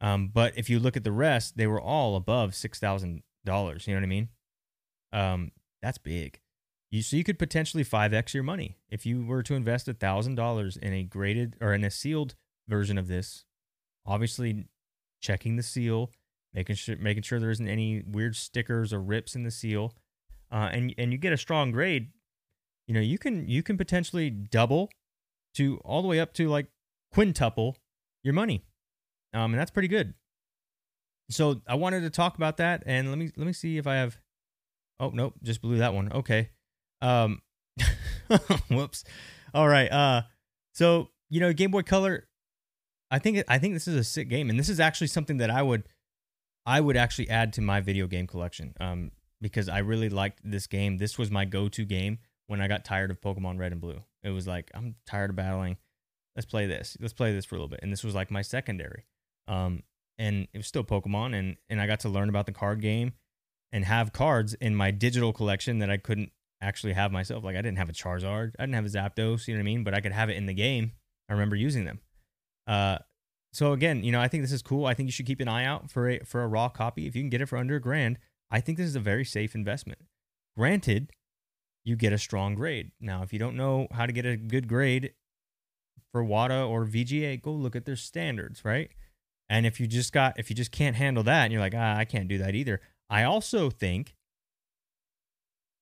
Um, 0.00 0.30
but 0.32 0.56
if 0.56 0.68
you 0.68 0.78
look 0.78 0.96
at 0.96 1.04
the 1.04 1.12
rest, 1.12 1.56
they 1.56 1.66
were 1.66 1.80
all 1.80 2.16
above 2.16 2.54
six 2.54 2.78
thousand 2.78 3.22
dollars. 3.44 3.86
You 3.86 3.94
know 3.94 4.00
what 4.00 4.06
I 4.06 4.08
mean? 4.08 4.28
Um, 5.12 5.52
that's 5.82 5.98
big. 5.98 6.40
You 6.90 7.02
so 7.02 7.16
you 7.16 7.24
could 7.24 7.38
potentially 7.38 7.84
five 7.84 8.12
x 8.12 8.34
your 8.34 8.42
money 8.42 8.76
if 8.88 9.04
you 9.04 9.24
were 9.24 9.42
to 9.42 9.54
invest 9.54 9.88
a 9.88 9.94
thousand 9.94 10.36
dollars 10.36 10.76
in 10.76 10.92
a 10.92 11.02
graded 11.02 11.56
or 11.60 11.74
in 11.74 11.84
a 11.84 11.90
sealed 11.90 12.34
version 12.68 12.98
of 12.98 13.08
this. 13.08 13.44
Obviously, 14.06 14.66
checking 15.20 15.56
the 15.56 15.62
seal, 15.62 16.10
making 16.52 16.76
sure 16.76 16.96
making 16.96 17.22
sure 17.22 17.40
there 17.40 17.50
isn't 17.50 17.68
any 17.68 18.02
weird 18.06 18.36
stickers 18.36 18.92
or 18.92 19.00
rips 19.00 19.34
in 19.34 19.42
the 19.42 19.50
seal, 19.50 19.94
uh, 20.52 20.68
and 20.72 20.94
and 20.98 21.12
you 21.12 21.18
get 21.18 21.32
a 21.32 21.36
strong 21.36 21.72
grade, 21.72 22.10
you 22.86 22.94
know 22.94 23.00
you 23.00 23.18
can 23.18 23.48
you 23.48 23.62
can 23.62 23.76
potentially 23.76 24.30
double 24.30 24.90
to 25.54 25.78
all 25.84 26.02
the 26.02 26.08
way 26.08 26.20
up 26.20 26.32
to 26.34 26.48
like 26.48 26.66
quintuple 27.12 27.76
your 28.22 28.34
money, 28.34 28.64
um, 29.34 29.52
and 29.52 29.60
that's 29.60 29.70
pretty 29.70 29.88
good. 29.88 30.14
So 31.30 31.62
I 31.66 31.74
wanted 31.74 32.00
to 32.02 32.10
talk 32.10 32.36
about 32.36 32.58
that, 32.58 32.82
and 32.86 33.08
let 33.08 33.18
me 33.18 33.30
let 33.36 33.46
me 33.46 33.52
see 33.52 33.78
if 33.78 33.86
I 33.86 33.96
have. 33.96 34.18
Oh 35.00 35.10
nope, 35.10 35.34
just 35.42 35.60
blew 35.60 35.78
that 35.78 35.94
one. 35.94 36.12
Okay, 36.12 36.50
um, 37.02 37.40
whoops. 38.70 39.04
All 39.52 39.68
right. 39.68 39.90
Uh, 39.90 40.22
so 40.72 41.10
you 41.30 41.40
know 41.40 41.52
Game 41.52 41.70
Boy 41.70 41.82
Color. 41.82 42.28
I 43.10 43.18
think 43.18 43.42
I 43.48 43.58
think 43.58 43.74
this 43.74 43.88
is 43.88 43.96
a 43.96 44.04
sick 44.04 44.28
game, 44.28 44.50
and 44.50 44.58
this 44.58 44.68
is 44.68 44.80
actually 44.80 45.06
something 45.08 45.38
that 45.38 45.50
I 45.50 45.62
would 45.62 45.84
I 46.66 46.80
would 46.80 46.96
actually 46.96 47.28
add 47.28 47.52
to 47.54 47.60
my 47.60 47.80
video 47.80 48.06
game 48.06 48.26
collection 48.26 48.74
um, 48.80 49.10
because 49.40 49.68
I 49.68 49.78
really 49.78 50.08
liked 50.08 50.40
this 50.44 50.66
game. 50.66 50.98
This 50.98 51.18
was 51.18 51.30
my 51.30 51.44
go 51.44 51.68
to 51.68 51.84
game 51.84 52.18
when 52.46 52.60
I 52.60 52.68
got 52.68 52.84
tired 52.84 53.10
of 53.10 53.20
Pokemon 53.20 53.58
Red 53.58 53.72
and 53.72 53.80
Blue. 53.80 54.02
It 54.22 54.30
was 54.30 54.46
like, 54.46 54.70
I'm 54.74 54.94
tired 55.06 55.30
of 55.30 55.36
battling. 55.36 55.76
Let's 56.34 56.46
play 56.46 56.66
this. 56.66 56.96
Let's 57.00 57.12
play 57.12 57.32
this 57.32 57.44
for 57.44 57.56
a 57.56 57.58
little 57.58 57.68
bit. 57.68 57.80
And 57.82 57.92
this 57.92 58.02
was 58.02 58.14
like 58.14 58.30
my 58.30 58.42
secondary. 58.42 59.04
Um, 59.48 59.82
and 60.18 60.48
it 60.52 60.56
was 60.56 60.66
still 60.66 60.84
Pokemon. 60.84 61.34
And, 61.34 61.56
and 61.68 61.80
I 61.80 61.86
got 61.86 62.00
to 62.00 62.08
learn 62.08 62.28
about 62.28 62.46
the 62.46 62.52
card 62.52 62.80
game 62.80 63.12
and 63.72 63.84
have 63.84 64.12
cards 64.12 64.54
in 64.54 64.74
my 64.74 64.90
digital 64.90 65.32
collection 65.32 65.78
that 65.80 65.90
I 65.90 65.96
couldn't 65.96 66.30
actually 66.60 66.92
have 66.92 67.12
myself. 67.12 67.44
Like 67.44 67.56
I 67.56 67.62
didn't 67.62 67.78
have 67.78 67.88
a 67.88 67.92
Charizard, 67.92 68.52
I 68.58 68.62
didn't 68.62 68.76
have 68.76 68.86
a 68.86 68.88
Zapdos, 68.88 69.46
you 69.46 69.54
know 69.54 69.58
what 69.58 69.62
I 69.62 69.64
mean? 69.64 69.84
But 69.84 69.94
I 69.94 70.00
could 70.00 70.12
have 70.12 70.30
it 70.30 70.36
in 70.36 70.46
the 70.46 70.54
game. 70.54 70.92
I 71.28 71.32
remember 71.32 71.56
using 71.56 71.84
them. 71.84 72.00
Uh, 72.66 72.98
so 73.52 73.72
again, 73.72 74.02
you 74.02 74.12
know, 74.12 74.20
I 74.20 74.28
think 74.28 74.42
this 74.42 74.52
is 74.52 74.62
cool. 74.62 74.86
I 74.86 74.94
think 74.94 75.06
you 75.06 75.12
should 75.12 75.26
keep 75.26 75.40
an 75.40 75.48
eye 75.48 75.64
out 75.64 75.90
for 75.90 76.08
a 76.10 76.18
for 76.20 76.42
a 76.42 76.48
raw 76.48 76.68
copy. 76.68 77.06
If 77.06 77.14
you 77.14 77.22
can 77.22 77.30
get 77.30 77.40
it 77.40 77.46
for 77.46 77.56
under 77.56 77.76
a 77.76 77.80
grand, 77.80 78.18
I 78.50 78.60
think 78.60 78.78
this 78.78 78.86
is 78.86 78.96
a 78.96 79.00
very 79.00 79.24
safe 79.24 79.54
investment. 79.54 80.00
Granted, 80.56 81.12
you 81.84 81.96
get 81.96 82.12
a 82.12 82.18
strong 82.18 82.54
grade. 82.54 82.92
Now, 83.00 83.22
if 83.22 83.32
you 83.32 83.38
don't 83.38 83.56
know 83.56 83.86
how 83.92 84.06
to 84.06 84.12
get 84.12 84.26
a 84.26 84.36
good 84.36 84.66
grade 84.66 85.12
for 86.12 86.24
WATA 86.24 86.68
or 86.68 86.84
VGA, 86.86 87.40
go 87.40 87.52
look 87.52 87.76
at 87.76 87.84
their 87.84 87.96
standards, 87.96 88.64
right? 88.64 88.90
And 89.54 89.66
if 89.66 89.78
you 89.78 89.86
just 89.86 90.12
got 90.12 90.36
if 90.36 90.50
you 90.50 90.56
just 90.56 90.72
can't 90.72 90.96
handle 90.96 91.22
that 91.22 91.44
and 91.44 91.52
you're 91.52 91.62
like, 91.62 91.76
ah, 91.76 91.96
I 91.96 92.04
can't 92.04 92.26
do 92.26 92.38
that 92.38 92.56
either. 92.56 92.80
I 93.08 93.22
also 93.22 93.70
think 93.70 94.16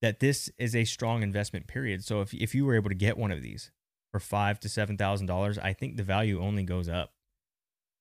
that 0.03 0.21
this 0.21 0.51
is 0.59 0.77
a 0.77 0.85
strong 0.85 1.23
investment 1.23 1.67
period. 1.67 2.05
So 2.05 2.21
if 2.21 2.35
if 2.35 2.55
you 2.55 2.67
were 2.67 2.75
able 2.75 2.91
to 2.91 2.95
get 2.95 3.17
one 3.17 3.31
of 3.31 3.41
these 3.41 3.71
for 4.11 4.21
five 4.21 4.61
to 4.61 4.69
seven 4.69 4.99
thousand 4.99 5.25
dollars, 5.25 5.57
I 5.57 5.73
think 5.73 5.97
the 5.97 6.03
value 6.03 6.39
only 6.39 6.65
goes 6.65 6.87
up 6.87 7.13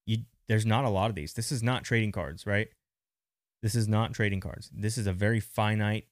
you 0.05 0.17
there's 0.49 0.65
not 0.65 0.83
a 0.83 0.89
lot 0.89 1.09
of 1.09 1.15
these. 1.15 1.35
This 1.35 1.53
is 1.53 1.63
not 1.63 1.85
trading 1.85 2.11
cards, 2.11 2.45
right? 2.45 2.67
This 3.61 3.73
is 3.73 3.87
not 3.87 4.13
trading 4.13 4.41
cards. 4.41 4.69
This 4.73 4.97
is 4.97 5.07
a 5.07 5.13
very 5.13 5.39
finite 5.39 6.07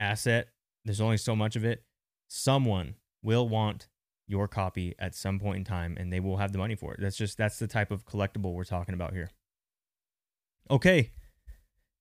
asset. 0.00 0.48
There's 0.84 1.00
only 1.00 1.16
so 1.16 1.34
much 1.34 1.56
of 1.56 1.64
it. 1.64 1.82
Someone 2.28 2.96
will 3.22 3.48
want 3.48 3.88
your 4.28 4.46
copy 4.46 4.94
at 4.98 5.14
some 5.14 5.40
point 5.40 5.56
in 5.56 5.64
time 5.64 5.96
and 5.98 6.12
they 6.12 6.20
will 6.20 6.36
have 6.36 6.52
the 6.52 6.58
money 6.58 6.76
for 6.76 6.94
it. 6.94 7.00
That's 7.00 7.16
just 7.16 7.36
that's 7.38 7.58
the 7.58 7.66
type 7.66 7.90
of 7.90 8.04
collectible 8.04 8.52
we're 8.54 8.64
talking 8.64 8.94
about 8.94 9.12
here. 9.12 9.30
Okay. 10.70 11.12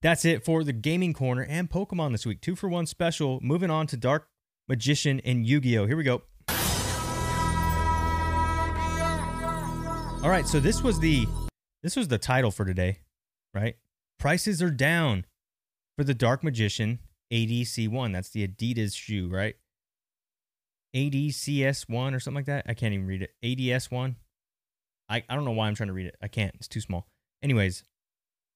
That's 0.01 0.25
it 0.25 0.45
for 0.45 0.63
the 0.63 0.73
gaming 0.73 1.13
corner 1.13 1.43
and 1.43 1.69
Pokemon 1.69 2.11
this 2.11 2.25
week. 2.25 2.41
Two 2.41 2.55
for 2.55 2.69
one 2.69 2.85
special. 2.85 3.39
Moving 3.41 3.71
on 3.71 3.87
to 3.87 3.97
Dark 3.97 4.27
Magician 4.67 5.19
and 5.21 5.47
Yu-Gi-Oh. 5.47 5.87
Here 5.87 5.97
we 5.97 6.03
go. 6.03 6.21
All 10.23 10.29
right, 10.29 10.47
so 10.47 10.59
this 10.59 10.83
was 10.83 10.99
the 10.99 11.25
this 11.83 11.95
was 11.95 12.09
the 12.09 12.17
title 12.17 12.51
for 12.51 12.65
today, 12.65 12.99
right? 13.53 13.75
Prices 14.19 14.61
are 14.61 14.71
down 14.71 15.25
for 15.95 16.03
the 16.03 16.13
Dark 16.13 16.43
Magician 16.43 16.99
ADC1. 17.31 18.13
That's 18.13 18.29
the 18.29 18.47
Adidas 18.47 18.95
shoe, 18.95 19.29
right? 19.29 19.55
ADCS1 20.95 22.15
or 22.15 22.19
something 22.19 22.35
like 22.35 22.45
that. 22.45 22.65
I 22.67 22.73
can't 22.73 22.93
even 22.93 23.07
read 23.07 23.21
it. 23.21 23.31
ADS1. 23.43 24.15
I, 25.09 25.23
I 25.29 25.35
don't 25.35 25.45
know 25.45 25.51
why 25.51 25.67
I'm 25.67 25.75
trying 25.75 25.87
to 25.87 25.93
read 25.93 26.07
it. 26.07 26.15
I 26.21 26.27
can't. 26.27 26.53
It's 26.55 26.67
too 26.67 26.81
small. 26.81 27.07
Anyways, 27.41 27.83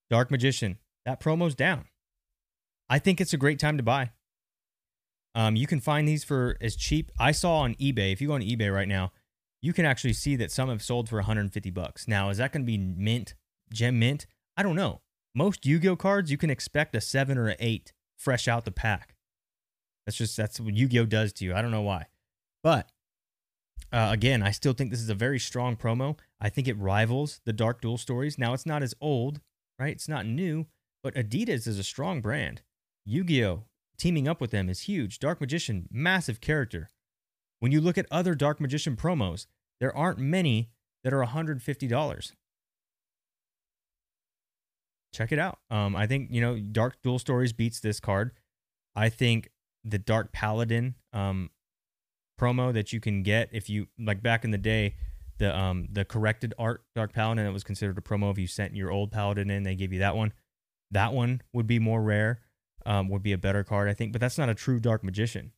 Dark 0.09 0.31
Magician. 0.31 0.77
That 1.05 1.19
promo's 1.19 1.55
down. 1.55 1.85
I 2.89 2.99
think 2.99 3.19
it's 3.19 3.33
a 3.33 3.37
great 3.37 3.57
time 3.57 3.77
to 3.77 3.83
buy. 3.83 4.11
Um, 5.33 5.55
you 5.55 5.65
can 5.65 5.79
find 5.79 6.07
these 6.07 6.23
for 6.23 6.57
as 6.61 6.75
cheap. 6.75 7.11
I 7.17 7.31
saw 7.31 7.59
on 7.59 7.75
eBay. 7.75 8.11
If 8.11 8.21
you 8.21 8.27
go 8.27 8.33
on 8.33 8.41
eBay 8.41 8.73
right 8.73 8.87
now, 8.87 9.11
you 9.61 9.73
can 9.73 9.85
actually 9.85 10.13
see 10.13 10.35
that 10.35 10.51
some 10.51 10.69
have 10.69 10.83
sold 10.83 11.07
for 11.07 11.15
150 11.17 11.69
bucks. 11.71 12.07
Now, 12.07 12.29
is 12.29 12.37
that 12.37 12.51
going 12.51 12.63
to 12.63 12.67
be 12.67 12.77
mint, 12.77 13.35
gem 13.71 13.99
mint? 13.99 14.25
I 14.57 14.63
don't 14.63 14.75
know. 14.75 15.01
Most 15.33 15.65
Yu-Gi-Oh 15.65 15.95
cards, 15.95 16.29
you 16.29 16.37
can 16.37 16.49
expect 16.49 16.95
a 16.95 17.01
seven 17.01 17.37
or 17.37 17.47
an 17.47 17.55
eight 17.59 17.93
fresh 18.17 18.47
out 18.47 18.65
the 18.65 18.71
pack. 18.71 19.15
That's 20.05 20.17
just 20.17 20.35
that's 20.35 20.59
what 20.59 20.75
Yu-Gi-Oh 20.75 21.05
does 21.05 21.31
to 21.33 21.45
you. 21.45 21.53
I 21.53 21.61
don't 21.61 21.71
know 21.71 21.81
why, 21.81 22.07
but 22.63 22.89
uh, 23.91 24.09
again, 24.11 24.41
I 24.41 24.51
still 24.51 24.73
think 24.73 24.91
this 24.91 25.01
is 25.01 25.09
a 25.09 25.15
very 25.15 25.39
strong 25.39 25.75
promo. 25.75 26.17
I 26.39 26.49
think 26.49 26.67
it 26.67 26.77
rivals 26.77 27.41
the 27.45 27.53
Dark 27.53 27.81
Duel 27.81 27.97
stories. 27.97 28.37
Now, 28.37 28.53
it's 28.53 28.65
not 28.65 28.83
as 28.83 28.95
old, 29.01 29.41
right? 29.77 29.91
It's 29.91 30.07
not 30.07 30.25
new, 30.25 30.67
but 31.03 31.15
Adidas 31.15 31.67
is 31.67 31.77
a 31.77 31.83
strong 31.83 32.21
brand. 32.21 32.61
Yu-Gi-Oh 33.05 33.63
teaming 34.01 34.27
up 34.27 34.41
with 34.41 34.49
them 34.49 34.67
is 34.67 34.81
huge. 34.81 35.19
Dark 35.19 35.39
Magician, 35.39 35.87
massive 35.91 36.41
character. 36.41 36.89
When 37.59 37.71
you 37.71 37.79
look 37.79 37.99
at 37.99 38.07
other 38.09 38.33
Dark 38.33 38.59
Magician 38.59 38.95
promos, 38.95 39.45
there 39.79 39.95
aren't 39.95 40.17
many 40.17 40.71
that 41.03 41.13
are 41.13 41.23
$150. 41.23 42.31
Check 45.13 45.31
it 45.31 45.37
out. 45.37 45.59
Um, 45.69 45.95
I 45.95 46.07
think, 46.07 46.29
you 46.31 46.41
know, 46.41 46.59
Dark 46.59 46.97
Duel 47.03 47.19
Stories 47.19 47.53
beats 47.53 47.79
this 47.79 47.99
card. 47.99 48.31
I 48.95 49.09
think 49.09 49.51
the 49.83 49.99
Dark 49.99 50.31
Paladin 50.31 50.95
um, 51.13 51.51
promo 52.41 52.73
that 52.73 52.91
you 52.91 52.99
can 52.99 53.23
get 53.23 53.49
if 53.51 53.69
you, 53.69 53.87
like 53.99 54.23
back 54.23 54.43
in 54.43 54.51
the 54.51 54.57
day, 54.57 54.95
the 55.37 55.55
um 55.57 55.87
the 55.91 56.05
corrected 56.05 56.53
art 56.57 56.83
Dark 56.95 57.13
Paladin 57.13 57.45
that 57.45 57.53
was 57.53 57.63
considered 57.63 57.97
a 57.97 58.01
promo 58.01 58.31
if 58.31 58.37
you 58.37 58.47
sent 58.47 58.75
your 58.75 58.91
old 58.91 59.11
Paladin 59.11 59.49
in, 59.51 59.63
they 59.63 59.75
gave 59.75 59.93
you 59.93 59.99
that 59.99 60.15
one. 60.15 60.33
That 60.91 61.13
one 61.13 61.41
would 61.53 61.67
be 61.67 61.79
more 61.79 62.01
rare. 62.01 62.41
um, 62.85 63.09
would 63.09 63.23
be 63.23 63.33
a 63.33 63.37
better 63.37 63.63
card, 63.63 63.89
I 63.89 63.93
think, 63.93 64.11
but 64.11 64.21
that's 64.21 64.37
not 64.37 64.49
a 64.49 64.55
true 64.55 64.79
Dark 64.79 65.03
Magician. 65.03 65.51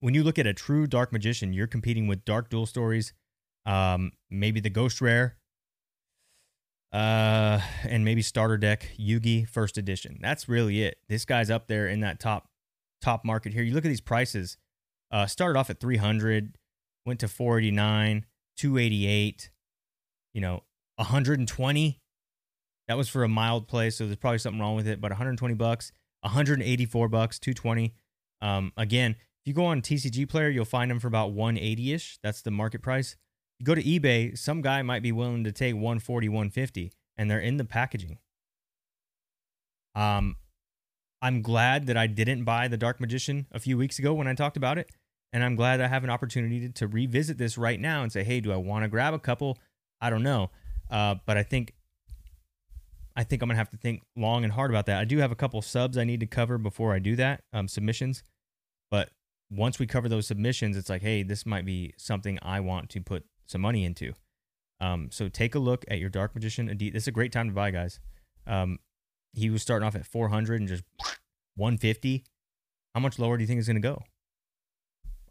When 0.00 0.14
you 0.14 0.22
look 0.24 0.38
at 0.38 0.46
a 0.46 0.54
true 0.54 0.86
Dark 0.86 1.12
Magician, 1.12 1.52
you're 1.52 1.66
competing 1.66 2.06
with 2.06 2.24
Dark 2.24 2.50
Duel 2.50 2.66
Stories, 2.66 3.12
um, 3.66 4.12
maybe 4.30 4.60
the 4.60 4.70
Ghost 4.70 5.00
Rare, 5.00 5.36
uh, 6.92 7.60
and 7.84 8.04
maybe 8.04 8.20
Starter 8.20 8.58
Deck 8.58 8.90
Yugi 8.98 9.48
First 9.48 9.78
Edition. 9.78 10.18
That's 10.20 10.48
really 10.48 10.82
it. 10.82 10.98
This 11.08 11.24
guy's 11.24 11.50
up 11.50 11.68
there 11.68 11.86
in 11.86 12.00
that 12.00 12.20
top 12.20 12.48
top 13.00 13.24
market 13.24 13.52
here. 13.52 13.62
You 13.62 13.74
look 13.74 13.84
at 13.84 13.88
these 13.88 14.00
prices. 14.00 14.56
Uh, 15.12 15.26
started 15.26 15.58
off 15.58 15.68
at 15.68 15.78
300, 15.78 16.56
went 17.04 17.20
to 17.20 17.28
489, 17.28 18.24
288, 18.56 19.50
you 20.32 20.40
know, 20.40 20.62
120. 20.96 22.00
That 22.88 22.96
was 22.96 23.08
for 23.08 23.22
a 23.22 23.28
mild 23.28 23.68
play, 23.68 23.90
so 23.90 24.06
there's 24.06 24.16
probably 24.16 24.38
something 24.38 24.60
wrong 24.60 24.74
with 24.74 24.88
it. 24.88 25.00
But 25.00 25.10
120 25.10 25.54
bucks, 25.54 25.92
184 26.22 27.08
bucks, 27.08 27.38
220. 27.38 27.94
Um, 28.40 28.72
again, 28.76 29.12
if 29.12 29.46
you 29.48 29.54
go 29.54 29.66
on 29.66 29.82
TCG 29.82 30.28
Player, 30.28 30.48
you'll 30.48 30.64
find 30.64 30.90
them 30.90 30.98
for 30.98 31.08
about 31.08 31.32
180 31.32 31.92
ish. 31.92 32.18
That's 32.22 32.42
the 32.42 32.50
market 32.50 32.82
price. 32.82 33.16
You 33.58 33.66
go 33.66 33.74
to 33.74 33.82
eBay, 33.82 34.36
some 34.36 34.62
guy 34.62 34.82
might 34.82 35.02
be 35.02 35.12
willing 35.12 35.44
to 35.44 35.52
take 35.52 35.74
140, 35.74 36.28
150, 36.28 36.92
and 37.16 37.30
they're 37.30 37.38
in 37.38 37.58
the 37.58 37.64
packaging. 37.64 38.18
Um, 39.94 40.36
I'm 41.20 41.42
glad 41.42 41.86
that 41.86 41.96
I 41.96 42.08
didn't 42.08 42.44
buy 42.44 42.66
the 42.66 42.76
Dark 42.76 43.00
Magician 43.00 43.46
a 43.52 43.60
few 43.60 43.76
weeks 43.76 43.98
ago 43.98 44.12
when 44.14 44.26
I 44.26 44.34
talked 44.34 44.56
about 44.56 44.78
it. 44.78 44.90
And 45.32 45.42
I'm 45.42 45.56
glad 45.56 45.80
I 45.80 45.88
have 45.88 46.04
an 46.04 46.10
opportunity 46.10 46.60
to, 46.60 46.68
to 46.70 46.86
revisit 46.86 47.38
this 47.38 47.56
right 47.56 47.80
now 47.80 48.02
and 48.02 48.12
say, 48.12 48.22
hey, 48.22 48.40
do 48.40 48.52
I 48.52 48.56
want 48.56 48.84
to 48.84 48.88
grab 48.88 49.14
a 49.14 49.18
couple? 49.18 49.58
I 50.00 50.10
don't 50.10 50.22
know. 50.22 50.50
Uh, 50.90 51.16
but 51.26 51.36
I 51.38 51.42
think 51.42 51.74
I 53.14 53.24
think 53.24 53.42
I'm 53.42 53.48
gonna 53.48 53.58
have 53.58 53.70
to 53.70 53.76
think 53.76 54.02
long 54.16 54.44
and 54.44 54.52
hard 54.52 54.70
about 54.70 54.86
that. 54.86 54.98
I 54.98 55.04
do 55.04 55.18
have 55.18 55.32
a 55.32 55.36
couple 55.36 55.60
subs 55.62 55.98
I 55.98 56.04
need 56.04 56.20
to 56.20 56.26
cover 56.26 56.58
before 56.58 56.94
I 56.94 56.98
do 56.98 57.16
that, 57.16 57.42
um, 57.52 57.68
submissions. 57.68 58.22
But 58.90 59.10
once 59.50 59.78
we 59.78 59.86
cover 59.86 60.08
those 60.08 60.26
submissions, 60.26 60.76
it's 60.76 60.88
like, 60.88 61.02
hey, 61.02 61.22
this 61.22 61.44
might 61.44 61.64
be 61.64 61.92
something 61.98 62.38
I 62.42 62.60
want 62.60 62.88
to 62.90 63.00
put 63.00 63.24
some 63.46 63.60
money 63.60 63.84
into. 63.84 64.14
Um, 64.80 65.10
so 65.12 65.28
take 65.28 65.54
a 65.54 65.58
look 65.58 65.84
at 65.88 65.98
your 65.98 66.08
Dark 66.08 66.34
Magician 66.34 66.68
Adidas. 66.68 66.92
This 66.94 67.04
is 67.04 67.08
a 67.08 67.12
great 67.12 67.32
time 67.32 67.48
to 67.48 67.54
buy, 67.54 67.70
guys. 67.70 68.00
Um, 68.46 68.78
he 69.32 69.50
was 69.50 69.62
starting 69.62 69.86
off 69.86 69.94
at 69.94 70.06
400 70.06 70.60
and 70.60 70.68
just 70.68 70.84
150. 71.56 72.24
How 72.94 73.00
much 73.00 73.18
lower 73.18 73.36
do 73.36 73.42
you 73.42 73.46
think 73.46 73.58
it's 73.58 73.68
to 73.68 73.78
go? 73.78 74.02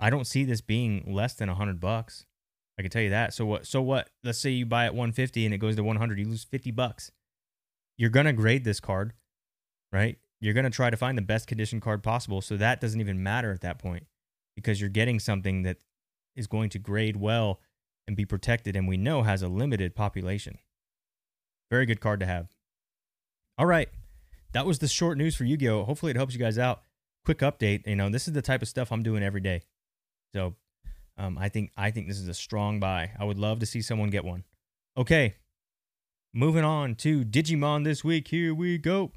I 0.02 0.10
don't 0.10 0.26
see 0.26 0.44
this 0.44 0.62
being 0.62 1.04
less 1.08 1.36
than 1.36 1.48
100 1.48 1.80
bucks. 1.80 2.26
I 2.78 2.82
can 2.82 2.90
tell 2.90 3.04
you 3.04 3.12
that. 3.12 3.34
So 3.34 3.46
what? 3.46 3.68
So 3.68 3.82
what? 3.82 4.10
Let's 4.24 4.40
say 4.40 4.50
you 4.50 4.66
buy 4.66 4.86
at 4.86 4.96
150 4.96 5.46
and 5.46 5.54
it 5.54 5.60
goes 5.60 5.76
to 5.76 5.84
100. 5.84 6.20
You 6.20 6.26
lose 6.26 6.44
50 6.44 6.72
bucks. 6.72 7.12
You're 7.98 8.10
going 8.10 8.26
to 8.26 8.34
grade 8.34 8.64
this 8.64 8.80
card, 8.80 9.14
right? 9.92 10.18
You're 10.40 10.56
going 10.56 10.64
to 10.64 10.72
try 10.72 10.90
to 10.90 10.98
find 10.98 11.16
the 11.16 11.22
best 11.22 11.46
condition 11.46 11.80
card 11.80 12.02
possible. 12.02 12.42
So 12.42 12.58
that 12.58 12.82
doesn't 12.82 13.00
even 13.00 13.22
matter 13.22 13.52
at 13.52 13.62
that 13.62 13.78
point 13.78 14.08
because 14.56 14.82
you're 14.82 14.90
getting 14.90 15.20
something 15.20 15.62
that 15.62 15.78
is 16.36 16.48
going 16.48 16.70
to 16.72 16.80
grade 16.80 17.18
well 17.18 17.60
and 18.08 18.18
be 18.18 18.26
protected 18.26 18.76
and 18.76 18.88
we 18.88 18.98
know 18.98 19.22
has 19.22 19.44
a 19.44 19.48
limited 19.48 19.96
population. 19.96 20.58
Very 21.70 21.86
good 21.86 22.02
card 22.02 22.20
to 22.22 22.26
have. 22.26 22.50
All 23.58 23.68
right. 23.68 23.90
That 24.54 24.66
was 24.66 24.80
the 24.80 24.88
short 24.88 25.18
news 25.18 25.36
for 25.36 25.44
Yu-Gi-Oh. 25.44 25.84
Hopefully 25.84 26.10
it 26.10 26.18
helps 26.18 26.34
you 26.34 26.40
guys 26.40 26.58
out. 26.58 26.82
Quick 27.24 27.40
update, 27.40 27.86
you 27.86 27.96
know, 27.96 28.10
this 28.10 28.28
is 28.28 28.34
the 28.34 28.42
type 28.42 28.64
of 28.64 28.68
stuff 28.68 28.92
I'm 28.92 29.04
doing 29.04 29.22
every 29.22 29.42
day. 29.42 29.62
So, 30.34 30.56
um, 31.18 31.38
I 31.38 31.50
think 31.50 31.72
I 31.78 31.92
think 31.92 32.08
this 32.08 32.20
is 32.20 32.28
a 32.28 32.34
strong 32.34 32.80
buy. 32.80 33.12
I 33.20 33.26
would 33.26 33.40
love 33.40 33.60
to 33.60 33.66
see 33.66 33.82
someone 33.82 34.10
get 34.10 34.24
one. 34.24 34.44
Okay. 34.98 35.36
Moving 36.34 36.64
on 36.64 36.96
to 36.96 37.26
Digimon 37.26 37.84
this 37.84 38.04
week. 38.04 38.30
Here 38.30 38.54
we 38.54 38.78
go. 38.78 39.12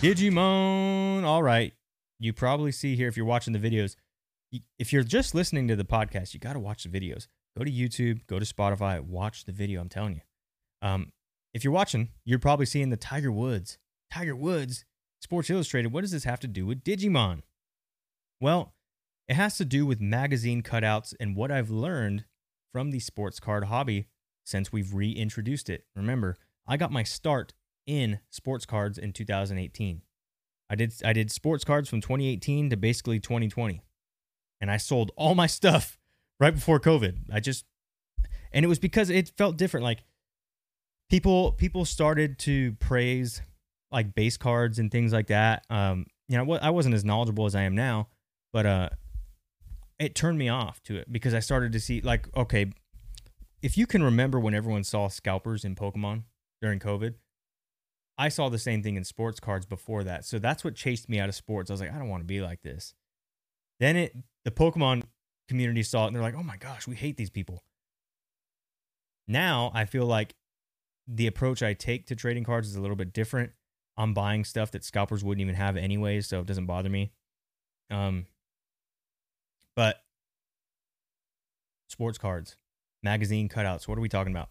Digimon. 0.00 1.24
All 1.24 1.42
right. 1.42 1.74
You 2.18 2.32
probably 2.32 2.72
see 2.72 2.96
here 2.96 3.08
if 3.08 3.16
you're 3.16 3.26
watching 3.26 3.52
the 3.52 3.58
videos. 3.58 3.96
If 4.78 4.92
you're 4.92 5.02
just 5.02 5.34
listening 5.34 5.68
to 5.68 5.76
the 5.76 5.84
podcast, 5.84 6.34
you 6.34 6.40
got 6.40 6.54
to 6.54 6.58
watch 6.58 6.84
the 6.84 6.88
videos. 6.88 7.28
Go 7.56 7.64
to 7.64 7.70
YouTube, 7.70 8.26
go 8.26 8.38
to 8.38 8.44
Spotify, 8.44 9.00
watch 9.00 9.44
the 9.44 9.52
video. 9.52 9.80
I'm 9.80 9.88
telling 9.88 10.14
you. 10.14 10.20
Um, 10.80 11.12
if 11.52 11.64
you're 11.64 11.72
watching, 11.72 12.08
you're 12.24 12.38
probably 12.38 12.66
seeing 12.66 12.90
the 12.90 12.96
Tiger 12.96 13.30
Woods. 13.30 13.78
Tiger 14.12 14.36
Woods, 14.36 14.84
Sports 15.22 15.48
Illustrated. 15.48 15.90
What 15.90 16.02
does 16.02 16.10
this 16.10 16.24
have 16.24 16.40
to 16.40 16.46
do 16.46 16.66
with 16.66 16.84
Digimon? 16.84 17.40
Well, 18.40 18.74
it 19.26 19.34
has 19.34 19.56
to 19.56 19.64
do 19.64 19.86
with 19.86 20.02
magazine 20.02 20.62
cutouts 20.62 21.14
and 21.18 21.34
what 21.34 21.50
I've 21.50 21.70
learned 21.70 22.26
from 22.72 22.90
the 22.90 23.00
sports 23.00 23.40
card 23.40 23.64
hobby 23.64 24.08
since 24.44 24.70
we've 24.70 24.92
reintroduced 24.92 25.70
it. 25.70 25.86
Remember, 25.96 26.36
I 26.66 26.76
got 26.76 26.92
my 26.92 27.04
start 27.04 27.54
in 27.86 28.20
sports 28.28 28.66
cards 28.66 28.98
in 28.98 29.12
2018. 29.12 30.02
I 30.68 30.74
did 30.74 30.92
I 31.02 31.14
did 31.14 31.30
sports 31.30 31.64
cards 31.64 31.88
from 31.88 32.02
2018 32.02 32.68
to 32.68 32.76
basically 32.76 33.18
2020. 33.18 33.82
And 34.60 34.70
I 34.70 34.76
sold 34.76 35.10
all 35.16 35.34
my 35.34 35.46
stuff 35.46 35.98
right 36.38 36.54
before 36.54 36.78
COVID. 36.80 37.32
I 37.32 37.40
just 37.40 37.64
and 38.52 38.62
it 38.62 38.68
was 38.68 38.78
because 38.78 39.08
it 39.08 39.32
felt 39.38 39.56
different 39.56 39.84
like 39.84 40.04
people 41.08 41.52
people 41.52 41.86
started 41.86 42.38
to 42.40 42.72
praise 42.72 43.40
like 43.92 44.14
base 44.14 44.36
cards 44.36 44.78
and 44.78 44.90
things 44.90 45.12
like 45.12 45.28
that. 45.28 45.64
Um 45.70 46.06
you 46.28 46.38
know, 46.38 46.54
I 46.54 46.70
wasn't 46.70 46.94
as 46.94 47.04
knowledgeable 47.04 47.46
as 47.46 47.54
I 47.54 47.62
am 47.62 47.74
now, 47.74 48.08
but 48.52 48.66
uh 48.66 48.88
it 49.98 50.14
turned 50.14 50.38
me 50.38 50.48
off 50.48 50.82
to 50.84 50.96
it 50.96 51.12
because 51.12 51.34
I 51.34 51.40
started 51.40 51.72
to 51.72 51.80
see 51.80 52.00
like 52.00 52.34
okay, 52.36 52.72
if 53.62 53.78
you 53.78 53.86
can 53.86 54.02
remember 54.02 54.40
when 54.40 54.54
everyone 54.54 54.84
saw 54.84 55.08
scalpers 55.08 55.64
in 55.64 55.74
Pokemon 55.74 56.24
during 56.60 56.80
COVID, 56.80 57.14
I 58.18 58.28
saw 58.28 58.48
the 58.48 58.58
same 58.58 58.82
thing 58.82 58.96
in 58.96 59.04
sports 59.04 59.40
cards 59.40 59.66
before 59.66 60.04
that. 60.04 60.24
So 60.24 60.38
that's 60.38 60.64
what 60.64 60.74
chased 60.74 61.08
me 61.08 61.18
out 61.18 61.28
of 61.28 61.34
sports. 61.34 61.70
I 61.70 61.74
was 61.74 61.80
like, 61.80 61.92
I 61.92 61.98
don't 61.98 62.08
want 62.08 62.22
to 62.22 62.26
be 62.26 62.40
like 62.40 62.62
this. 62.62 62.94
Then 63.80 63.96
it 63.96 64.16
the 64.44 64.50
Pokemon 64.50 65.04
community 65.48 65.82
saw 65.82 66.04
it 66.04 66.08
and 66.08 66.16
they're 66.16 66.22
like, 66.22 66.36
oh 66.36 66.42
my 66.42 66.56
gosh, 66.56 66.86
we 66.86 66.96
hate 66.96 67.16
these 67.16 67.30
people. 67.30 67.62
Now 69.28 69.70
I 69.74 69.84
feel 69.84 70.06
like 70.06 70.34
the 71.06 71.26
approach 71.26 71.62
I 71.62 71.74
take 71.74 72.06
to 72.06 72.16
trading 72.16 72.44
cards 72.44 72.68
is 72.68 72.76
a 72.76 72.80
little 72.80 72.96
bit 72.96 73.12
different. 73.12 73.52
I'm 73.96 74.14
buying 74.14 74.44
stuff 74.44 74.70
that 74.72 74.84
scalpers 74.84 75.22
wouldn't 75.22 75.42
even 75.42 75.54
have 75.54 75.76
anyways, 75.76 76.26
so 76.26 76.40
it 76.40 76.46
doesn't 76.46 76.66
bother 76.66 76.88
me. 76.88 77.12
Um, 77.90 78.26
but 79.76 80.02
sports 81.88 82.18
cards, 82.18 82.56
magazine 83.02 83.48
cutouts. 83.48 83.86
What 83.86 83.98
are 83.98 84.02
we 84.02 84.08
talking 84.08 84.32
about? 84.32 84.48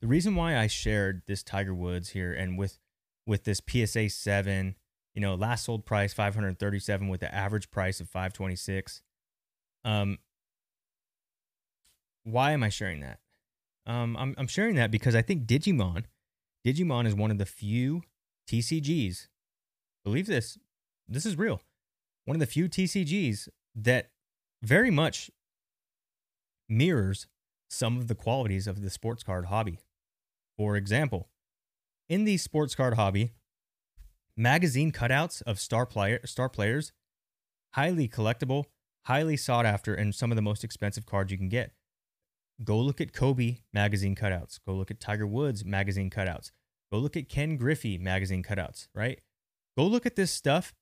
The 0.00 0.06
reason 0.06 0.34
why 0.34 0.58
I 0.58 0.66
shared 0.66 1.22
this 1.26 1.42
Tiger 1.42 1.74
Woods 1.74 2.10
here 2.10 2.32
and 2.32 2.58
with 2.58 2.78
with 3.26 3.44
this 3.44 3.60
PSA 3.66 4.08
7, 4.08 4.74
you 5.14 5.20
know, 5.20 5.36
last 5.36 5.64
sold 5.64 5.86
price 5.86 6.12
537 6.12 7.08
with 7.08 7.20
the 7.20 7.32
average 7.32 7.70
price 7.70 8.00
of 8.00 8.08
526. 8.08 9.02
Um 9.84 10.18
why 12.24 12.52
am 12.52 12.62
I 12.62 12.68
sharing 12.68 13.00
that? 13.00 13.20
Um 13.86 14.16
I'm 14.16 14.34
I'm 14.38 14.48
sharing 14.48 14.74
that 14.76 14.90
because 14.90 15.14
I 15.14 15.22
think 15.22 15.46
Digimon 15.46 16.04
Digimon 16.66 17.06
is 17.06 17.14
one 17.14 17.30
of 17.30 17.38
the 17.38 17.46
few 17.46 18.02
TCGs. 18.48 19.28
Believe 20.04 20.26
this. 20.26 20.58
This 21.08 21.26
is 21.26 21.36
real. 21.36 21.60
One 22.24 22.36
of 22.36 22.40
the 22.40 22.46
few 22.46 22.68
TCGs 22.68 23.48
that 23.74 24.10
very 24.62 24.90
much 24.90 25.30
mirrors 26.68 27.26
some 27.68 27.98
of 27.98 28.08
the 28.08 28.14
qualities 28.14 28.66
of 28.66 28.82
the 28.82 28.90
sports 28.90 29.22
card 29.22 29.46
hobby. 29.46 29.78
For 30.56 30.76
example, 30.76 31.28
in 32.08 32.24
the 32.24 32.36
sports 32.36 32.74
card 32.74 32.94
hobby, 32.94 33.32
magazine 34.36 34.92
cutouts 34.92 35.42
of 35.42 35.58
star 35.58 35.86
player 35.86 36.20
star 36.24 36.48
players, 36.48 36.92
highly 37.74 38.08
collectible, 38.08 38.64
highly 39.06 39.36
sought 39.36 39.66
after, 39.66 39.94
and 39.94 40.14
some 40.14 40.30
of 40.30 40.36
the 40.36 40.42
most 40.42 40.62
expensive 40.64 41.06
cards 41.06 41.32
you 41.32 41.38
can 41.38 41.48
get. 41.48 41.72
Go 42.62 42.78
look 42.78 43.00
at 43.00 43.12
Kobe 43.12 43.58
magazine 43.72 44.14
cutouts. 44.14 44.60
Go 44.66 44.74
look 44.74 44.90
at 44.90 45.00
Tiger 45.00 45.26
Woods 45.26 45.64
magazine 45.64 46.10
cutouts. 46.10 46.50
Go 46.92 46.98
look 46.98 47.16
at 47.16 47.28
Ken 47.28 47.56
Griffey 47.56 47.96
magazine 47.96 48.42
cutouts, 48.42 48.88
right? 48.94 49.20
Go 49.78 49.86
look 49.86 50.04
at 50.04 50.14
this 50.14 50.30
stuff. 50.30 50.74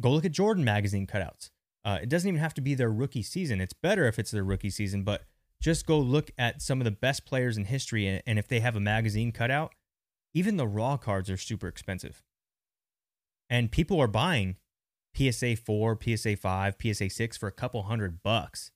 Go 0.00 0.10
look 0.10 0.24
at 0.24 0.32
Jordan 0.32 0.64
magazine 0.64 1.06
cutouts. 1.06 1.50
Uh, 1.84 1.98
it 2.02 2.08
doesn't 2.08 2.28
even 2.28 2.40
have 2.40 2.54
to 2.54 2.60
be 2.60 2.74
their 2.74 2.90
rookie 2.90 3.22
season. 3.22 3.60
It's 3.60 3.72
better 3.72 4.08
if 4.08 4.18
it's 4.18 4.32
their 4.32 4.42
rookie 4.42 4.70
season, 4.70 5.04
but 5.04 5.22
just 5.62 5.86
go 5.86 6.00
look 6.00 6.32
at 6.36 6.60
some 6.60 6.80
of 6.80 6.84
the 6.84 6.90
best 6.90 7.24
players 7.24 7.56
in 7.56 7.66
history. 7.66 8.08
And, 8.08 8.22
and 8.26 8.38
if 8.40 8.48
they 8.48 8.58
have 8.58 8.74
a 8.74 8.80
magazine 8.80 9.30
cutout, 9.30 9.72
even 10.34 10.56
the 10.56 10.66
raw 10.66 10.96
cards 10.96 11.30
are 11.30 11.36
super 11.36 11.68
expensive. 11.68 12.24
And 13.48 13.70
people 13.70 14.00
are 14.00 14.08
buying 14.08 14.56
PSA 15.16 15.56
4, 15.56 15.98
PSA 16.02 16.36
5, 16.36 16.74
PSA 16.82 17.08
6 17.08 17.36
for 17.36 17.46
a 17.46 17.52
couple 17.52 17.84
hundred 17.84 18.20
bucks. 18.24 18.72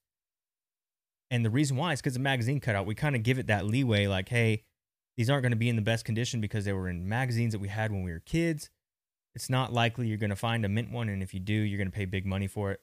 And 1.33 1.45
the 1.45 1.51
reason 1.51 1.77
why 1.77 1.93
is 1.93 2.01
because 2.01 2.15
the 2.15 2.21
magazine 2.21 2.61
cutout, 2.61 2.87
we 2.87 2.95
kind 2.95 3.17
of 3.17 3.25
give 3.25 3.41
it 3.41 3.49
that 3.49 3.67
leeway 3.67 4.07
like, 4.07 4.29
hey, 4.29 4.63
these 5.21 5.29
aren't 5.29 5.43
going 5.43 5.53
to 5.53 5.57
be 5.57 5.69
in 5.69 5.77
the 5.77 5.83
best 5.83 6.07
condition 6.07 6.41
because 6.41 6.65
they 6.65 6.73
were 6.73 6.89
in 6.89 7.07
magazines 7.07 7.53
that 7.53 7.59
we 7.59 7.69
had 7.69 7.93
when 7.93 8.03
we 8.03 8.11
were 8.11 8.21
kids. 8.21 8.71
It's 9.35 9.51
not 9.51 9.71
likely 9.71 10.07
you're 10.07 10.17
going 10.17 10.31
to 10.31 10.35
find 10.35 10.65
a 10.65 10.69
mint 10.71 10.91
one. 10.91 11.11
And 11.11 11.23
if 11.23 11.35
you 11.35 11.41
do, 11.41 11.53
you're 11.53 11.77
going 11.77 11.91
to 11.91 11.95
pay 11.95 12.07
big 12.07 12.25
money 12.25 12.47
for 12.47 12.73
it. 12.73 12.81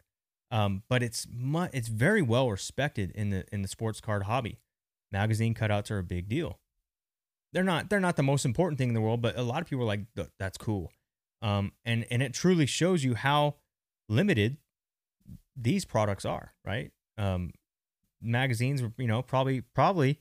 Um, 0.51 0.83
but 0.87 1.01
it's 1.01 1.25
mu- 1.33 1.69
it's 1.73 1.87
very 1.87 2.21
well 2.21 2.51
respected 2.51 3.09
in 3.15 3.31
the 3.31 3.43
in 3.51 3.63
the 3.63 3.67
sports 3.67 3.99
card 3.99 4.25
hobby. 4.25 4.59
Magazine 5.11 5.55
cutouts 5.55 5.89
are 5.89 5.97
a 5.97 6.03
big 6.03 6.29
deal. 6.29 6.59
they're 7.53 7.63
not 7.63 7.89
they're 7.89 7.99
not 7.99 8.17
the 8.17 8.23
most 8.23 8.45
important 8.45 8.77
thing 8.77 8.89
in 8.89 8.93
the 8.93 9.01
world, 9.01 9.19
but 9.19 9.35
a 9.35 9.41
lot 9.41 9.63
of 9.63 9.67
people 9.67 9.85
are 9.85 9.87
like 9.87 10.01
that's 10.37 10.59
cool. 10.59 10.91
Um, 11.41 11.71
and 11.85 12.05
and 12.11 12.21
it 12.21 12.35
truly 12.35 12.67
shows 12.67 13.03
you 13.03 13.15
how 13.15 13.55
limited 14.09 14.57
these 15.55 15.85
products 15.85 16.23
are, 16.23 16.53
right? 16.63 16.91
Um, 17.17 17.53
magazines, 18.21 18.83
you 18.97 19.07
know, 19.07 19.23
probably 19.23 19.61
probably 19.61 20.19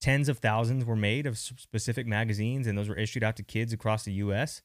tens 0.00 0.28
of 0.28 0.38
thousands 0.38 0.84
were 0.84 0.96
made 0.96 1.26
of 1.26 1.38
specific 1.38 2.06
magazines, 2.06 2.66
and 2.66 2.76
those 2.76 2.88
were 2.88 2.98
issued 2.98 3.22
out 3.22 3.36
to 3.36 3.42
kids 3.42 3.72
across 3.72 4.04
the 4.04 4.12
U.S., 4.14 4.62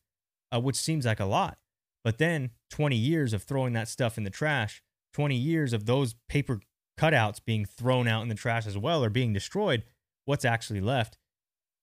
uh, 0.54 0.60
which 0.60 0.76
seems 0.76 1.06
like 1.06 1.20
a 1.20 1.26
lot. 1.26 1.58
But 2.04 2.18
then 2.18 2.52
20 2.70 2.96
years 2.96 3.34
of 3.34 3.44
throwing 3.44 3.74
that 3.74 3.88
stuff 3.88 4.18
in 4.18 4.24
the 4.24 4.30
trash, 4.30 4.82
20 5.14 5.36
years 5.36 5.74
of 5.74 5.86
those 5.86 6.16
paper 6.30 6.62
cutouts 7.00 7.40
being 7.44 7.66
thrown 7.66 8.08
out 8.08 8.22
in 8.22 8.30
the 8.30 8.36
trash 8.36 8.66
as 8.68 8.78
well 8.78 9.04
or 9.04 9.10
being 9.10 9.34
destroyed, 9.34 9.84
what's 10.26 10.46
actually 10.46 10.82
left 10.82 11.18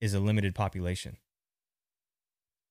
is 0.00 0.14
a 0.14 0.20
limited 0.20 0.54
population. 0.54 1.16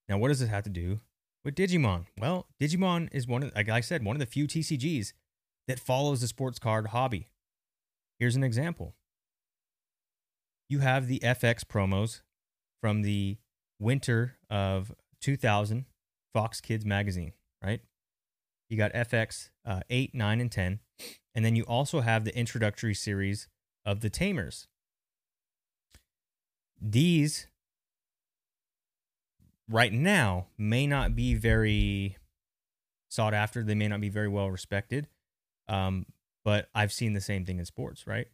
Now, 0.07 0.17
what 0.17 0.29
does 0.29 0.39
this 0.39 0.49
have 0.49 0.63
to 0.63 0.69
do 0.69 1.01
with 1.45 1.55
Digimon? 1.55 2.05
Well, 2.17 2.47
Digimon 2.59 3.09
is 3.11 3.27
one 3.27 3.43
of, 3.43 3.55
like 3.55 3.69
I 3.69 3.81
said, 3.81 4.03
one 4.03 4.15
of 4.15 4.19
the 4.19 4.25
few 4.25 4.47
TCGs 4.47 5.13
that 5.67 5.79
follows 5.79 6.21
the 6.21 6.27
sports 6.27 6.59
card 6.59 6.87
hobby. 6.87 7.27
Here's 8.19 8.35
an 8.35 8.43
example. 8.43 8.95
You 10.71 10.79
have 10.79 11.07
the 11.07 11.19
FX 11.19 11.65
promos 11.65 12.21
from 12.79 13.01
the 13.01 13.35
winter 13.77 14.37
of 14.49 14.93
2000 15.19 15.83
Fox 16.33 16.61
Kids 16.61 16.85
magazine, 16.85 17.33
right? 17.61 17.81
You 18.69 18.77
got 18.77 18.93
FX 18.93 19.49
uh, 19.65 19.81
8, 19.89 20.15
9, 20.15 20.39
and 20.39 20.49
10. 20.49 20.79
And 21.35 21.43
then 21.43 21.57
you 21.57 21.63
also 21.63 21.99
have 21.99 22.23
the 22.23 22.33
introductory 22.37 22.93
series 22.93 23.49
of 23.85 23.99
the 23.99 24.09
Tamers. 24.09 24.69
These, 26.79 27.47
right 29.69 29.91
now, 29.91 30.47
may 30.57 30.87
not 30.87 31.17
be 31.17 31.33
very 31.33 32.15
sought 33.09 33.33
after. 33.33 33.61
They 33.61 33.75
may 33.75 33.89
not 33.89 33.99
be 33.99 34.07
very 34.07 34.29
well 34.29 34.49
respected. 34.49 35.09
Um, 35.67 36.05
but 36.45 36.69
I've 36.73 36.93
seen 36.93 37.11
the 37.11 37.19
same 37.19 37.43
thing 37.43 37.59
in 37.59 37.65
sports, 37.65 38.07
right? 38.07 38.27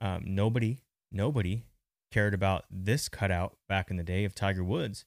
Um, 0.00 0.22
nobody, 0.24 0.84
nobody 1.12 1.66
cared 2.12 2.34
about 2.34 2.64
this 2.70 3.08
cutout 3.08 3.56
back 3.68 3.90
in 3.90 3.96
the 3.96 4.04
day 4.04 4.24
of 4.24 4.34
Tiger 4.34 4.62
Woods 4.62 5.04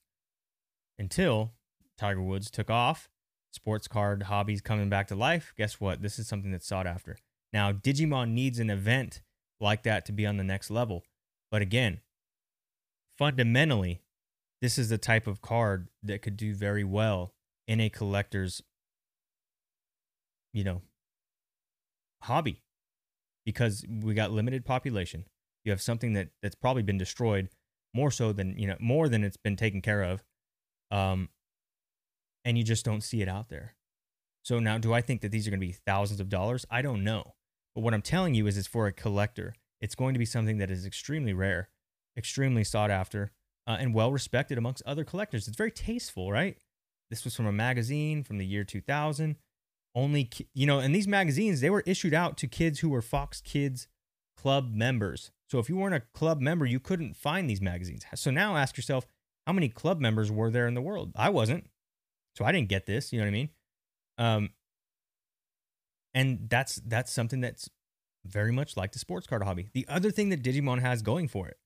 until 0.98 1.54
Tiger 1.98 2.22
Woods 2.22 2.50
took 2.50 2.70
off. 2.70 3.10
Sports 3.52 3.88
card 3.88 4.24
hobbies 4.24 4.60
coming 4.60 4.90
back 4.90 5.08
to 5.08 5.16
life. 5.16 5.54
Guess 5.58 5.80
what? 5.80 6.02
This 6.02 6.20
is 6.20 6.28
something 6.28 6.52
that's 6.52 6.68
sought 6.68 6.88
after. 6.88 7.18
Now, 7.54 7.72
Digimon 7.72 8.32
needs 8.32 8.60
an 8.60 8.70
event 8.70 9.22
like 9.62 9.84
that 9.84 10.06
to 10.08 10.12
be 10.12 10.26
on 10.26 10.36
the 10.36 10.44
next 10.44 10.70
level. 10.70 11.04
But 11.52 11.62
again, 11.62 12.02
fundamentally, 13.18 14.02
this 14.62 14.78
is 14.78 14.90
the 14.90 14.98
type 14.98 15.26
of 15.26 15.42
card 15.42 15.88
that 16.04 16.22
could 16.22 16.36
do 16.36 16.54
very 16.54 16.84
well 16.84 17.34
in 17.66 17.80
a 17.80 17.90
collector's, 17.90 18.62
you 20.52 20.66
know, 20.66 20.82
hobby 22.24 22.62
because 23.46 23.86
we 23.88 24.14
got 24.14 24.32
limited 24.32 24.66
population. 24.66 25.26
You 25.66 25.72
have 25.72 25.82
something 25.82 26.14
that 26.14 26.30
that's 26.42 26.56
probably 26.56 26.84
been 26.84 26.98
destroyed 26.98 27.50
more 27.94 28.12
so 28.12 28.32
than, 28.32 28.58
you 28.58 28.68
know, 28.68 28.78
more 28.80 29.10
than 29.10 29.24
it's 29.24 29.38
been 29.38 29.56
taken 29.56 29.82
care 29.82 30.04
of. 30.04 30.24
Um, 30.92 31.30
and 32.44 32.58
you 32.58 32.64
just 32.64 32.86
don't 32.86 33.02
see 33.02 33.22
it 33.22 33.28
out 33.28 33.50
there. 33.50 33.76
So 34.44 34.60
now, 34.60 34.78
do 34.78 34.94
I 34.94 35.02
think 35.02 35.22
that 35.22 35.32
these 35.32 35.48
are 35.48 35.50
going 35.50 35.60
to 35.60 35.66
be 35.66 35.74
thousands 35.74 36.20
of 36.20 36.30
dollars? 36.30 36.66
I 36.70 36.84
don't 36.84 37.04
know. 37.04 37.34
But 37.74 37.82
what 37.82 37.96
I'm 37.96 38.04
telling 38.04 38.36
you 38.36 38.46
is, 38.46 38.58
it's 38.58 38.68
for 38.68 38.86
a 38.86 38.92
collector. 38.92 39.56
It's 39.82 39.96
going 39.96 40.14
to 40.14 40.20
be 40.20 40.26
something 40.26 40.60
that 40.60 40.70
is 40.70 40.86
extremely 40.86 41.34
rare, 41.34 41.70
extremely 42.16 42.64
sought 42.64 42.92
after, 42.92 43.32
uh, 43.66 43.78
and 43.80 43.94
well 43.94 44.12
respected 44.12 44.58
amongst 44.58 44.84
other 44.86 45.04
collectors. 45.04 45.48
It's 45.48 45.58
very 45.58 45.72
tasteful, 45.72 46.32
right? 46.32 46.58
This 47.10 47.24
was 47.24 47.36
from 47.36 47.48
a 47.48 47.52
magazine 47.52 48.24
from 48.24 48.38
the 48.38 48.46
year 48.46 48.64
2000. 48.64 49.36
Only, 49.96 50.30
you 50.54 50.68
know, 50.68 50.80
and 50.80 50.94
these 50.94 51.08
magazines, 51.08 51.62
they 51.62 51.70
were 51.70 51.84
issued 51.86 52.14
out 52.14 52.38
to 52.38 52.48
kids 52.48 52.80
who 52.80 52.90
were 52.90 53.02
Fox 53.02 53.42
Kids 53.42 53.88
Club 54.38 54.74
members. 54.74 55.32
So 55.50 55.60
if 55.60 55.70
you 55.70 55.78
weren't 55.78 55.96
a 55.96 56.04
club 56.14 56.42
member, 56.42 56.66
you 56.66 56.80
couldn't 56.80 57.16
find 57.16 57.50
these 57.50 57.62
magazines. 57.62 58.04
So 58.16 58.32
now 58.32 58.58
ask 58.58 58.78
yourself, 58.78 59.06
how 59.46 59.54
many 59.54 59.70
club 59.70 60.00
members 60.00 60.32
were 60.32 60.50
there 60.50 60.68
in 60.68 60.74
the 60.74 60.82
world? 60.82 61.12
I 61.16 61.30
wasn't. 61.30 61.70
So 62.36 62.44
I 62.46 62.52
didn't 62.52 62.70
get 62.70 62.86
this, 62.86 63.14
you 63.14 63.20
know 63.20 63.26
what 63.26 63.30
I 63.30 63.32
mean? 63.32 63.50
Um 64.18 64.50
and 66.14 66.48
that's 66.50 66.82
that's 66.86 67.12
something 67.12 67.42
that's 67.42 67.70
very 68.26 68.52
much 68.52 68.76
like 68.76 68.92
the 68.92 69.00
sports 69.00 69.28
card 69.28 69.44
hobby. 69.44 69.70
The 69.74 69.86
other 69.88 70.12
thing 70.12 70.30
that 70.30 70.42
Digimon 70.42 70.80
has 70.82 71.02
going 71.02 71.28
for 71.28 71.48
it. 71.48 71.58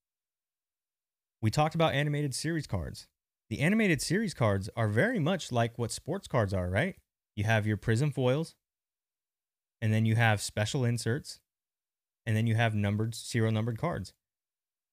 We 1.41 1.49
talked 1.51 1.75
about 1.75 1.93
animated 1.93 2.35
series 2.35 2.67
cards. 2.67 3.07
The 3.49 3.61
animated 3.61 4.01
series 4.01 4.33
cards 4.33 4.69
are 4.75 4.89
very 4.89 5.19
much 5.19 5.51
like 5.51 5.79
what 5.79 5.91
sports 5.91 6.27
cards 6.27 6.53
are, 6.53 6.69
right? 6.69 6.95
You 7.35 7.45
have 7.45 7.65
your 7.65 7.77
prism 7.77 8.11
foils, 8.11 8.55
and 9.81 9.93
then 9.93 10.05
you 10.05 10.15
have 10.15 10.41
special 10.41 10.83
inserts, 10.83 11.39
and 12.29 12.37
then 12.37 12.45
you 12.45 12.53
have 12.53 12.75
numbered 12.75 13.15
serial 13.15 13.51
numbered 13.51 13.79
cards. 13.79 14.13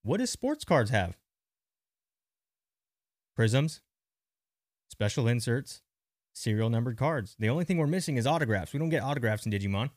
What 0.01 0.17
does 0.17 0.31
sports 0.31 0.65
cards 0.65 0.89
have? 0.89 1.19
Prisms, 3.35 3.81
special 4.89 5.27
inserts, 5.27 5.83
serial 6.33 6.71
numbered 6.71 6.97
cards. 6.97 7.35
The 7.37 7.49
only 7.49 7.63
thing 7.63 7.77
we're 7.77 7.85
missing 7.85 8.17
is 8.17 8.25
autographs. 8.25 8.73
We 8.73 8.79
don't 8.79 8.89
get 8.89 9.03
autographs 9.03 9.45
in 9.45 9.51
Digimon. 9.51 9.91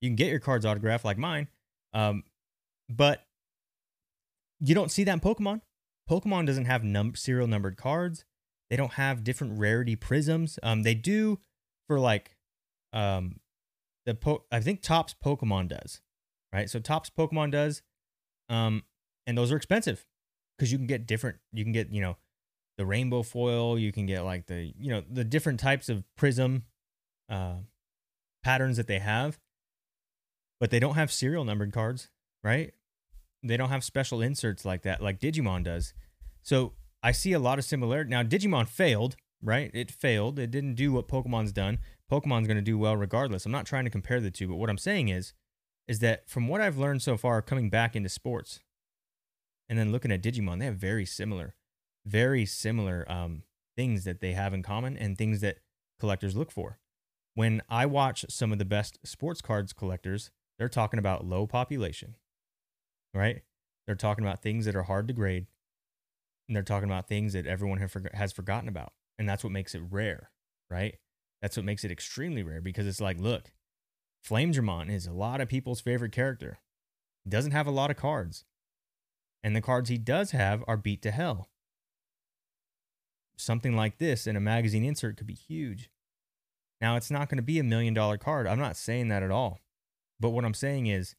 You 0.00 0.08
can 0.08 0.16
get 0.16 0.30
your 0.30 0.40
cards 0.40 0.64
autographed 0.64 1.04
like 1.04 1.18
mine, 1.18 1.48
um, 1.92 2.24
but 2.88 3.26
you 4.58 4.74
don't 4.74 4.90
see 4.90 5.04
that 5.04 5.12
in 5.12 5.20
Pokemon. 5.20 5.60
Pokemon 6.08 6.46
doesn't 6.46 6.64
have 6.64 6.82
num- 6.82 7.14
serial 7.14 7.46
numbered 7.46 7.76
cards. 7.76 8.24
They 8.70 8.76
don't 8.76 8.94
have 8.94 9.22
different 9.22 9.58
rarity 9.58 9.96
prisms. 9.96 10.58
Um, 10.62 10.82
they 10.82 10.94
do 10.94 11.40
for 11.88 12.00
like 12.00 12.38
um, 12.94 13.40
the 14.06 14.14
po- 14.14 14.44
I 14.50 14.60
think 14.60 14.80
Topps 14.80 15.14
Pokemon 15.22 15.68
does, 15.68 16.00
right? 16.52 16.68
So 16.68 16.78
Topps 16.78 17.10
Pokemon 17.10 17.52
does, 17.52 17.82
um, 18.48 18.84
and 19.26 19.36
those 19.36 19.52
are 19.52 19.56
expensive 19.56 20.04
because 20.56 20.72
you 20.72 20.78
can 20.78 20.86
get 20.86 21.06
different. 21.06 21.38
You 21.52 21.64
can 21.64 21.72
get 21.72 21.90
you 21.90 22.00
know 22.00 22.16
the 22.76 22.86
rainbow 22.86 23.22
foil. 23.22 23.78
You 23.78 23.92
can 23.92 24.06
get 24.06 24.24
like 24.24 24.46
the 24.46 24.72
you 24.78 24.90
know 24.90 25.02
the 25.10 25.24
different 25.24 25.60
types 25.60 25.88
of 25.88 26.04
prism 26.16 26.64
uh, 27.28 27.56
patterns 28.42 28.76
that 28.76 28.86
they 28.86 28.98
have, 28.98 29.38
but 30.58 30.70
they 30.70 30.80
don't 30.80 30.94
have 30.94 31.12
serial 31.12 31.44
numbered 31.44 31.72
cards, 31.72 32.08
right? 32.42 32.72
They 33.42 33.56
don't 33.56 33.70
have 33.70 33.84
special 33.84 34.20
inserts 34.20 34.64
like 34.64 34.82
that, 34.82 35.02
like 35.02 35.18
Digimon 35.20 35.64
does. 35.64 35.94
So 36.42 36.74
I 37.02 37.12
see 37.12 37.32
a 37.32 37.38
lot 37.38 37.58
of 37.58 37.64
similarity. 37.64 38.10
Now 38.10 38.22
Digimon 38.22 38.68
failed, 38.68 39.16
right? 39.42 39.70
It 39.72 39.90
failed. 39.90 40.38
It 40.38 40.50
didn't 40.50 40.74
do 40.74 40.92
what 40.92 41.08
Pokemon's 41.08 41.52
done. 41.52 41.78
Pokemon's 42.10 42.46
going 42.46 42.56
to 42.56 42.62
do 42.62 42.76
well 42.76 42.96
regardless. 42.96 43.46
I'm 43.46 43.52
not 43.52 43.66
trying 43.66 43.84
to 43.84 43.90
compare 43.90 44.20
the 44.20 44.30
two, 44.30 44.48
but 44.48 44.56
what 44.56 44.68
I'm 44.68 44.78
saying 44.78 45.08
is, 45.08 45.32
is 45.90 45.98
that 45.98 46.30
from 46.30 46.48
what 46.48 46.60
I've 46.60 46.78
learned 46.78 47.02
so 47.02 47.16
far, 47.16 47.42
coming 47.42 47.68
back 47.68 47.96
into 47.96 48.08
sports, 48.08 48.60
and 49.68 49.78
then 49.78 49.92
looking 49.92 50.12
at 50.12 50.22
Digimon, 50.22 50.60
they 50.60 50.64
have 50.66 50.76
very 50.76 51.04
similar 51.04 51.54
very 52.06 52.46
similar 52.46 53.04
um, 53.10 53.42
things 53.76 54.04
that 54.04 54.20
they 54.20 54.32
have 54.32 54.54
in 54.54 54.62
common 54.62 54.96
and 54.96 55.16
things 55.16 55.40
that 55.40 55.58
collectors 55.98 56.36
look 56.36 56.50
for. 56.50 56.78
When 57.34 57.62
I 57.68 57.86
watch 57.86 58.24
some 58.28 58.52
of 58.52 58.58
the 58.58 58.64
best 58.64 58.98
sports 59.04 59.40
cards 59.40 59.72
collectors, 59.72 60.30
they're 60.58 60.68
talking 60.68 60.98
about 60.98 61.24
low 61.24 61.46
population, 61.46 62.16
right? 63.14 63.42
They're 63.86 63.94
talking 63.94 64.24
about 64.24 64.42
things 64.42 64.66
that 64.66 64.76
are 64.76 64.82
hard 64.82 65.08
to 65.08 65.14
grade, 65.14 65.46
and 66.48 66.56
they're 66.56 66.62
talking 66.62 66.88
about 66.88 67.08
things 67.08 67.32
that 67.32 67.46
everyone 67.46 67.78
has 68.12 68.32
forgotten 68.32 68.68
about, 68.68 68.92
and 69.18 69.28
that's 69.28 69.44
what 69.44 69.52
makes 69.52 69.74
it 69.74 69.82
rare, 69.90 70.30
right? 70.70 70.96
That's 71.40 71.56
what 71.56 71.64
makes 71.64 71.84
it 71.84 71.90
extremely 71.90 72.42
rare 72.42 72.60
because 72.60 72.86
it's 72.86 73.00
like, 73.00 73.18
look, 73.18 73.52
Flamedramon 74.26 74.90
is 74.90 75.06
a 75.06 75.12
lot 75.12 75.40
of 75.40 75.48
people's 75.48 75.80
favorite 75.80 76.12
character. 76.12 76.58
He 77.24 77.30
doesn't 77.30 77.52
have 77.52 77.66
a 77.66 77.72
lot 77.72 77.90
of 77.90 77.96
cards, 77.96 78.44
and 79.42 79.54
the 79.54 79.60
cards 79.60 79.88
he 79.88 79.98
does 79.98 80.30
have 80.30 80.62
are 80.66 80.76
beat 80.76 81.02
to 81.02 81.10
hell 81.10 81.50
something 83.40 83.74
like 83.74 83.98
this 83.98 84.26
in 84.26 84.36
a 84.36 84.40
magazine 84.40 84.84
insert 84.84 85.16
could 85.16 85.26
be 85.26 85.34
huge. 85.34 85.90
Now, 86.80 86.96
it's 86.96 87.10
not 87.10 87.28
going 87.28 87.36
to 87.36 87.42
be 87.42 87.58
a 87.58 87.64
million 87.64 87.94
dollar 87.94 88.18
card. 88.18 88.46
I'm 88.46 88.58
not 88.58 88.76
saying 88.76 89.08
that 89.08 89.22
at 89.22 89.30
all. 89.30 89.58
But 90.18 90.30
what 90.30 90.44
I'm 90.44 90.54
saying 90.54 90.86
is 90.86 91.14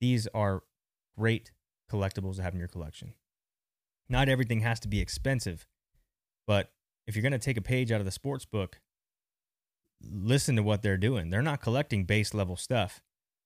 these 0.00 0.26
are 0.28 0.62
great 1.18 1.52
collectibles 1.90 2.36
to 2.36 2.42
have 2.42 2.54
in 2.54 2.58
your 2.58 2.68
collection. 2.68 3.14
Not 4.08 4.28
everything 4.28 4.60
has 4.60 4.80
to 4.80 4.88
be 4.88 5.00
expensive, 5.00 5.66
but 6.46 6.72
if 7.06 7.14
you're 7.14 7.22
going 7.22 7.32
to 7.32 7.38
take 7.38 7.56
a 7.56 7.62
page 7.62 7.92
out 7.92 8.00
of 8.00 8.06
the 8.06 8.10
sports 8.10 8.44
book, 8.44 8.80
listen 10.02 10.56
to 10.56 10.62
what 10.62 10.82
they're 10.82 10.96
doing. 10.96 11.30
They're 11.30 11.42
not 11.42 11.60
collecting 11.60 12.04
base 12.04 12.34
level 12.34 12.56
stuff. 12.56 13.02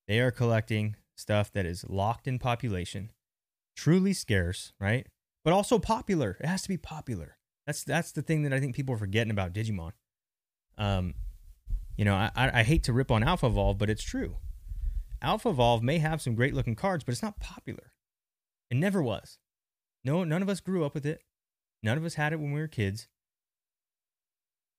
They 0.07 0.21
are 0.21 0.31
collecting 0.31 0.97
stuff 1.17 1.53
that 1.53 1.67
is 1.67 1.85
locked 1.89 2.27
in 2.27 2.39
population, 2.39 3.11
truly 3.77 4.13
scarce, 4.13 4.73
right? 4.81 5.07
But 5.45 5.53
also 5.53 5.79
popular. 5.79 6.37
It 6.41 6.47
has 6.47 6.63
to 6.63 6.69
be 6.69 6.77
popular. 6.77 7.37
That's 7.67 7.85
that's 7.85 8.13
the 8.13 8.23
thing 8.23 8.43
that 8.43 8.53
I 8.53 8.61
think 8.61 8.75
people 8.75 8.95
are 8.95 8.99
forgetting 8.99 9.31
about 9.31 9.53
Digimon. 9.53 9.93
Um, 10.77 11.15
you 11.97 12.05
know, 12.05 12.15
I 12.15 12.31
I 12.35 12.63
hate 12.63 12.85
to 12.85 12.93
rip 12.93 13.11
on 13.11 13.23
Alpha 13.23 13.47
Evolve, 13.47 13.79
but 13.79 13.91
it's 13.91 14.03
true. 14.03 14.37
Alpha 15.23 15.49
Evolve 15.49 15.83
may 15.83 15.99
have 15.99 16.21
some 16.21 16.35
great 16.35 16.55
looking 16.55 16.75
cards, 16.75 17.05
but 17.05 17.13
it's 17.13 17.23
not 17.23 17.41
popular. 17.41 17.93
It 18.71 18.77
never 18.77 19.03
was. 19.03 19.39
No, 20.05 20.25
none 20.25 20.43
of 20.43 20.49
us 20.49 20.61
grew 20.61 20.85
up 20.85 20.95
with 20.95 21.07
it. 21.07 21.23
None 21.83 21.97
of 21.97 22.05
us 22.05 22.15
had 22.15 22.33
it 22.33 22.41
when 22.41 22.53
we 22.53 22.61
were 22.61 22.69
kids. 22.69 23.09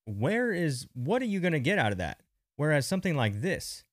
Where 0.05 0.51
is 0.51 0.87
what 0.93 1.21
are 1.21 1.25
you 1.25 1.39
going 1.39 1.53
to 1.53 1.59
get 1.59 1.79
out 1.79 1.91
of 1.91 1.97
that? 1.97 2.21
Whereas 2.55 2.87
something 2.87 3.15
like 3.15 3.41
this, 3.41 3.83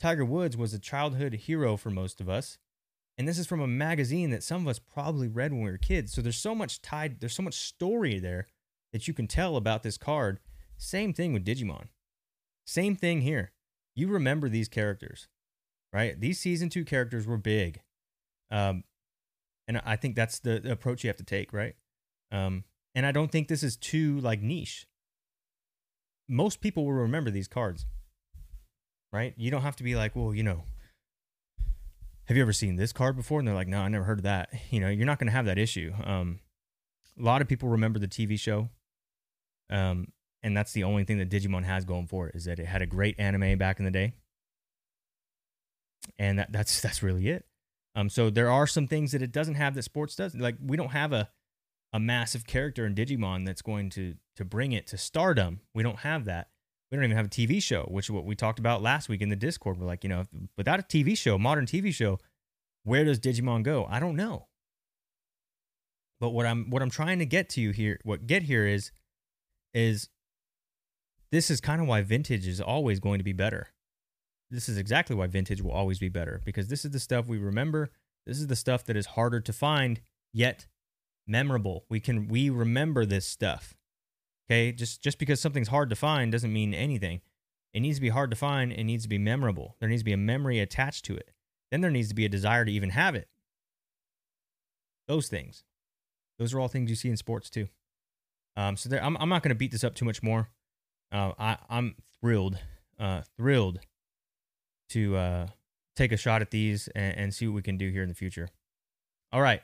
Tiger 0.00 0.24
Woods 0.24 0.56
was 0.56 0.72
a 0.72 0.78
childhood 0.78 1.34
hero 1.34 1.76
for 1.76 1.90
most 1.90 2.20
of 2.20 2.28
us. 2.28 2.58
And 3.18 3.28
this 3.28 3.38
is 3.38 3.46
from 3.46 3.60
a 3.60 3.66
magazine 3.66 4.30
that 4.30 4.42
some 4.42 4.62
of 4.62 4.68
us 4.68 4.78
probably 4.78 5.28
read 5.28 5.52
when 5.52 5.62
we 5.62 5.70
were 5.70 5.76
kids. 5.76 6.12
So 6.12 6.22
there's 6.22 6.38
so 6.38 6.54
much 6.54 6.80
tied, 6.80 7.20
there's 7.20 7.34
so 7.34 7.42
much 7.42 7.54
story 7.54 8.18
there 8.18 8.46
that 8.92 9.06
you 9.06 9.12
can 9.12 9.26
tell 9.26 9.56
about 9.56 9.82
this 9.82 9.98
card. 9.98 10.40
Same 10.78 11.12
thing 11.12 11.34
with 11.34 11.44
Digimon. 11.44 11.88
Same 12.66 12.96
thing 12.96 13.20
here. 13.20 13.52
You 13.94 14.08
remember 14.08 14.48
these 14.48 14.68
characters, 14.68 15.28
right? 15.92 16.18
These 16.18 16.40
season 16.40 16.70
two 16.70 16.84
characters 16.84 17.26
were 17.26 17.36
big. 17.36 17.82
Um, 18.50 18.84
and 19.68 19.82
I 19.84 19.96
think 19.96 20.16
that's 20.16 20.38
the, 20.38 20.72
approach 20.72 21.04
you 21.04 21.08
have 21.08 21.16
to 21.18 21.24
take, 21.24 21.52
right? 21.52 21.74
Um, 22.32 22.64
and 22.94 23.04
I 23.04 23.12
don't 23.12 23.30
think 23.30 23.48
this 23.48 23.62
is 23.62 23.76
too 23.76 24.18
like 24.20 24.40
niche. 24.40 24.86
Most 26.30 26.60
people 26.60 26.84
will 26.84 26.92
remember 26.92 27.30
these 27.30 27.48
cards, 27.48 27.86
right? 29.12 29.34
You 29.36 29.50
don't 29.50 29.62
have 29.62 29.76
to 29.76 29.82
be 29.82 29.96
like, 29.96 30.14
well, 30.14 30.32
you 30.32 30.44
know, 30.44 30.62
have 32.26 32.36
you 32.36 32.42
ever 32.42 32.52
seen 32.52 32.76
this 32.76 32.92
card 32.92 33.16
before? 33.16 33.40
And 33.40 33.48
they're 33.48 33.54
like, 33.56 33.66
no, 33.66 33.80
I 33.80 33.88
never 33.88 34.04
heard 34.04 34.20
of 34.20 34.22
that. 34.22 34.50
You 34.70 34.78
know, 34.78 34.88
you're 34.88 35.06
not 35.06 35.18
going 35.18 35.26
to 35.26 35.32
have 35.32 35.46
that 35.46 35.58
issue. 35.58 35.92
Um, 36.04 36.38
a 37.18 37.22
lot 37.22 37.42
of 37.42 37.48
people 37.48 37.68
remember 37.68 37.98
the 37.98 38.06
TV 38.06 38.38
show. 38.38 38.68
Um, 39.68 40.12
and 40.42 40.56
that's 40.56 40.72
the 40.72 40.84
only 40.84 41.02
thing 41.02 41.18
that 41.18 41.28
Digimon 41.28 41.64
has 41.64 41.84
going 41.84 42.06
for 42.06 42.28
it 42.28 42.36
is 42.36 42.44
that 42.44 42.60
it 42.60 42.66
had 42.66 42.82
a 42.82 42.86
great 42.86 43.18
anime 43.18 43.58
back 43.58 43.80
in 43.80 43.84
the 43.84 43.90
day. 43.90 44.14
And 46.18 46.38
that, 46.38 46.52
that's 46.52 46.80
that's 46.82 47.02
really 47.02 47.28
it. 47.28 47.44
Um, 47.96 48.08
so 48.08 48.30
there 48.30 48.50
are 48.50 48.68
some 48.68 48.86
things 48.86 49.10
that 49.10 49.22
it 49.22 49.32
doesn't 49.32 49.56
have 49.56 49.74
that 49.74 49.82
sports 49.82 50.14
does. 50.14 50.34
Like 50.34 50.54
we 50.64 50.76
don't 50.76 50.92
have 50.92 51.12
a 51.12 51.28
a 51.92 51.98
massive 51.98 52.46
character 52.46 52.86
in 52.86 52.94
Digimon 52.94 53.44
that's 53.44 53.62
going 53.62 53.90
to 53.90 54.14
to 54.40 54.44
bring 54.44 54.72
it 54.72 54.86
to 54.88 54.96
stardom. 54.96 55.60
We 55.74 55.82
don't 55.82 55.98
have 56.00 56.24
that. 56.24 56.48
We 56.90 56.96
don't 56.96 57.04
even 57.04 57.16
have 57.16 57.26
a 57.26 57.28
TV 57.28 57.62
show, 57.62 57.82
which 57.90 58.06
is 58.06 58.10
what 58.10 58.24
we 58.24 58.34
talked 58.34 58.58
about 58.58 58.82
last 58.82 59.08
week 59.08 59.20
in 59.20 59.28
the 59.28 59.36
Discord. 59.36 59.78
We're 59.78 59.86
like, 59.86 60.02
you 60.02 60.08
know, 60.08 60.24
without 60.56 60.80
a 60.80 60.82
TV 60.82 61.16
show, 61.16 61.38
modern 61.38 61.66
TV 61.66 61.94
show, 61.94 62.18
where 62.82 63.04
does 63.04 63.20
Digimon 63.20 63.62
go? 63.62 63.86
I 63.88 64.00
don't 64.00 64.16
know. 64.16 64.48
But 66.18 66.30
what 66.30 66.46
I'm 66.46 66.70
what 66.70 66.80
I'm 66.80 66.90
trying 66.90 67.18
to 67.18 67.26
get 67.26 67.50
to 67.50 67.60
you 67.60 67.70
here, 67.70 68.00
what 68.02 68.26
get 68.26 68.42
here 68.42 68.66
is 68.66 68.92
is 69.74 70.08
this 71.30 71.50
is 71.50 71.60
kind 71.60 71.82
of 71.82 71.86
why 71.86 72.02
vintage 72.02 72.46
is 72.46 72.60
always 72.60 72.98
going 72.98 73.18
to 73.18 73.24
be 73.24 73.32
better. 73.32 73.68
This 74.50 74.68
is 74.68 74.78
exactly 74.78 75.14
why 75.14 75.26
vintage 75.26 75.62
will 75.62 75.70
always 75.70 75.98
be 75.98 76.08
better 76.08 76.40
because 76.44 76.68
this 76.68 76.84
is 76.84 76.90
the 76.90 76.98
stuff 76.98 77.26
we 77.26 77.38
remember. 77.38 77.90
This 78.26 78.38
is 78.38 78.48
the 78.48 78.56
stuff 78.56 78.84
that 78.86 78.96
is 78.96 79.06
harder 79.06 79.40
to 79.40 79.52
find 79.52 80.00
yet 80.32 80.66
memorable. 81.26 81.84
We 81.88 82.00
can 82.00 82.26
we 82.26 82.50
remember 82.50 83.04
this 83.04 83.26
stuff. 83.26 83.76
Okay? 84.50 84.72
Just 84.72 85.00
just 85.00 85.18
because 85.18 85.40
something's 85.40 85.68
hard 85.68 85.90
to 85.90 85.96
find 85.96 86.32
doesn't 86.32 86.52
mean 86.52 86.74
anything. 86.74 87.20
It 87.72 87.80
needs 87.80 87.98
to 87.98 88.02
be 88.02 88.08
hard 88.08 88.30
to 88.30 88.36
find, 88.36 88.72
it 88.72 88.82
needs 88.82 89.04
to 89.04 89.08
be 89.08 89.18
memorable. 89.18 89.76
There 89.78 89.88
needs 89.88 90.00
to 90.00 90.06
be 90.06 90.12
a 90.12 90.16
memory 90.16 90.58
attached 90.58 91.04
to 91.04 91.16
it. 91.16 91.30
Then 91.70 91.82
there 91.82 91.90
needs 91.90 92.08
to 92.08 92.16
be 92.16 92.24
a 92.24 92.28
desire 92.28 92.64
to 92.64 92.72
even 92.72 92.90
have 92.90 93.14
it. 93.14 93.28
Those 95.06 95.28
things. 95.28 95.62
Those 96.38 96.52
are 96.52 96.58
all 96.58 96.66
things 96.66 96.90
you 96.90 96.96
see 96.96 97.10
in 97.10 97.16
sports 97.16 97.48
too. 97.48 97.68
Um, 98.56 98.76
so 98.76 98.88
there, 98.88 99.04
I'm, 99.04 99.16
I'm 99.20 99.28
not 99.28 99.44
going 99.44 99.50
to 99.50 99.54
beat 99.54 99.70
this 99.70 99.84
up 99.84 99.94
too 99.94 100.04
much 100.04 100.20
more. 100.20 100.48
Uh, 101.12 101.32
I, 101.38 101.58
I'm 101.68 101.94
thrilled, 102.20 102.58
uh, 102.98 103.22
thrilled 103.36 103.78
to 104.88 105.16
uh, 105.16 105.46
take 105.94 106.10
a 106.10 106.16
shot 106.16 106.42
at 106.42 106.50
these 106.50 106.88
and, 106.88 107.16
and 107.16 107.34
see 107.34 107.46
what 107.46 107.54
we 107.54 107.62
can 107.62 107.76
do 107.76 107.90
here 107.90 108.02
in 108.02 108.08
the 108.08 108.14
future. 108.16 108.48
All 109.32 109.40
right, 109.40 109.62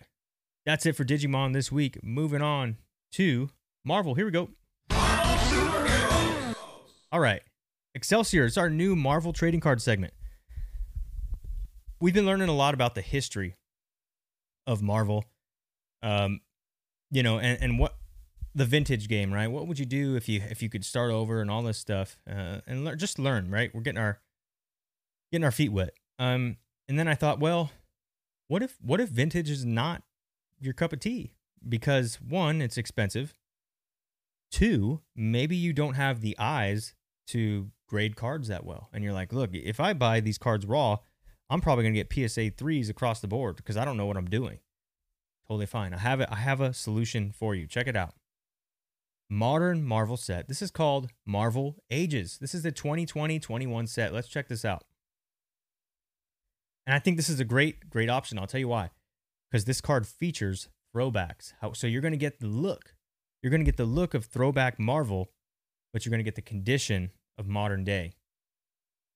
that's 0.65 0.87
it 0.87 0.95
for 0.95 1.05
Digimon 1.05 1.53
this 1.53 1.73
week. 1.73 1.99
Moving 2.05 2.43
on 2.43 2.77
to 3.13 3.51
Marvel. 3.85 4.15
Here 4.15 4.27
we 4.27 4.31
go. 4.31 4.51
All 7.17 7.23
right, 7.23 7.41
Excelsior. 7.95 8.45
It's 8.45 8.59
our 8.59 8.69
new 8.69 8.95
Marvel 8.95 9.33
trading 9.33 9.61
card 9.61 9.81
segment. 9.81 10.13
We've 11.99 12.13
been 12.13 12.27
learning 12.27 12.51
a 12.51 12.55
lot 12.55 12.75
about 12.75 12.95
the 12.95 13.01
history 13.01 13.57
of 14.67 14.83
Marvel. 14.83 15.25
Um, 16.03 16.43
you 17.11 17.23
know, 17.23 17.39
and, 17.39 17.57
and 17.63 17.79
what 17.79 17.97
the 18.55 18.67
vintage 18.67 19.09
game, 19.09 19.33
right? 19.33 19.47
What 19.51 19.67
would 19.67 19.79
you 19.79 19.87
do 19.87 20.15
if 20.15 20.29
you 20.29 20.43
if 20.51 20.61
you 20.61 20.69
could 20.69 20.85
start 20.85 21.11
over 21.11 21.41
and 21.41 21.51
all 21.51 21.63
this 21.63 21.79
stuff, 21.79 22.19
uh, 22.29 22.61
and 22.67 22.85
le- 22.85 22.97
just 22.97 23.19
learn, 23.19 23.51
right? 23.51 23.75
We're 23.75 23.81
getting 23.81 24.03
our 24.03 24.21
getting 25.33 25.45
our 25.47 25.51
feet 25.51 25.73
wet. 25.73 25.95
Um, 26.19 26.59
and 26.87 26.99
then 26.99 27.09
I 27.09 27.15
thought, 27.15 27.41
well, 27.41 27.71
what 28.49 28.63
if 28.63 28.77
what 28.83 29.01
if 29.01 29.09
vintage 29.09 29.49
is 29.49 29.65
not 29.65 30.03
your 30.61 30.75
cup 30.75 30.93
of 30.93 31.01
tea? 31.01 31.33
Because 31.67 32.17
one, 32.17 32.61
it's 32.61 32.77
expensive. 32.77 33.35
Two, 34.51 35.01
maybe 35.17 35.57
you 35.57 35.73
don't 35.73 35.95
have 35.95 36.21
the 36.21 36.37
eyes 36.39 36.93
to 37.29 37.71
grade 37.89 38.17
cards 38.17 38.49
that 38.49 38.65
well, 38.65 38.89
and 38.93 39.05
you're 39.05 39.13
like, 39.13 39.33
look, 39.33 39.51
if 39.53 39.81
I 39.81 39.93
buy 39.93 40.21
these 40.21 40.39
cards 40.39 40.67
raw, 40.67 40.99
I'm 41.49 41.61
probably 41.61 41.85
gonna 41.85 42.03
get 42.03 42.13
PSA 42.13 42.51
threes 42.51 42.89
across 42.89 43.21
the 43.21 43.29
board 43.29 43.57
because 43.57 43.77
I 43.77 43.85
don't 43.85 43.97
know 43.97 44.07
what 44.07 44.17
I'm 44.17 44.31
doing. 44.31 44.59
Totally 45.47 45.67
fine. 45.67 45.95
I 45.95 45.99
have 45.99 46.21
it. 46.21 46.29
I 46.31 46.37
have 46.37 46.61
a 46.61 46.73
solution 46.73 47.33
for 47.33 47.55
you. 47.55 47.67
Check 47.67 47.87
it 47.87 47.97
out 47.97 48.15
modern 49.29 49.83
Marvel 49.83 50.17
set. 50.17 50.49
This 50.49 50.63
is 50.63 50.71
called 50.71 51.09
Marvel 51.25 51.77
Ages. 51.91 52.39
This 52.41 52.55
is 52.55 52.63
the 52.63 52.73
2020 52.73 53.39
21 53.39 53.87
set. 53.87 54.13
Let's 54.13 54.29
check 54.29 54.49
this 54.49 54.65
out. 54.65 54.85
And 56.87 56.95
I 56.95 56.99
think 56.99 57.17
this 57.17 57.29
is 57.29 57.41
a 57.41 57.45
great, 57.45 57.91
great 57.91 58.09
option. 58.09 58.39
I'll 58.39 58.47
tell 58.47 58.61
you 58.61 58.69
why. 58.69 58.91
Because 59.51 59.65
this 59.65 59.81
card 59.81 60.07
features 60.07 60.69
throwbacks. 60.95 61.53
So 61.75 61.87
you're 61.87 62.01
going 62.01 62.13
to 62.13 62.19
get 62.19 62.41
the 62.41 62.47
look. 62.47 62.95
You're 63.43 63.51
going 63.51 63.61
to 63.61 63.65
get 63.65 63.77
the 63.77 63.85
look 63.85 64.15
of 64.15 64.25
throwback 64.25 64.79
Marvel, 64.79 65.31
but 65.93 66.05
you're 66.05 66.11
going 66.11 66.19
to 66.19 66.25
get 66.25 66.35
the 66.35 66.43
condition 66.43 67.11
of 67.39 67.47
modern 67.47 67.85
day. 67.85 68.15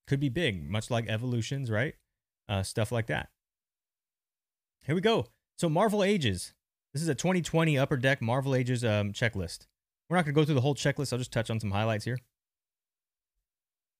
Could 0.07 0.19
be 0.19 0.29
big, 0.29 0.69
much 0.69 0.89
like 0.89 1.07
evolutions, 1.07 1.69
right? 1.71 1.95
Uh, 2.49 2.63
stuff 2.63 2.91
like 2.91 3.07
that. 3.07 3.29
Here 4.83 4.95
we 4.95 5.01
go. 5.01 5.27
So 5.57 5.69
Marvel 5.69 6.03
Ages. 6.03 6.53
This 6.93 7.01
is 7.01 7.07
a 7.07 7.15
2020 7.15 7.77
Upper 7.77 7.95
Deck 7.97 8.21
Marvel 8.21 8.55
Ages 8.55 8.83
um, 8.83 9.13
checklist. 9.13 9.67
We're 10.09 10.17
not 10.17 10.25
going 10.25 10.35
to 10.35 10.41
go 10.41 10.45
through 10.45 10.55
the 10.55 10.61
whole 10.61 10.75
checklist. 10.75 11.13
I'll 11.13 11.19
just 11.19 11.31
touch 11.31 11.49
on 11.49 11.59
some 11.59 11.71
highlights 11.71 12.03
here. 12.03 12.19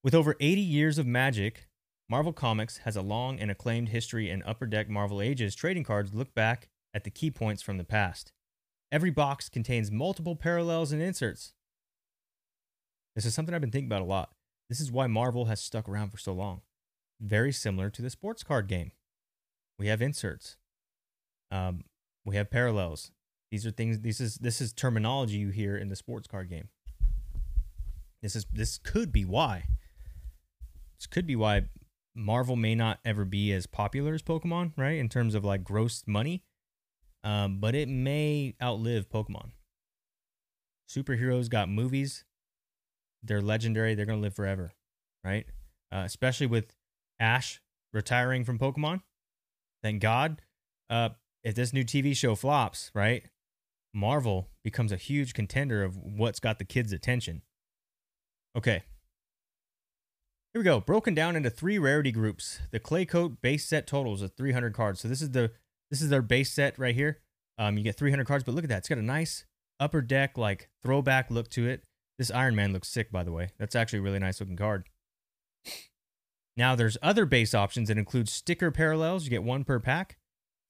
With 0.03 0.15
over 0.15 0.35
80 0.39 0.59
years 0.59 0.97
of 0.97 1.05
magic, 1.05 1.67
Marvel 2.09 2.33
Comics 2.33 2.79
has 2.79 2.97
a 2.97 3.01
long 3.01 3.39
and 3.39 3.49
acclaimed 3.49 3.89
history, 3.89 4.29
and 4.29 4.43
Upper 4.45 4.65
Deck 4.65 4.89
Marvel 4.89 5.21
Ages 5.21 5.55
trading 5.55 5.85
cards 5.85 6.13
look 6.13 6.33
back 6.33 6.67
at 6.93 7.05
the 7.05 7.09
key 7.09 7.31
points 7.31 7.61
from 7.61 7.77
the 7.77 7.85
past. 7.85 8.33
Every 8.91 9.11
box 9.11 9.47
contains 9.47 9.89
multiple 9.89 10.35
parallels 10.35 10.91
and 10.91 11.01
inserts. 11.01 11.53
This 13.15 13.25
is 13.25 13.33
something 13.33 13.53
I've 13.53 13.61
been 13.61 13.71
thinking 13.71 13.89
about 13.89 14.01
a 14.01 14.05
lot. 14.05 14.31
This 14.69 14.79
is 14.79 14.91
why 14.91 15.07
Marvel 15.07 15.45
has 15.45 15.59
stuck 15.59 15.89
around 15.89 16.11
for 16.11 16.17
so 16.17 16.33
long. 16.33 16.61
Very 17.19 17.51
similar 17.51 17.89
to 17.89 18.01
the 18.01 18.09
sports 18.09 18.43
card 18.43 18.67
game. 18.67 18.91
We 19.77 19.87
have 19.87 20.01
inserts. 20.01 20.57
Um, 21.51 21.83
we 22.25 22.35
have 22.35 22.49
parallels. 22.49 23.11
These 23.51 23.65
are 23.65 23.71
things. 23.71 23.99
This 23.99 24.21
is 24.21 24.35
this 24.35 24.61
is 24.61 24.71
terminology 24.71 25.37
you 25.37 25.49
hear 25.49 25.75
in 25.75 25.89
the 25.89 25.95
sports 25.95 26.27
card 26.27 26.49
game. 26.49 26.69
This 28.21 28.35
is 28.35 28.45
this 28.51 28.77
could 28.77 29.11
be 29.11 29.25
why. 29.25 29.65
This 30.97 31.07
could 31.07 31.27
be 31.27 31.35
why 31.35 31.63
Marvel 32.15 32.55
may 32.55 32.75
not 32.75 32.99
ever 33.03 33.25
be 33.25 33.51
as 33.51 33.65
popular 33.65 34.13
as 34.13 34.21
Pokemon, 34.21 34.71
right? 34.77 34.97
In 34.97 35.09
terms 35.09 35.35
of 35.35 35.43
like 35.43 35.63
gross 35.63 36.03
money, 36.07 36.43
um, 37.23 37.59
but 37.59 37.75
it 37.75 37.89
may 37.89 38.55
outlive 38.61 39.09
Pokemon. 39.09 39.51
Superheroes 40.89 41.49
got 41.49 41.69
movies. 41.69 42.23
They're 43.23 43.41
legendary. 43.41 43.95
They're 43.95 44.05
gonna 44.05 44.21
live 44.21 44.35
forever, 44.35 44.73
right? 45.23 45.45
Uh, 45.91 46.03
especially 46.05 46.47
with 46.47 46.73
Ash 47.19 47.61
retiring 47.93 48.43
from 48.43 48.57
Pokemon. 48.57 49.01
Thank 49.83 50.01
God. 50.01 50.41
Uh, 50.89 51.09
if 51.43 51.55
this 51.55 51.73
new 51.73 51.83
TV 51.83 52.15
show 52.15 52.35
flops, 52.35 52.91
right? 52.93 53.23
Marvel 53.93 54.49
becomes 54.63 54.91
a 54.91 54.97
huge 54.97 55.33
contender 55.33 55.83
of 55.83 55.97
what's 55.97 56.39
got 56.39 56.59
the 56.59 56.65
kids' 56.65 56.93
attention. 56.93 57.41
Okay. 58.55 58.83
Here 60.53 60.59
we 60.59 60.63
go. 60.63 60.79
Broken 60.79 61.13
down 61.13 61.35
into 61.35 61.49
three 61.49 61.77
rarity 61.79 62.11
groups. 62.11 62.59
The 62.71 62.79
Claycoat 62.79 63.37
base 63.41 63.65
set 63.65 63.87
totals 63.87 64.21
of 64.21 64.33
300 64.33 64.73
cards. 64.73 64.99
So 64.99 65.07
this 65.07 65.21
is 65.21 65.31
the 65.31 65.51
this 65.89 66.01
is 66.01 66.09
their 66.09 66.21
base 66.21 66.51
set 66.51 66.77
right 66.79 66.95
here. 66.95 67.19
Um, 67.57 67.77
you 67.77 67.83
get 67.83 67.97
300 67.97 68.25
cards, 68.25 68.43
but 68.43 68.53
look 68.55 68.63
at 68.63 68.69
that. 68.69 68.79
It's 68.79 68.89
got 68.89 68.97
a 68.97 69.03
nice 69.03 69.45
upper 69.79 70.01
deck 70.01 70.37
like 70.37 70.69
throwback 70.83 71.31
look 71.31 71.49
to 71.51 71.67
it. 71.67 71.83
This 72.21 72.29
Iron 72.29 72.55
Man 72.55 72.71
looks 72.71 72.87
sick, 72.87 73.11
by 73.11 73.23
the 73.23 73.31
way. 73.31 73.49
That's 73.57 73.75
actually 73.75 73.97
a 73.97 74.03
really 74.03 74.19
nice 74.19 74.39
looking 74.39 74.55
card. 74.55 74.87
Now 76.55 76.75
there's 76.75 76.95
other 77.01 77.25
base 77.25 77.55
options 77.55 77.87
that 77.87 77.97
include 77.97 78.29
sticker 78.29 78.69
parallels. 78.69 79.23
You 79.23 79.31
get 79.31 79.41
one 79.41 79.63
per 79.63 79.79
pack. 79.79 80.19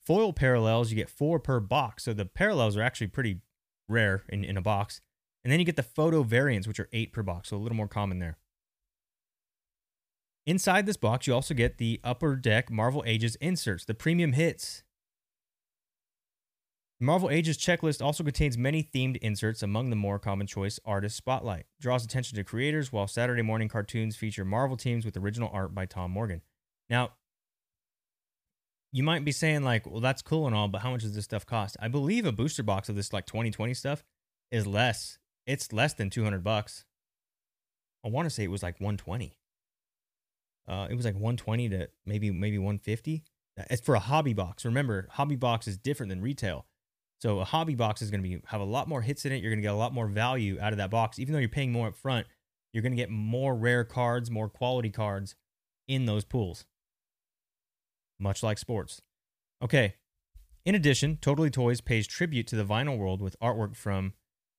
Foil 0.05 0.31
parallels, 0.31 0.91
you 0.91 0.95
get 0.95 1.09
four 1.09 1.39
per 1.39 1.59
box. 1.59 2.05
So 2.05 2.13
the 2.13 2.23
parallels 2.23 2.77
are 2.77 2.81
actually 2.81 3.07
pretty 3.07 3.41
rare 3.89 4.23
in, 4.29 4.45
in 4.45 4.55
a 4.55 4.61
box. 4.61 5.01
And 5.43 5.51
then 5.51 5.59
you 5.59 5.65
get 5.65 5.75
the 5.75 5.83
photo 5.83 6.23
variants, 6.23 6.69
which 6.69 6.79
are 6.79 6.87
eight 6.93 7.11
per 7.11 7.21
box. 7.21 7.49
So 7.49 7.57
a 7.57 7.59
little 7.59 7.75
more 7.75 7.89
common 7.89 8.19
there. 8.19 8.37
Inside 10.45 10.85
this 10.85 10.95
box, 10.95 11.27
you 11.27 11.33
also 11.33 11.53
get 11.53 11.79
the 11.79 11.99
Upper 12.01 12.37
Deck 12.37 12.71
Marvel 12.71 13.03
Ages 13.05 13.35
inserts, 13.41 13.83
the 13.83 13.93
premium 13.93 14.31
hits. 14.31 14.83
Marvel 17.03 17.31
Ages 17.31 17.57
checklist 17.57 17.99
also 17.99 18.23
contains 18.23 18.59
many 18.59 18.83
themed 18.83 19.17
inserts, 19.17 19.63
among 19.63 19.89
the 19.89 19.95
more 19.95 20.19
common 20.19 20.45
choice 20.45 20.79
Artist 20.85 21.17
Spotlight. 21.17 21.65
Draws 21.79 22.05
attention 22.05 22.35
to 22.35 22.43
creators, 22.43 22.91
while 22.91 23.07
Saturday 23.07 23.41
morning 23.41 23.69
cartoons 23.69 24.15
feature 24.15 24.45
Marvel 24.45 24.77
teams 24.77 25.03
with 25.03 25.17
original 25.17 25.49
art 25.51 25.73
by 25.73 25.87
Tom 25.87 26.11
Morgan. 26.11 26.43
Now, 26.91 27.13
you 28.91 29.01
might 29.01 29.25
be 29.25 29.31
saying, 29.31 29.63
like, 29.63 29.89
well, 29.89 29.99
that's 29.99 30.21
cool 30.21 30.45
and 30.45 30.55
all, 30.55 30.67
but 30.67 30.83
how 30.83 30.91
much 30.91 31.01
does 31.01 31.15
this 31.15 31.25
stuff 31.25 31.43
cost? 31.43 31.75
I 31.79 31.87
believe 31.87 32.27
a 32.27 32.31
booster 32.31 32.61
box 32.61 32.87
of 32.87 32.95
this, 32.95 33.11
like, 33.11 33.25
2020 33.25 33.73
stuff 33.73 34.03
is 34.51 34.67
less. 34.67 35.17
It's 35.47 35.73
less 35.73 35.95
than 35.95 36.11
200 36.11 36.43
bucks. 36.43 36.85
I 38.05 38.09
want 38.09 38.27
to 38.27 38.29
say 38.29 38.43
it 38.43 38.51
was 38.51 38.61
like 38.61 38.79
120. 38.79 39.35
Uh, 40.67 40.87
it 40.87 40.93
was 40.93 41.05
like 41.05 41.15
120 41.15 41.69
to 41.69 41.89
maybe 42.05 42.29
maybe 42.29 42.59
150. 42.59 43.23
It's 43.69 43.81
for 43.81 43.95
a 43.95 43.99
hobby 43.99 44.33
box. 44.33 44.65
Remember, 44.65 45.07
hobby 45.11 45.35
box 45.35 45.67
is 45.67 45.77
different 45.77 46.11
than 46.11 46.21
retail. 46.21 46.67
So 47.21 47.39
a 47.39 47.45
hobby 47.45 47.75
box 47.75 48.01
is 48.01 48.09
going 48.09 48.23
to 48.23 48.27
be 48.27 48.41
have 48.47 48.61
a 48.61 48.65
lot 48.65 48.87
more 48.87 49.01
hits 49.01 49.25
in 49.25 49.31
it. 49.31 49.41
You're 49.41 49.51
going 49.51 49.61
to 49.61 49.65
get 49.65 49.73
a 49.73 49.77
lot 49.77 49.93
more 49.93 50.07
value 50.07 50.57
out 50.59 50.73
of 50.73 50.77
that 50.77 50.89
box, 50.89 51.19
even 51.19 51.33
though 51.33 51.39
you're 51.39 51.49
paying 51.49 51.71
more 51.71 51.87
up 51.87 51.95
front. 51.95 52.25
You're 52.73 52.81
going 52.81 52.93
to 52.93 52.97
get 52.97 53.11
more 53.11 53.53
rare 53.53 53.83
cards, 53.83 54.31
more 54.31 54.49
quality 54.49 54.89
cards 54.89 55.35
in 55.87 56.05
those 56.05 56.23
pools. 56.23 56.65
Much 58.19 58.41
like 58.41 58.57
sports. 58.57 59.01
Okay. 59.63 59.95
In 60.65 60.73
addition, 60.73 61.17
Totally 61.17 61.49
Toys 61.49 61.81
pays 61.81 62.07
tribute 62.07 62.47
to 62.47 62.55
the 62.55 62.63
vinyl 62.63 62.97
world 62.97 63.21
with 63.21 63.39
artwork 63.39 63.75
from 63.75 64.13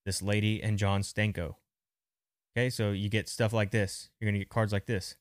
this 0.05 0.21
lady 0.21 0.61
and 0.61 0.77
John 0.77 1.01
Stanko. 1.01 1.55
Okay, 2.55 2.69
so 2.69 2.91
you 2.91 3.09
get 3.09 3.27
stuff 3.29 3.51
like 3.51 3.71
this. 3.71 4.09
You're 4.19 4.27
going 4.27 4.35
to 4.35 4.39
get 4.39 4.49
cards 4.49 4.71
like 4.71 4.85
this. 4.85 5.15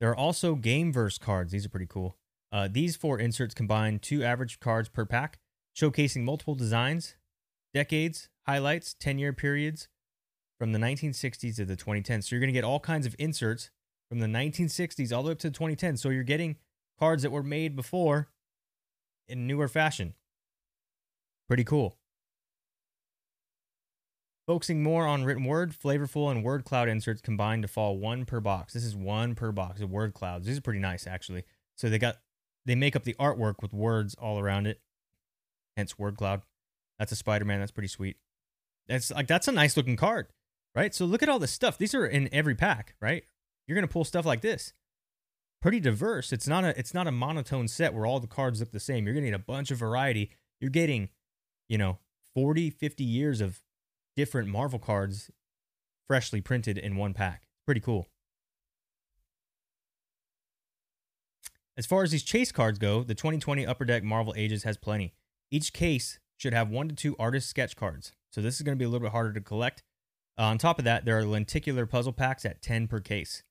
There 0.00 0.10
are 0.10 0.16
also 0.16 0.54
Gameverse 0.54 1.18
cards. 1.18 1.52
These 1.52 1.66
are 1.66 1.70
pretty 1.70 1.86
cool. 1.86 2.16
Uh, 2.52 2.68
these 2.70 2.96
four 2.96 3.18
inserts 3.18 3.54
combine 3.54 3.98
two 3.98 4.22
average 4.22 4.60
cards 4.60 4.88
per 4.88 5.06
pack, 5.06 5.38
showcasing 5.74 6.22
multiple 6.22 6.54
designs, 6.54 7.16
decades, 7.72 8.28
highlights, 8.46 8.94
10 9.00 9.18
year 9.18 9.32
periods 9.32 9.88
from 10.58 10.72
the 10.72 10.78
1960s 10.78 11.56
to 11.56 11.64
the 11.64 11.76
2010s. 11.76 12.24
So 12.24 12.36
you're 12.36 12.40
going 12.40 12.52
to 12.52 12.52
get 12.52 12.64
all 12.64 12.78
kinds 12.78 13.06
of 13.06 13.16
inserts 13.18 13.70
from 14.08 14.20
the 14.20 14.26
1960s 14.26 15.12
all 15.12 15.22
the 15.22 15.28
way 15.28 15.32
up 15.32 15.38
to 15.38 15.50
the 15.50 15.58
2010s. 15.58 15.98
So 15.98 16.10
you're 16.10 16.22
getting 16.22 16.56
cards 16.98 17.22
that 17.22 17.32
were 17.32 17.42
made 17.42 17.74
before 17.74 18.28
in 19.26 19.46
newer 19.46 19.68
fashion. 19.68 20.14
Pretty 21.48 21.64
cool. 21.64 21.96
Focusing 24.46 24.82
more 24.82 25.06
on 25.06 25.24
written 25.24 25.44
word, 25.44 25.72
flavorful, 25.72 26.30
and 26.30 26.44
word 26.44 26.64
cloud 26.64 26.88
inserts 26.88 27.22
combined 27.22 27.62
to 27.62 27.68
fall 27.68 27.96
one 27.96 28.24
per 28.24 28.40
box. 28.40 28.74
This 28.74 28.84
is 28.84 28.94
one 28.94 29.34
per 29.34 29.52
box 29.52 29.80
of 29.80 29.90
word 29.90 30.12
clouds. 30.12 30.46
These 30.46 30.58
are 30.58 30.62
pretty 30.62 30.80
nice, 30.80 31.06
actually. 31.06 31.44
So 31.76 31.88
they 31.88 31.98
got 31.98 32.16
they 32.66 32.74
make 32.74 32.96
up 32.96 33.04
the 33.04 33.16
artwork 33.18 33.56
with 33.60 33.72
words 33.72 34.14
all 34.14 34.38
around 34.38 34.66
it. 34.66 34.80
Hence 35.76 35.98
word 35.98 36.16
cloud. 36.16 36.42
That's 36.98 37.12
a 37.12 37.16
Spider-Man. 37.16 37.60
That's 37.60 37.72
pretty 37.72 37.88
sweet. 37.88 38.16
That's 38.88 39.10
like 39.10 39.26
that's 39.26 39.48
a 39.48 39.52
nice 39.52 39.76
looking 39.76 39.96
card, 39.96 40.28
right? 40.74 40.94
So 40.94 41.04
look 41.04 41.22
at 41.22 41.28
all 41.28 41.38
this 41.38 41.52
stuff. 41.52 41.78
These 41.78 41.94
are 41.94 42.06
in 42.06 42.28
every 42.32 42.54
pack, 42.54 42.94
right? 43.00 43.24
You're 43.66 43.74
gonna 43.74 43.88
pull 43.88 44.04
stuff 44.04 44.26
like 44.26 44.40
this. 44.40 44.72
Pretty 45.60 45.80
diverse. 45.80 46.32
It's 46.32 46.48
not 46.48 46.64
a 46.64 46.78
it's 46.78 46.92
not 46.92 47.06
a 47.06 47.12
monotone 47.12 47.68
set 47.68 47.94
where 47.94 48.06
all 48.06 48.20
the 48.20 48.26
cards 48.26 48.60
look 48.60 48.72
the 48.72 48.80
same. 48.80 49.06
You're 49.06 49.14
getting 49.14 49.34
a 49.34 49.38
bunch 49.38 49.70
of 49.70 49.78
variety. 49.78 50.30
You're 50.60 50.70
getting, 50.70 51.08
you 51.68 51.78
know, 51.78 51.98
40, 52.34 52.70
50 52.70 53.04
years 53.04 53.40
of 53.40 53.60
different 54.16 54.48
Marvel 54.48 54.78
cards 54.78 55.30
freshly 56.06 56.40
printed 56.40 56.78
in 56.78 56.96
one 56.96 57.14
pack. 57.14 57.48
Pretty 57.64 57.80
cool. 57.80 58.08
As 61.82 61.86
far 61.86 62.04
as 62.04 62.12
these 62.12 62.22
chase 62.22 62.52
cards 62.52 62.78
go, 62.78 63.02
the 63.02 63.16
2020 63.16 63.66
Upper 63.66 63.84
Deck 63.84 64.04
Marvel 64.04 64.32
Ages 64.36 64.62
has 64.62 64.76
plenty. 64.76 65.14
Each 65.50 65.72
case 65.72 66.20
should 66.36 66.54
have 66.54 66.70
one 66.70 66.88
to 66.88 66.94
two 66.94 67.16
artist 67.18 67.50
sketch 67.50 67.74
cards, 67.74 68.12
so 68.30 68.40
this 68.40 68.54
is 68.54 68.62
going 68.62 68.76
to 68.76 68.78
be 68.78 68.84
a 68.84 68.88
little 68.88 69.04
bit 69.04 69.10
harder 69.10 69.32
to 69.32 69.40
collect. 69.40 69.82
Uh, 70.38 70.42
on 70.42 70.58
top 70.58 70.78
of 70.78 70.84
that, 70.84 71.04
there 71.04 71.18
are 71.18 71.24
lenticular 71.24 71.84
puzzle 71.84 72.12
packs 72.12 72.44
at 72.44 72.62
10 72.62 72.86
per 72.86 73.00
case. 73.00 73.42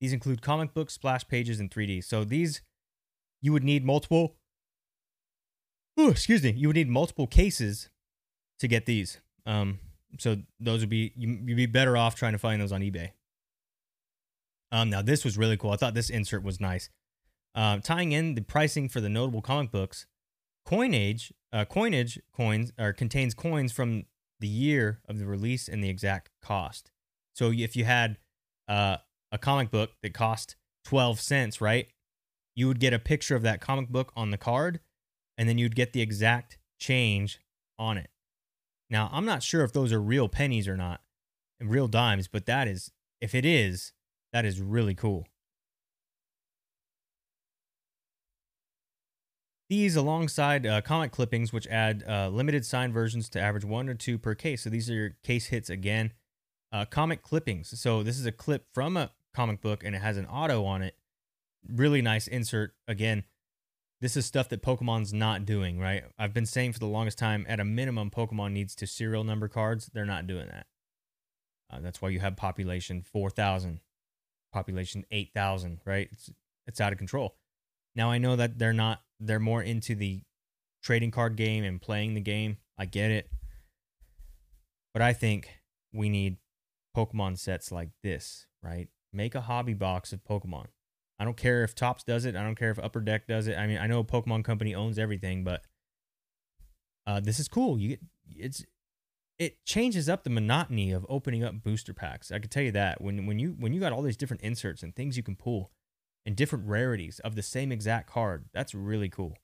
These 0.00 0.12
include 0.12 0.40
comic 0.40 0.72
books, 0.72 0.94
splash 0.94 1.26
pages, 1.26 1.58
and 1.58 1.68
3D. 1.68 2.04
So 2.04 2.22
these, 2.22 2.62
you 3.42 3.52
would 3.52 3.64
need 3.64 3.84
multiple. 3.84 4.36
Oh, 5.96 6.10
excuse 6.10 6.44
me. 6.44 6.52
You 6.52 6.68
would 6.68 6.76
need 6.76 6.88
multiple 6.88 7.26
cases 7.26 7.90
to 8.60 8.68
get 8.68 8.86
these. 8.86 9.20
Um, 9.46 9.80
so 10.16 10.36
those 10.60 10.78
would 10.78 10.90
be 10.90 11.12
you, 11.16 11.40
would 11.44 11.56
be 11.56 11.66
better 11.66 11.96
off 11.96 12.14
trying 12.14 12.34
to 12.34 12.38
find 12.38 12.62
those 12.62 12.70
on 12.70 12.82
eBay. 12.82 13.10
Um, 14.70 14.90
now 14.90 15.02
this 15.02 15.24
was 15.24 15.36
really 15.36 15.56
cool. 15.56 15.72
I 15.72 15.76
thought 15.76 15.94
this 15.94 16.08
insert 16.08 16.44
was 16.44 16.60
nice. 16.60 16.88
Uh, 17.54 17.78
tying 17.78 18.12
in 18.12 18.34
the 18.34 18.42
pricing 18.42 18.88
for 18.88 19.00
the 19.00 19.08
notable 19.08 19.42
comic 19.42 19.70
books, 19.70 20.06
coinage 20.64 21.32
uh, 21.52 21.64
coinage 21.64 22.20
coins 22.32 22.72
or 22.78 22.92
contains 22.92 23.34
coins 23.34 23.72
from 23.72 24.04
the 24.38 24.48
year 24.48 25.00
of 25.08 25.18
the 25.18 25.26
release 25.26 25.68
and 25.68 25.82
the 25.82 25.88
exact 25.88 26.30
cost. 26.42 26.90
So 27.34 27.50
if 27.50 27.76
you 27.76 27.84
had 27.84 28.18
uh, 28.68 28.98
a 29.32 29.38
comic 29.38 29.70
book 29.70 29.90
that 30.02 30.14
cost 30.14 30.56
12 30.84 31.20
cents, 31.20 31.60
right? 31.60 31.88
You 32.54 32.68
would 32.68 32.80
get 32.80 32.92
a 32.92 32.98
picture 32.98 33.36
of 33.36 33.42
that 33.42 33.60
comic 33.60 33.88
book 33.88 34.12
on 34.16 34.30
the 34.30 34.38
card 34.38 34.80
and 35.36 35.48
then 35.48 35.58
you'd 35.58 35.76
get 35.76 35.92
the 35.92 36.02
exact 36.02 36.58
change 36.78 37.40
on 37.78 37.96
it. 37.96 38.10
Now, 38.88 39.08
I'm 39.12 39.24
not 39.24 39.42
sure 39.42 39.62
if 39.62 39.72
those 39.72 39.92
are 39.92 40.00
real 40.00 40.28
pennies 40.28 40.66
or 40.66 40.76
not, 40.76 41.00
and 41.60 41.70
real 41.70 41.86
dimes, 41.86 42.26
but 42.26 42.46
that 42.46 42.66
is 42.66 42.90
if 43.20 43.34
it 43.34 43.44
is, 43.44 43.92
that 44.32 44.44
is 44.44 44.60
really 44.60 44.94
cool. 44.94 45.26
These 49.70 49.94
alongside 49.94 50.66
uh, 50.66 50.80
comic 50.80 51.12
clippings, 51.12 51.52
which 51.52 51.68
add 51.68 52.02
uh, 52.06 52.28
limited 52.28 52.66
signed 52.66 52.92
versions 52.92 53.28
to 53.28 53.40
average 53.40 53.64
one 53.64 53.88
or 53.88 53.94
two 53.94 54.18
per 54.18 54.34
case. 54.34 54.62
So 54.62 54.70
these 54.70 54.90
are 54.90 54.94
your 54.94 55.10
case 55.22 55.46
hits 55.46 55.70
again. 55.70 56.12
Uh, 56.72 56.84
comic 56.84 57.22
clippings. 57.22 57.78
So 57.80 58.02
this 58.02 58.18
is 58.18 58.26
a 58.26 58.32
clip 58.32 58.66
from 58.74 58.96
a 58.96 59.12
comic 59.32 59.60
book 59.60 59.84
and 59.84 59.94
it 59.94 60.02
has 60.02 60.16
an 60.16 60.26
auto 60.26 60.64
on 60.64 60.82
it. 60.82 60.96
Really 61.68 62.02
nice 62.02 62.26
insert. 62.26 62.74
Again, 62.88 63.22
this 64.00 64.16
is 64.16 64.26
stuff 64.26 64.48
that 64.48 64.60
Pokemon's 64.60 65.12
not 65.12 65.46
doing, 65.46 65.78
right? 65.78 66.02
I've 66.18 66.34
been 66.34 66.46
saying 66.46 66.72
for 66.72 66.80
the 66.80 66.86
longest 66.86 67.18
time, 67.18 67.46
at 67.48 67.60
a 67.60 67.64
minimum, 67.64 68.10
Pokemon 68.10 68.50
needs 68.50 68.74
to 68.74 68.88
serial 68.88 69.22
number 69.22 69.46
cards. 69.46 69.88
They're 69.94 70.04
not 70.04 70.26
doing 70.26 70.48
that. 70.48 70.66
Uh, 71.72 71.78
that's 71.80 72.02
why 72.02 72.08
you 72.08 72.18
have 72.18 72.34
population 72.34 73.02
4,000, 73.02 73.78
population 74.52 75.04
8,000, 75.12 75.78
right? 75.84 76.08
It's, 76.10 76.28
it's 76.66 76.80
out 76.80 76.90
of 76.90 76.98
control. 76.98 77.36
Now 77.94 78.10
I 78.10 78.18
know 78.18 78.34
that 78.34 78.58
they're 78.58 78.72
not 78.72 79.02
they're 79.20 79.38
more 79.38 79.62
into 79.62 79.94
the 79.94 80.22
trading 80.82 81.10
card 81.10 81.36
game 81.36 81.62
and 81.62 81.80
playing 81.80 82.14
the 82.14 82.20
game. 82.20 82.56
I 82.78 82.86
get 82.86 83.10
it. 83.10 83.30
But 84.92 85.02
I 85.02 85.12
think 85.12 85.60
we 85.92 86.08
need 86.08 86.38
Pokemon 86.96 87.38
sets 87.38 87.70
like 87.70 87.90
this, 88.02 88.46
right? 88.62 88.88
Make 89.12 89.34
a 89.34 89.42
hobby 89.42 89.74
box 89.74 90.12
of 90.12 90.24
Pokemon. 90.24 90.66
I 91.18 91.24
don't 91.24 91.36
care 91.36 91.62
if 91.62 91.74
Topps 91.74 92.02
does 92.02 92.24
it. 92.24 92.34
I 92.34 92.42
don't 92.42 92.58
care 92.58 92.70
if 92.70 92.78
Upper 92.78 93.00
Deck 93.00 93.26
does 93.26 93.46
it. 93.46 93.58
I 93.58 93.66
mean, 93.66 93.78
I 93.78 93.86
know 93.86 94.02
Pokemon 94.02 94.42
Company 94.42 94.74
owns 94.74 94.98
everything, 94.98 95.44
but 95.44 95.62
uh, 97.06 97.20
this 97.20 97.38
is 97.38 97.46
cool. 97.46 97.78
You 97.78 97.90
get 97.90 98.00
it's 98.36 98.64
it 99.38 99.64
changes 99.64 100.08
up 100.08 100.24
the 100.24 100.30
monotony 100.30 100.92
of 100.92 101.04
opening 101.08 101.44
up 101.44 101.62
booster 101.62 101.92
packs. 101.92 102.30
I 102.30 102.38
can 102.38 102.48
tell 102.48 102.62
you 102.62 102.72
that 102.72 103.00
when 103.00 103.26
when 103.26 103.38
you 103.38 103.56
when 103.58 103.72
you 103.72 103.80
got 103.80 103.92
all 103.92 104.02
these 104.02 104.16
different 104.16 104.42
inserts 104.42 104.82
and 104.82 104.94
things 104.94 105.16
you 105.16 105.22
can 105.22 105.36
pull, 105.36 105.70
and 106.26 106.36
different 106.36 106.66
rarities 106.66 107.18
of 107.20 107.34
the 107.34 107.42
same 107.42 107.72
exact 107.72 108.08
card. 108.08 108.46
That's 108.52 108.74
really 108.74 109.08
cool. 109.08 109.36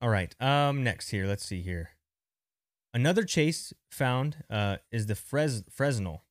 All 0.00 0.10
right. 0.10 0.34
Um. 0.40 0.84
Next 0.84 1.10
here, 1.10 1.26
let's 1.26 1.44
see 1.44 1.62
here. 1.62 1.90
Another 2.92 3.24
chase 3.24 3.72
found 3.90 4.44
uh, 4.48 4.76
is 4.92 5.06
the 5.06 5.14
Fres- 5.14 5.64
Fresnel. 5.70 6.24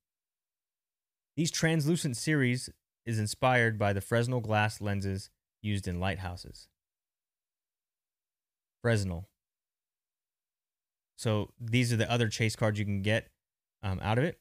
These 1.36 1.52
translucent 1.52 2.16
series 2.16 2.70
is 3.06 3.20
inspired 3.20 3.78
by 3.78 3.92
the 3.92 4.02
Fresnel 4.02 4.40
glass 4.40 4.80
lenses 4.80 5.30
used 5.62 5.88
in 5.88 6.00
lighthouses. 6.00 6.68
Fresnel. 8.82 9.28
So 11.18 11.52
these 11.60 11.92
are 11.92 11.98
the 11.98 12.12
other 12.12 12.28
chase 12.28 12.56
cards 12.56 12.78
you 12.78 12.86
can 12.86 13.02
get 13.02 13.30
um, 13.82 14.00
out 14.02 14.18
of 14.18 14.24
it 14.24 14.40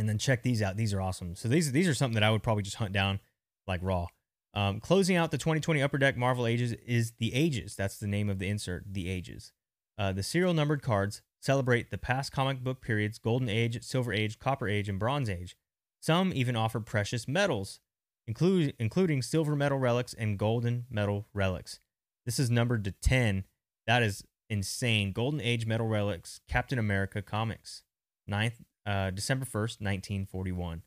and 0.00 0.08
then 0.08 0.16
check 0.16 0.42
these 0.42 0.62
out. 0.62 0.78
These 0.78 0.94
are 0.94 1.00
awesome. 1.00 1.36
So 1.36 1.46
these 1.46 1.70
these 1.72 1.86
are 1.86 1.94
something 1.94 2.14
that 2.14 2.24
I 2.24 2.30
would 2.30 2.42
probably 2.42 2.62
just 2.62 2.76
hunt 2.76 2.92
down 2.92 3.20
like 3.66 3.80
raw. 3.82 4.06
Um, 4.54 4.80
closing 4.80 5.14
out 5.14 5.30
the 5.30 5.38
2020 5.38 5.80
Upper 5.82 5.98
Deck 5.98 6.16
Marvel 6.16 6.46
Ages 6.46 6.72
is 6.86 7.12
the 7.18 7.34
Ages. 7.34 7.76
That's 7.76 7.98
the 7.98 8.06
name 8.06 8.30
of 8.30 8.38
the 8.38 8.48
insert, 8.48 8.84
the 8.90 9.10
Ages. 9.10 9.52
Uh, 9.98 10.12
the 10.12 10.22
serial 10.22 10.54
numbered 10.54 10.82
cards 10.82 11.20
celebrate 11.38 11.90
the 11.90 11.98
past 11.98 12.32
comic 12.32 12.64
book 12.64 12.80
periods: 12.80 13.18
Golden 13.18 13.50
Age, 13.50 13.80
Silver 13.84 14.12
Age, 14.12 14.38
Copper 14.38 14.66
Age, 14.66 14.88
and 14.88 14.98
Bronze 14.98 15.28
Age. 15.28 15.54
Some 16.00 16.32
even 16.34 16.56
offer 16.56 16.80
precious 16.80 17.28
metals, 17.28 17.78
include, 18.26 18.74
including 18.78 19.20
silver 19.20 19.54
metal 19.54 19.78
relics 19.78 20.14
and 20.14 20.38
golden 20.38 20.86
metal 20.88 21.28
relics. 21.34 21.78
This 22.24 22.38
is 22.38 22.50
numbered 22.50 22.84
to 22.84 22.92
10. 22.92 23.44
That 23.86 24.02
is 24.02 24.24
insane. 24.48 25.12
Golden 25.12 25.42
Age 25.42 25.66
metal 25.66 25.88
relics, 25.88 26.40
Captain 26.48 26.78
America 26.78 27.20
comics. 27.20 27.82
Ninth 28.26 28.62
uh, 28.86 29.10
December 29.10 29.44
1st, 29.44 29.80
1941. 29.80 30.82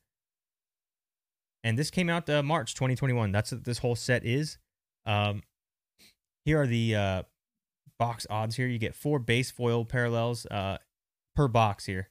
and 1.63 1.77
this 1.77 1.89
came 1.89 2.09
out 2.09 2.29
uh, 2.29 2.43
March 2.43 2.75
2021. 2.75 3.31
That's 3.31 3.51
what 3.51 3.63
this 3.63 3.79
whole 3.79 3.95
set 3.95 4.25
is. 4.25 4.57
Um, 5.05 5.43
here 6.45 6.61
are 6.61 6.67
the 6.67 6.95
uh, 6.95 7.23
box 7.97 8.27
odds. 8.29 8.55
Here 8.55 8.67
you 8.67 8.79
get 8.79 8.95
four 8.95 9.19
base 9.19 9.51
foil 9.51 9.85
parallels 9.85 10.45
uh, 10.47 10.77
per 11.35 11.47
box. 11.47 11.85
Here 11.85 12.09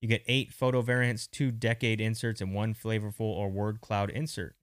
you 0.00 0.08
get 0.08 0.22
eight 0.26 0.52
photo 0.52 0.80
variants, 0.80 1.26
two 1.26 1.50
decade 1.50 2.00
inserts, 2.00 2.40
and 2.40 2.54
one 2.54 2.74
flavorful 2.74 3.20
or 3.20 3.50
word 3.50 3.80
cloud 3.80 4.10
insert. 4.10 4.54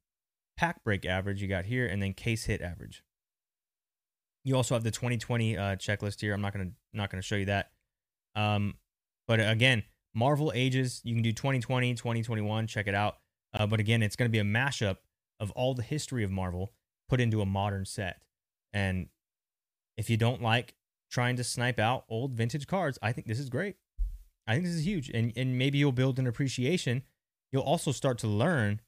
Pack 0.58 0.84
break 0.84 1.06
average 1.06 1.42
you 1.42 1.48
got 1.48 1.66
here, 1.66 1.86
and 1.86 2.02
then 2.02 2.14
case 2.14 2.46
hit 2.46 2.62
average. 2.62 3.04
You 4.44 4.56
also 4.56 4.76
have 4.76 4.84
the 4.84 4.92
2020 4.92 5.58
uh, 5.58 5.62
checklist 5.76 6.22
here. 6.22 6.34
I'm 6.34 6.42
not 6.42 6.54
gonna 6.54 6.72
not 6.94 7.10
gonna 7.10 7.22
show 7.22 7.36
you 7.36 7.46
that. 7.46 7.72
Um, 8.36 8.76
but 9.28 9.40
again, 9.40 9.84
Marvel 10.14 10.52
ages. 10.56 11.02
You 11.04 11.14
can 11.14 11.24
do 11.24 11.32
2020, 11.32 11.94
2021. 11.94 12.68
Check 12.68 12.88
it 12.88 12.96
out. 12.96 13.18
Uh, 13.54 13.68
but 13.68 13.80
again, 13.80 14.02
it's 14.02 14.16
gonna 14.16 14.30
be 14.30 14.40
a 14.40 14.44
mashup 14.44 14.98
of 15.40 15.52
all 15.52 15.74
the 15.74 15.84
history 15.84 16.24
of 16.24 16.32
Marvel 16.32 16.72
put 17.10 17.20
into 17.20 17.42
a 17.42 17.46
modern 17.46 17.86
set. 17.86 18.22
And 18.72 19.10
if 19.98 20.10
you 20.10 20.18
don't 20.18 20.42
like 20.42 20.76
trying 21.12 21.36
to 21.36 21.44
snipe 21.44 21.80
out 21.80 22.06
old 22.10 22.34
vintage 22.34 22.68
cards, 22.68 22.98
I 23.02 23.12
think 23.12 23.28
this 23.28 23.40
is 23.40 23.50
great. 23.50 23.76
I 24.48 24.54
think 24.54 24.66
this 24.66 24.76
is 24.76 24.86
huge. 24.86 25.10
And 25.10 25.34
and 25.36 25.58
maybe 25.58 25.78
you'll 25.78 25.92
build 25.92 26.20
an 26.20 26.28
appreciation. 26.28 27.04
You'll 27.52 27.64
also 27.64 27.92
start 27.92 28.18
to 28.20 28.28
learn 28.28 28.82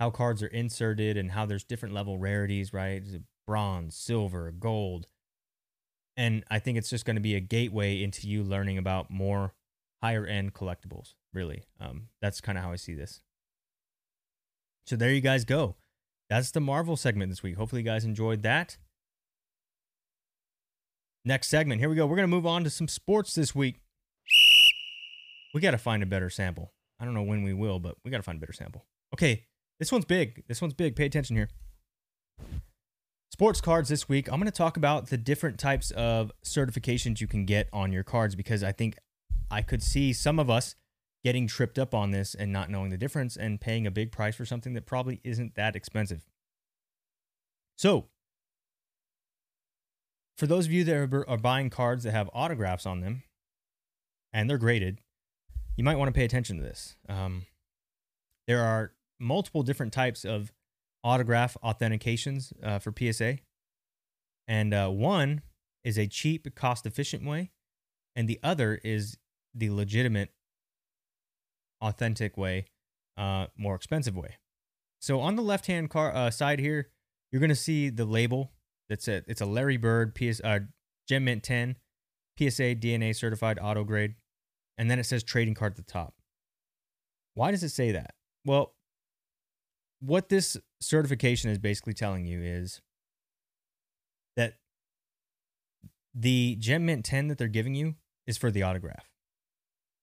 how 0.00 0.10
cards 0.10 0.42
are 0.42 0.48
inserted 0.48 1.16
and 1.16 1.32
how 1.32 1.46
there's 1.46 1.64
different 1.64 1.94
level 1.94 2.18
rarities, 2.18 2.72
right? 2.72 3.02
Bronze, 3.46 3.96
silver, 3.96 4.50
gold. 4.50 5.06
And 6.16 6.44
I 6.50 6.58
think 6.58 6.78
it's 6.78 6.90
just 6.90 7.04
going 7.04 7.16
to 7.16 7.22
be 7.22 7.34
a 7.34 7.40
gateway 7.40 8.02
into 8.02 8.26
you 8.26 8.42
learning 8.42 8.78
about 8.78 9.10
more 9.10 9.52
higher 10.06 10.24
end 10.24 10.54
collectibles, 10.54 11.14
really. 11.32 11.64
Um, 11.80 12.08
that's 12.22 12.40
kind 12.40 12.56
of 12.56 12.62
how 12.62 12.70
I 12.70 12.76
see 12.76 12.94
this. 12.94 13.22
So 14.86 14.94
there 14.94 15.12
you 15.12 15.20
guys 15.20 15.44
go. 15.44 15.74
That's 16.30 16.52
the 16.52 16.60
Marvel 16.60 16.96
segment 16.96 17.32
this 17.32 17.42
week. 17.42 17.56
Hopefully, 17.56 17.82
you 17.82 17.86
guys 17.86 18.04
enjoyed 18.04 18.42
that. 18.44 18.78
Next 21.24 21.48
segment. 21.48 21.80
Here 21.80 21.88
we 21.88 21.96
go. 21.96 22.06
We're 22.06 22.14
going 22.14 22.28
to 22.30 22.36
move 22.36 22.46
on 22.46 22.62
to 22.62 22.70
some 22.70 22.86
sports 22.86 23.34
this 23.34 23.52
week. 23.52 23.80
We 25.52 25.60
got 25.60 25.72
to 25.72 25.78
find 25.78 26.04
a 26.04 26.06
better 26.06 26.30
sample. 26.30 26.72
I 27.00 27.04
don't 27.04 27.14
know 27.14 27.22
when 27.22 27.42
we 27.42 27.52
will, 27.52 27.80
but 27.80 27.96
we 28.04 28.12
got 28.12 28.18
to 28.18 28.22
find 28.22 28.36
a 28.36 28.40
better 28.40 28.52
sample. 28.52 28.84
Okay, 29.12 29.44
this 29.80 29.90
one's 29.90 30.04
big. 30.04 30.44
This 30.46 30.62
one's 30.62 30.74
big. 30.74 30.94
Pay 30.94 31.06
attention 31.06 31.34
here. 31.34 31.48
Sports 33.32 33.60
cards 33.60 33.88
this 33.88 34.08
week. 34.08 34.28
I'm 34.28 34.38
going 34.38 34.50
to 34.50 34.56
talk 34.56 34.76
about 34.76 35.08
the 35.08 35.16
different 35.16 35.58
types 35.58 35.90
of 35.90 36.30
certifications 36.44 37.20
you 37.20 37.26
can 37.26 37.44
get 37.44 37.68
on 37.72 37.92
your 37.92 38.04
cards 38.04 38.36
because 38.36 38.62
I 38.62 38.70
think 38.70 38.96
I 39.50 39.62
could 39.62 39.82
see 39.82 40.12
some 40.12 40.38
of 40.38 40.50
us 40.50 40.74
getting 41.24 41.46
tripped 41.46 41.78
up 41.78 41.94
on 41.94 42.10
this 42.10 42.34
and 42.34 42.52
not 42.52 42.70
knowing 42.70 42.90
the 42.90 42.96
difference 42.96 43.36
and 43.36 43.60
paying 43.60 43.86
a 43.86 43.90
big 43.90 44.12
price 44.12 44.36
for 44.36 44.44
something 44.44 44.74
that 44.74 44.86
probably 44.86 45.20
isn't 45.24 45.54
that 45.56 45.74
expensive. 45.74 46.24
So, 47.76 48.06
for 50.38 50.46
those 50.46 50.66
of 50.66 50.72
you 50.72 50.84
that 50.84 50.94
are, 51.28 51.36
buying 51.38 51.70
cards 51.70 52.04
that 52.04 52.12
have 52.12 52.28
autographs 52.32 52.86
on 52.86 53.00
them 53.00 53.22
and 54.32 54.48
they're 54.48 54.58
graded, 54.58 55.00
you 55.76 55.84
might 55.84 55.96
want 55.96 56.08
to 56.08 56.12
pay 56.12 56.24
attention 56.24 56.58
to 56.58 56.62
this. 56.62 56.96
Um, 57.08 57.46
there 58.46 58.62
are 58.62 58.92
multiple 59.18 59.62
different 59.62 59.92
types 59.92 60.24
of 60.24 60.52
autograph 61.02 61.56
authentications 61.64 62.52
uh, 62.62 62.78
for 62.78 62.92
PSA. 62.96 63.38
And 64.48 64.74
uh, 64.74 64.88
one 64.88 65.42
is 65.84 65.98
a 65.98 66.06
cheap, 66.06 66.54
cost 66.54 66.86
efficient 66.86 67.24
way, 67.24 67.50
and 68.14 68.28
the 68.28 68.38
other 68.42 68.80
is 68.84 69.16
the 69.56 69.70
legitimate, 69.70 70.30
authentic 71.80 72.36
way, 72.36 72.66
uh, 73.16 73.46
more 73.56 73.74
expensive 73.74 74.16
way. 74.16 74.36
So 75.00 75.20
on 75.20 75.36
the 75.36 75.42
left 75.42 75.66
hand 75.66 75.90
car 75.90 76.14
uh, 76.14 76.30
side 76.30 76.58
here, 76.58 76.90
you're 77.30 77.40
going 77.40 77.48
to 77.48 77.54
see 77.54 77.90
the 77.90 78.04
label. 78.04 78.52
That's 78.88 79.08
it. 79.08 79.24
It's 79.26 79.40
a 79.40 79.46
Larry 79.46 79.76
Bird 79.76 80.14
PS, 80.14 80.40
uh, 80.42 80.60
Gem 81.08 81.24
Mint 81.24 81.42
10 81.42 81.76
PSA 82.38 82.76
DNA 82.76 83.14
certified 83.14 83.58
auto 83.60 83.84
grade. 83.84 84.14
And 84.78 84.90
then 84.90 84.98
it 84.98 85.04
says 85.04 85.22
trading 85.22 85.54
card 85.54 85.72
at 85.72 85.76
the 85.76 85.82
top. 85.82 86.14
Why 87.34 87.50
does 87.50 87.62
it 87.62 87.70
say 87.70 87.92
that? 87.92 88.14
Well, 88.44 88.74
what 90.00 90.28
this 90.28 90.56
certification 90.80 91.50
is 91.50 91.58
basically 91.58 91.94
telling 91.94 92.26
you 92.26 92.42
is 92.42 92.80
that 94.36 94.54
the 96.14 96.56
Gem 96.56 96.86
Mint 96.86 97.04
10 97.04 97.28
that 97.28 97.38
they're 97.38 97.48
giving 97.48 97.74
you 97.74 97.94
is 98.26 98.38
for 98.38 98.50
the 98.50 98.62
autograph. 98.62 99.04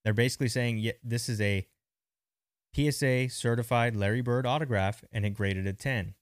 They're 0.03 0.13
basically 0.13 0.49
saying, 0.49 0.79
yeah, 0.79 0.93
this 1.03 1.29
is 1.29 1.39
a 1.39 1.67
PSA 2.75 3.29
certified 3.29 3.95
Larry 3.95 4.21
Bird 4.21 4.45
autograph 4.45 5.03
and 5.11 5.25
it 5.25 5.31
graded 5.31 5.67
a 5.67 5.73
10. 5.73 6.15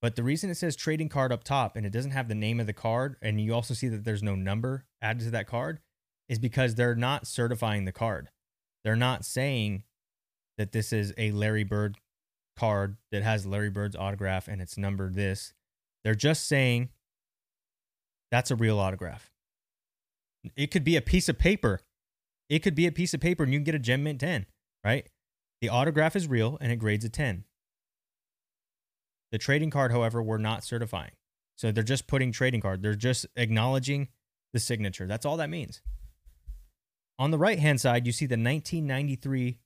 But 0.00 0.16
the 0.16 0.22
reason 0.22 0.48
it 0.50 0.56
says 0.56 0.76
trading 0.76 1.08
card 1.08 1.32
up 1.32 1.44
top 1.44 1.76
and 1.76 1.84
it 1.84 1.92
doesn't 1.92 2.12
have 2.12 2.28
the 2.28 2.34
name 2.34 2.60
of 2.60 2.66
the 2.66 2.72
card, 2.72 3.16
and 3.20 3.40
you 3.40 3.52
also 3.52 3.74
see 3.74 3.88
that 3.88 4.04
there's 4.04 4.22
no 4.22 4.34
number 4.34 4.86
added 5.02 5.24
to 5.24 5.30
that 5.32 5.48
card, 5.48 5.80
is 6.28 6.38
because 6.38 6.74
they're 6.74 6.94
not 6.94 7.26
certifying 7.26 7.84
the 7.84 7.92
card. 7.92 8.28
They're 8.84 8.96
not 8.96 9.24
saying 9.24 9.82
that 10.56 10.72
this 10.72 10.92
is 10.92 11.12
a 11.18 11.32
Larry 11.32 11.64
Bird 11.64 11.96
card 12.56 12.96
that 13.10 13.22
has 13.22 13.46
Larry 13.46 13.70
Bird's 13.70 13.96
autograph 13.96 14.48
and 14.48 14.60
it's 14.62 14.78
numbered 14.78 15.14
this. 15.14 15.52
They're 16.04 16.14
just 16.14 16.46
saying 16.46 16.90
that's 18.30 18.50
a 18.50 18.56
real 18.56 18.78
autograph. 18.78 19.30
It 20.56 20.70
could 20.70 20.84
be 20.84 20.96
a 20.96 21.02
piece 21.02 21.28
of 21.28 21.38
paper. 21.38 21.80
It 22.48 22.60
could 22.60 22.74
be 22.74 22.86
a 22.86 22.92
piece 22.92 23.14
of 23.14 23.20
paper 23.20 23.42
and 23.42 23.52
you 23.52 23.58
can 23.58 23.64
get 23.64 23.74
a 23.74 23.78
Gem 23.78 24.02
Mint 24.02 24.20
10, 24.20 24.46
right? 24.84 25.06
The 25.60 25.68
autograph 25.68 26.16
is 26.16 26.26
real 26.28 26.56
and 26.60 26.72
it 26.72 26.76
grades 26.76 27.04
a 27.04 27.08
10. 27.08 27.44
The 29.30 29.38
trading 29.38 29.70
card, 29.70 29.92
however, 29.92 30.22
we're 30.22 30.38
not 30.38 30.64
certifying. 30.64 31.12
So 31.56 31.72
they're 31.72 31.82
just 31.82 32.06
putting 32.06 32.32
trading 32.32 32.60
card. 32.60 32.82
They're 32.82 32.94
just 32.94 33.26
acknowledging 33.36 34.08
the 34.52 34.60
signature. 34.60 35.06
That's 35.06 35.26
all 35.26 35.36
that 35.36 35.50
means. 35.50 35.82
On 37.18 37.30
the 37.30 37.38
right 37.38 37.58
hand 37.58 37.80
side, 37.80 38.06
you 38.06 38.12
see 38.12 38.26
the 38.26 38.34
1993 38.34 39.58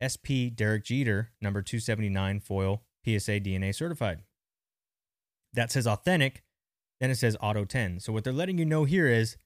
SP 0.00 0.54
Derek 0.54 0.84
Jeter, 0.84 1.32
number 1.40 1.60
279 1.62 2.40
foil 2.40 2.82
PSA 3.04 3.40
DNA 3.40 3.74
certified. 3.74 4.20
That 5.52 5.70
says 5.70 5.86
authentic, 5.86 6.42
then 7.00 7.10
it 7.10 7.16
says 7.16 7.36
auto 7.40 7.64
10. 7.64 8.00
So 8.00 8.12
what 8.12 8.24
they're 8.24 8.32
letting 8.32 8.58
you 8.58 8.64
know 8.64 8.84
here 8.84 9.08
is 9.08 9.36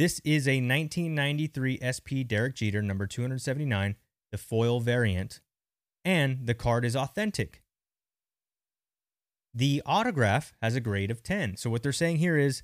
this 0.00 0.18
is 0.24 0.48
a 0.48 0.62
1993 0.62 1.78
SP 1.84 2.24
Derek 2.26 2.54
Jeter, 2.54 2.80
number 2.80 3.06
279, 3.06 3.96
the 4.32 4.38
foil 4.38 4.80
variant, 4.80 5.42
and 6.06 6.46
the 6.46 6.54
card 6.54 6.86
is 6.86 6.96
authentic. 6.96 7.62
The 9.52 9.82
autograph 9.84 10.54
has 10.62 10.74
a 10.74 10.80
grade 10.80 11.10
of 11.10 11.22
10. 11.22 11.58
So 11.58 11.68
what 11.68 11.82
they're 11.82 11.92
saying 11.92 12.16
here 12.16 12.38
is 12.38 12.62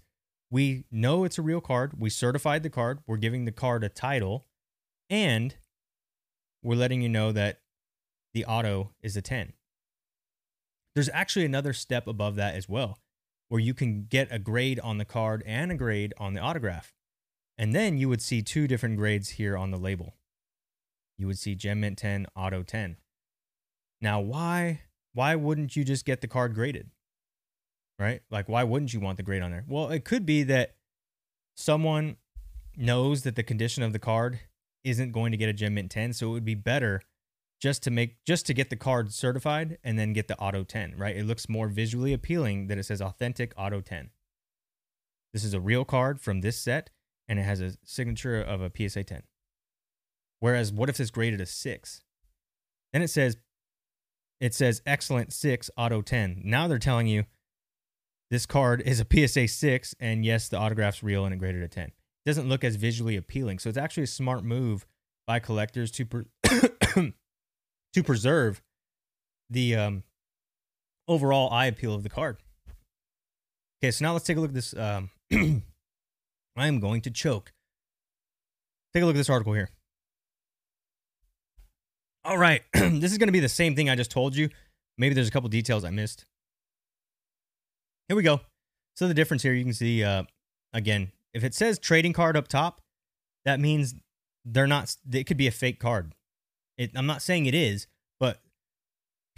we 0.50 0.86
know 0.90 1.24
it's 1.24 1.36
a 1.36 1.42
real 1.42 1.60
card. 1.60 2.00
We 2.00 2.08
certified 2.08 2.62
the 2.62 2.70
card. 2.70 3.00
We're 3.06 3.18
giving 3.18 3.44
the 3.44 3.52
card 3.52 3.84
a 3.84 3.90
title. 3.90 4.46
And 5.10 5.56
we're 6.62 6.76
letting 6.76 7.02
you 7.02 7.10
know 7.10 7.32
that 7.32 7.60
the 8.32 8.46
auto 8.46 8.92
is 9.02 9.14
a 9.14 9.20
10. 9.20 9.52
There's 10.94 11.10
actually 11.12 11.44
another 11.44 11.74
step 11.74 12.06
above 12.06 12.36
that 12.36 12.54
as 12.54 12.66
well, 12.66 12.98
where 13.48 13.60
you 13.60 13.74
can 13.74 14.06
get 14.08 14.28
a 14.30 14.38
grade 14.38 14.80
on 14.80 14.96
the 14.96 15.04
card 15.04 15.42
and 15.44 15.70
a 15.70 15.74
grade 15.74 16.14
on 16.16 16.32
the 16.32 16.40
autograph. 16.40 16.95
And 17.58 17.74
then 17.74 17.96
you 17.98 18.08
would 18.08 18.20
see 18.20 18.42
two 18.42 18.66
different 18.66 18.96
grades 18.98 19.30
here 19.30 19.56
on 19.56 19.70
the 19.70 19.78
label. 19.78 20.14
You 21.16 21.26
would 21.26 21.38
see 21.38 21.54
Gem 21.54 21.80
Mint 21.80 21.96
10, 21.96 22.26
Auto 22.36 22.62
10. 22.62 22.96
Now, 24.00 24.20
why 24.20 24.82
why 25.14 25.34
wouldn't 25.34 25.76
you 25.76 25.84
just 25.84 26.04
get 26.04 26.20
the 26.20 26.28
card 26.28 26.54
graded? 26.54 26.90
Right? 27.98 28.20
Like 28.30 28.48
why 28.48 28.64
wouldn't 28.64 28.92
you 28.92 29.00
want 29.00 29.16
the 29.16 29.22
grade 29.22 29.42
on 29.42 29.50
there? 29.50 29.64
Well, 29.66 29.88
it 29.88 30.04
could 30.04 30.26
be 30.26 30.42
that 30.44 30.76
someone 31.56 32.16
knows 32.76 33.22
that 33.22 33.36
the 33.36 33.42
condition 33.42 33.82
of 33.82 33.92
the 33.92 33.98
card 33.98 34.40
isn't 34.84 35.12
going 35.12 35.32
to 35.32 35.38
get 35.38 35.48
a 35.48 35.52
gem 35.52 35.74
mint 35.74 35.90
10 35.90 36.12
so 36.12 36.28
it 36.28 36.32
would 36.32 36.44
be 36.44 36.54
better 36.54 37.00
just 37.60 37.82
to 37.82 37.90
make 37.90 38.22
just 38.24 38.46
to 38.46 38.54
get 38.54 38.70
the 38.70 38.76
card 38.76 39.12
certified 39.12 39.78
and 39.82 39.98
then 39.98 40.12
get 40.12 40.28
the 40.28 40.38
auto 40.38 40.62
10 40.62 40.94
right 40.96 41.16
it 41.16 41.24
looks 41.24 41.48
more 41.48 41.68
visually 41.68 42.12
appealing 42.12 42.68
that 42.68 42.78
it 42.78 42.84
says 42.84 43.00
authentic 43.00 43.52
auto 43.56 43.80
10 43.80 44.10
this 45.32 45.42
is 45.42 45.54
a 45.54 45.60
real 45.60 45.84
card 45.84 46.20
from 46.20 46.40
this 46.40 46.58
set 46.58 46.90
and 47.28 47.38
it 47.38 47.42
has 47.42 47.60
a 47.60 47.72
signature 47.84 48.40
of 48.40 48.60
a 48.60 48.70
psa 48.70 49.02
10 49.04 49.22
whereas 50.40 50.72
what 50.72 50.88
if 50.88 51.00
it's 51.00 51.10
graded 51.10 51.40
a 51.40 51.46
6 51.46 52.00
then 52.92 53.02
it 53.02 53.08
says 53.08 53.36
it 54.40 54.54
says 54.54 54.82
excellent 54.86 55.32
6 55.32 55.70
auto 55.76 56.02
10 56.02 56.42
now 56.44 56.68
they're 56.68 56.78
telling 56.78 57.06
you 57.06 57.24
this 58.30 58.46
card 58.46 58.82
is 58.84 59.00
a 59.00 59.28
psa 59.28 59.46
6 59.46 59.94
and 60.00 60.24
yes 60.24 60.48
the 60.48 60.58
autograph's 60.58 61.02
real 61.02 61.24
and 61.24 61.34
it 61.34 61.38
graded 61.38 61.62
a 61.62 61.68
10 61.68 61.86
It 61.86 61.92
doesn't 62.24 62.48
look 62.48 62.64
as 62.64 62.76
visually 62.76 63.16
appealing. 63.16 63.60
So 63.60 63.68
it's 63.68 63.78
actually 63.78 64.02
a 64.04 64.08
smart 64.08 64.44
move 64.44 64.86
by 65.26 65.38
collectors 65.38 65.90
to 65.92 66.04
pre- 66.04 66.24
to 66.44 68.02
preserve 68.04 68.62
the 69.48 69.76
um, 69.76 70.02
overall 71.08 71.52
eye 71.52 71.66
appeal 71.66 71.94
of 71.94 72.02
the 72.02 72.08
card. 72.08 72.38
Okay, 73.80 73.90
so 73.90 74.04
now 74.04 74.12
let's 74.12 74.24
take 74.24 74.36
a 74.36 74.40
look 74.40 74.50
at 74.50 74.54
this. 74.54 74.74
Um, 74.74 75.10
I 76.56 76.68
am 76.68 76.80
going 76.80 77.02
to 77.02 77.10
choke. 77.10 77.52
Take 78.94 79.02
a 79.02 79.06
look 79.06 79.14
at 79.14 79.18
this 79.18 79.30
article 79.30 79.52
here. 79.52 79.68
All 82.24 82.38
right. 82.38 82.62
this 82.72 83.12
is 83.12 83.18
going 83.18 83.28
to 83.28 83.32
be 83.32 83.40
the 83.40 83.48
same 83.48 83.76
thing 83.76 83.90
I 83.90 83.94
just 83.94 84.10
told 84.10 84.34
you. 84.34 84.48
Maybe 84.98 85.14
there's 85.14 85.28
a 85.28 85.30
couple 85.30 85.48
details 85.48 85.84
I 85.84 85.90
missed. 85.90 86.24
Here 88.08 88.16
we 88.16 88.22
go. 88.22 88.40
So 88.94 89.06
the 89.06 89.14
difference 89.14 89.42
here, 89.42 89.52
you 89.52 89.64
can 89.64 89.74
see 89.74 90.02
uh, 90.02 90.22
again, 90.72 91.12
if 91.34 91.44
it 91.44 91.54
says 91.54 91.78
trading 91.78 92.12
card 92.12 92.36
up 92.36 92.48
top, 92.48 92.80
that 93.44 93.60
means 93.60 93.94
they're 94.44 94.66
not. 94.66 94.96
It 95.12 95.24
could 95.24 95.36
be 95.36 95.46
a 95.46 95.52
fake 95.52 95.78
card. 95.78 96.14
It, 96.78 96.92
I'm 96.94 97.06
not 97.06 97.22
saying 97.22 97.46
it 97.46 97.54
is, 97.54 97.86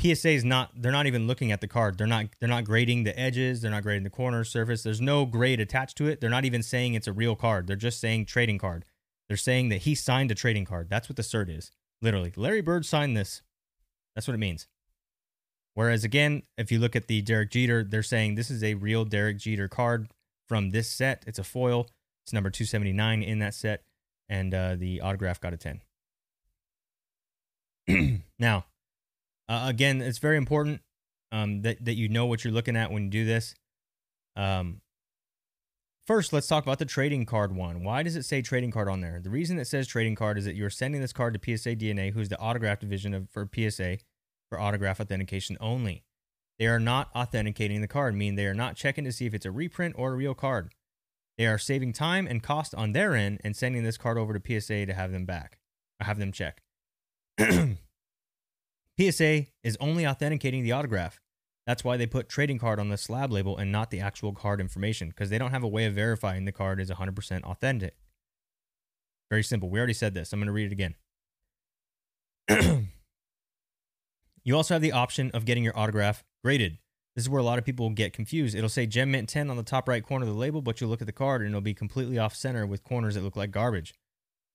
PSA 0.01 0.31
is 0.31 0.45
not. 0.45 0.71
They're 0.77 0.93
not 0.93 1.07
even 1.07 1.27
looking 1.27 1.51
at 1.51 1.61
the 1.61 1.69
card. 1.69 1.99
They're 1.99 2.07
not. 2.07 2.27
They're 2.41 2.49
not 2.49 2.65
grading 2.65 3.05
the 3.05 3.19
edges. 3.19 3.61
They're 3.61 3.71
not 3.71 3.83
grading 3.83 4.05
the 4.05 4.11
corner 4.11 4.45
surface. 4.45 4.83
There's 4.83 5.01
no 5.01 5.27
grade 5.27 5.61
attached 5.61 5.97
to 5.99 6.07
it. 6.07 6.21
They're 6.21 6.31
not 6.31 6.45
even 6.45 6.63
saying 6.63 6.95
it's 6.95 7.09
a 7.09 7.13
real 7.13 7.35
card. 7.35 7.67
They're 7.67 7.77
just 7.77 8.01
saying 8.01 8.27
trading 8.27 8.59
card. 8.59 8.85
They're 9.29 9.37
saying 9.37 9.69
that 9.71 9.83
he 9.83 9.95
signed 9.95 10.31
a 10.31 10.35
trading 10.35 10.65
card. 10.65 10.89
That's 10.89 11.09
what 11.09 11.17
the 11.17 11.23
cert 11.23 11.55
is. 11.55 11.71
Literally, 12.01 12.33
Larry 12.37 12.61
Bird 12.61 12.87
signed 12.87 13.17
this. 13.17 13.43
That's 14.15 14.29
what 14.29 14.35
it 14.35 14.39
means. 14.39 14.69
Whereas 15.75 16.05
again, 16.05 16.43
if 16.57 16.73
you 16.73 16.79
look 16.79 16.97
at 16.97 17.07
the 17.07 17.23
Derek 17.23 17.51
Jeter, 17.51 17.85
they're 17.85 18.03
saying 18.03 18.35
this 18.35 18.51
is 18.51 18.65
a 18.65 18.75
real 18.75 19.05
Derek 19.05 19.39
Jeter 19.39 19.69
card 19.69 20.09
from 20.49 20.71
this 20.71 20.89
set. 20.89 21.23
It's 21.27 21.39
a 21.39 21.45
foil. 21.45 21.89
It's 22.25 22.33
number 22.33 22.51
279 22.51 23.23
in 23.23 23.39
that 23.39 23.55
set, 23.55 23.85
and 24.29 24.53
uh, 24.53 24.75
the 24.77 25.01
autograph 25.01 25.41
got 25.41 25.55
a 25.55 25.57
10. 25.57 25.81
now, 28.39 28.67
uh, 29.49 29.65
again, 29.67 30.01
it's 30.01 30.19
very 30.19 30.37
important 30.37 30.83
um, 31.33 31.63
that 31.63 31.85
that 31.85 31.95
you 31.95 32.09
know 32.09 32.27
what 32.27 32.45
you're 32.45 32.53
looking 32.53 32.77
at 32.77 32.91
when 32.91 33.05
you 33.05 33.11
do 33.11 33.25
this. 33.25 33.55
Um, 34.37 34.81
first, 36.07 36.33
let's 36.33 36.47
talk 36.47 36.65
about 36.65 36.79
the 36.79 36.85
trading 36.85 37.27
card 37.27 37.55
one. 37.55 37.83
Why 37.83 38.03
does 38.03 38.17
it 38.17 38.25
say 38.25 38.43
trading 38.43 38.71
card 38.71 38.89
on 38.89 39.01
there? 39.01 39.21
The 39.23 39.31
reason 39.31 39.59
it 39.59 39.67
says 39.67 39.87
trading 39.87 40.15
card 40.15 40.39
is 40.39 40.45
that 40.45 40.55
you're 40.55 40.71
sending 40.71 41.01
this 41.01 41.13
card 41.13 41.35
to 41.35 41.57
PSA 41.57 41.77
DNA, 41.77 42.13
who's 42.13 42.29
the 42.29 42.39
autograph 42.39 42.81
division 42.81 43.15
of 43.15 43.29
for 43.31 43.49
PSA 43.53 43.99
for 44.49 44.61
autograph 44.61 45.01
authentication 45.01 45.57
only. 45.61 46.05
They 46.59 46.67
are 46.67 46.81
not 46.81 47.11
authenticating 47.15 47.81
the 47.81 47.89
card, 47.89 48.15
meaning 48.15 48.35
they 48.35 48.47
are 48.47 48.55
not 48.55 48.77
checking 48.77 49.05
to 49.05 49.13
see 49.13 49.27
if 49.27 49.35
it's 49.35 49.47
a 49.47 49.51
reprint 49.51 49.95
or 49.97 50.13
a 50.13 50.17
real 50.17 50.35
card. 50.35 50.75
They 51.37 51.47
are 51.47 51.59
saving 51.59 51.93
time 51.93 52.27
and 52.27 52.43
cost 52.43 52.75
on 52.75 52.93
their 52.93 53.15
end 53.15 53.41
and 53.45 53.55
sending 53.55 53.85
this 53.85 53.97
card 53.97 54.19
over 54.19 54.37
to 54.37 54.61
PSA 54.61 54.87
to 54.87 54.95
have 54.95 55.13
them 55.13 55.25
back, 55.25 55.59
have 56.01 56.19
them 56.19 56.33
check. 56.33 56.63
PSA 58.99 59.47
is 59.63 59.77
only 59.81 60.07
authenticating 60.07 60.65
the 60.65 60.73
autograph. 60.73 61.21
That's 61.67 61.85
why 61.85 61.97
they 61.97 62.07
put 62.07 62.29
trading 62.29 62.59
card 62.59 62.81
on 62.81 62.89
the 62.89 62.97
slab 62.97 63.31
label 63.31 63.57
and 63.57 63.71
not 63.71 63.91
the 63.91 64.01
actual 64.01 64.33
card 64.33 64.61
information, 64.61 65.11
because 65.11 65.31
they 65.31 65.39
don't 65.39 65.51
have 65.51 65.63
a 65.63 65.69
way 65.69 65.85
of 65.85 65.95
verifying 65.95 66.47
the 66.47 66.53
card 66.53 66.81
is 66.81 66.91
100% 66.91 67.43
authentic. 67.45 67.95
Very 69.31 69.43
simple. 69.43 69.69
We 69.69 69.79
already 69.79 69.93
said 69.93 70.15
this. 70.15 70.33
I'm 70.33 70.41
going 70.41 70.47
to 70.47 70.53
read 70.53 70.73
it 70.73 70.73
again. 70.73 70.95
you 74.45 74.57
also 74.57 74.75
have 74.75 74.83
the 74.83 74.93
option 74.93 75.31
of 75.33 75.45
getting 75.45 75.63
your 75.63 75.79
autograph 75.79 76.25
graded. 76.43 76.79
This 77.15 77.25
is 77.25 77.29
where 77.29 77.41
a 77.41 77.45
lot 77.45 77.59
of 77.59 77.65
people 77.65 77.91
get 77.91 78.13
confused. 78.13 78.57
It'll 78.57 78.69
say 78.71 78.87
Gem 78.87 79.11
Mint 79.11 79.29
10 79.29 79.51
on 79.51 79.57
the 79.57 79.63
top 79.63 79.89
right 79.89 80.03
corner 80.03 80.25
of 80.25 80.33
the 80.33 80.39
label, 80.39 80.63
but 80.63 80.81
you 80.81 80.87
look 80.87 81.03
at 81.03 81.07
the 81.07 81.13
card 81.13 81.43
and 81.43 81.51
it'll 81.51 81.61
be 81.61 81.75
completely 81.75 82.19
off 82.19 82.35
center 82.35 82.67
with 82.67 82.83
corners 82.83 83.15
that 83.15 83.23
look 83.23 83.37
like 83.37 83.51
garbage. 83.51 83.95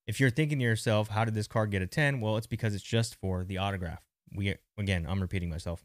If 0.07 0.19
you're 0.19 0.31
thinking 0.31 0.59
to 0.59 0.65
yourself, 0.65 1.09
how 1.09 1.25
did 1.25 1.35
this 1.35 1.47
card 1.47 1.71
get 1.71 1.81
a 1.81 1.87
10? 1.87 2.19
Well, 2.19 2.37
it's 2.37 2.47
because 2.47 2.73
it's 2.73 2.83
just 2.83 3.15
for 3.15 3.43
the 3.43 3.57
autograph. 3.57 4.01
We 4.35 4.55
again, 4.77 5.05
I'm 5.07 5.21
repeating 5.21 5.49
myself. 5.49 5.83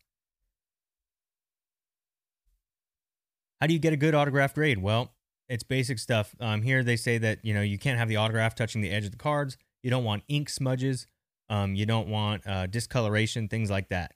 How 3.61 3.67
do 3.67 3.73
you 3.73 3.79
get 3.79 3.93
a 3.93 3.97
good 3.97 4.15
autograph 4.15 4.55
grade? 4.55 4.79
Well, 4.79 5.13
it's 5.49 5.63
basic 5.63 5.99
stuff. 5.99 6.35
Um, 6.41 6.63
here 6.63 6.83
they 6.85 6.97
say 6.97 7.19
that 7.19 7.45
you 7.45 7.55
know 7.55 7.63
you 7.63 7.79
can't 7.79 7.99
have 7.99 8.09
the 8.09 8.17
autograph 8.17 8.55
touching 8.55 8.81
the 8.83 8.91
edge 8.91 9.05
of 9.05 9.11
the 9.11 9.17
cards. 9.17 9.57
You 9.83 9.91
don't 9.91 10.05
want 10.05 10.23
ink 10.29 10.49
smudges. 10.49 11.07
Um, 11.49 11.75
you 11.75 11.87
don't 11.87 12.09
want 12.09 12.47
uh, 12.47 12.67
discoloration, 12.67 13.49
things 13.49 13.71
like 13.71 13.89
that. 13.89 14.15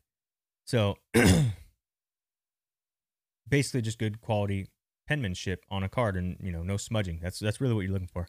So 0.67 0.97
basically, 3.49 3.83
just 3.83 3.99
good 3.99 4.21
quality 4.21 4.69
penmanship 5.09 5.65
on 5.71 5.83
a 5.83 5.89
card, 5.89 6.17
and 6.17 6.37
you 6.41 6.53
know 6.53 6.63
no 6.63 6.77
smudging. 6.77 7.21
That's 7.23 7.39
that's 7.39 7.61
really 7.61 7.75
what 7.75 7.81
you're 7.81 7.93
looking 7.93 8.09
for. 8.13 8.29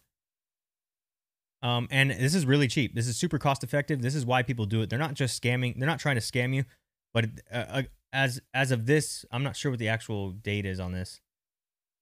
Um, 1.63 1.87
and 1.89 2.11
this 2.11 2.35
is 2.35 2.45
really 2.45 2.67
cheap. 2.67 2.93
This 2.93 3.07
is 3.07 3.15
super 3.15 3.39
cost 3.39 3.63
effective. 3.63 4.01
This 4.01 4.15
is 4.15 4.25
why 4.25 4.43
people 4.43 4.65
do 4.65 4.81
it. 4.81 4.89
They're 4.89 4.99
not 4.99 5.13
just 5.13 5.41
scamming. 5.41 5.79
They're 5.79 5.87
not 5.87 5.99
trying 5.99 6.15
to 6.15 6.21
scam 6.21 6.53
you, 6.53 6.65
but 7.13 7.25
uh, 7.51 7.55
uh, 7.55 7.81
as 8.11 8.41
as 8.53 8.71
of 8.71 8.85
this, 8.85 9.25
I'm 9.31 9.43
not 9.43 9.55
sure 9.55 9.71
what 9.71 9.79
the 9.79 9.87
actual 9.87 10.31
date 10.31 10.65
is 10.65 10.81
on 10.81 10.91
this. 10.91 11.21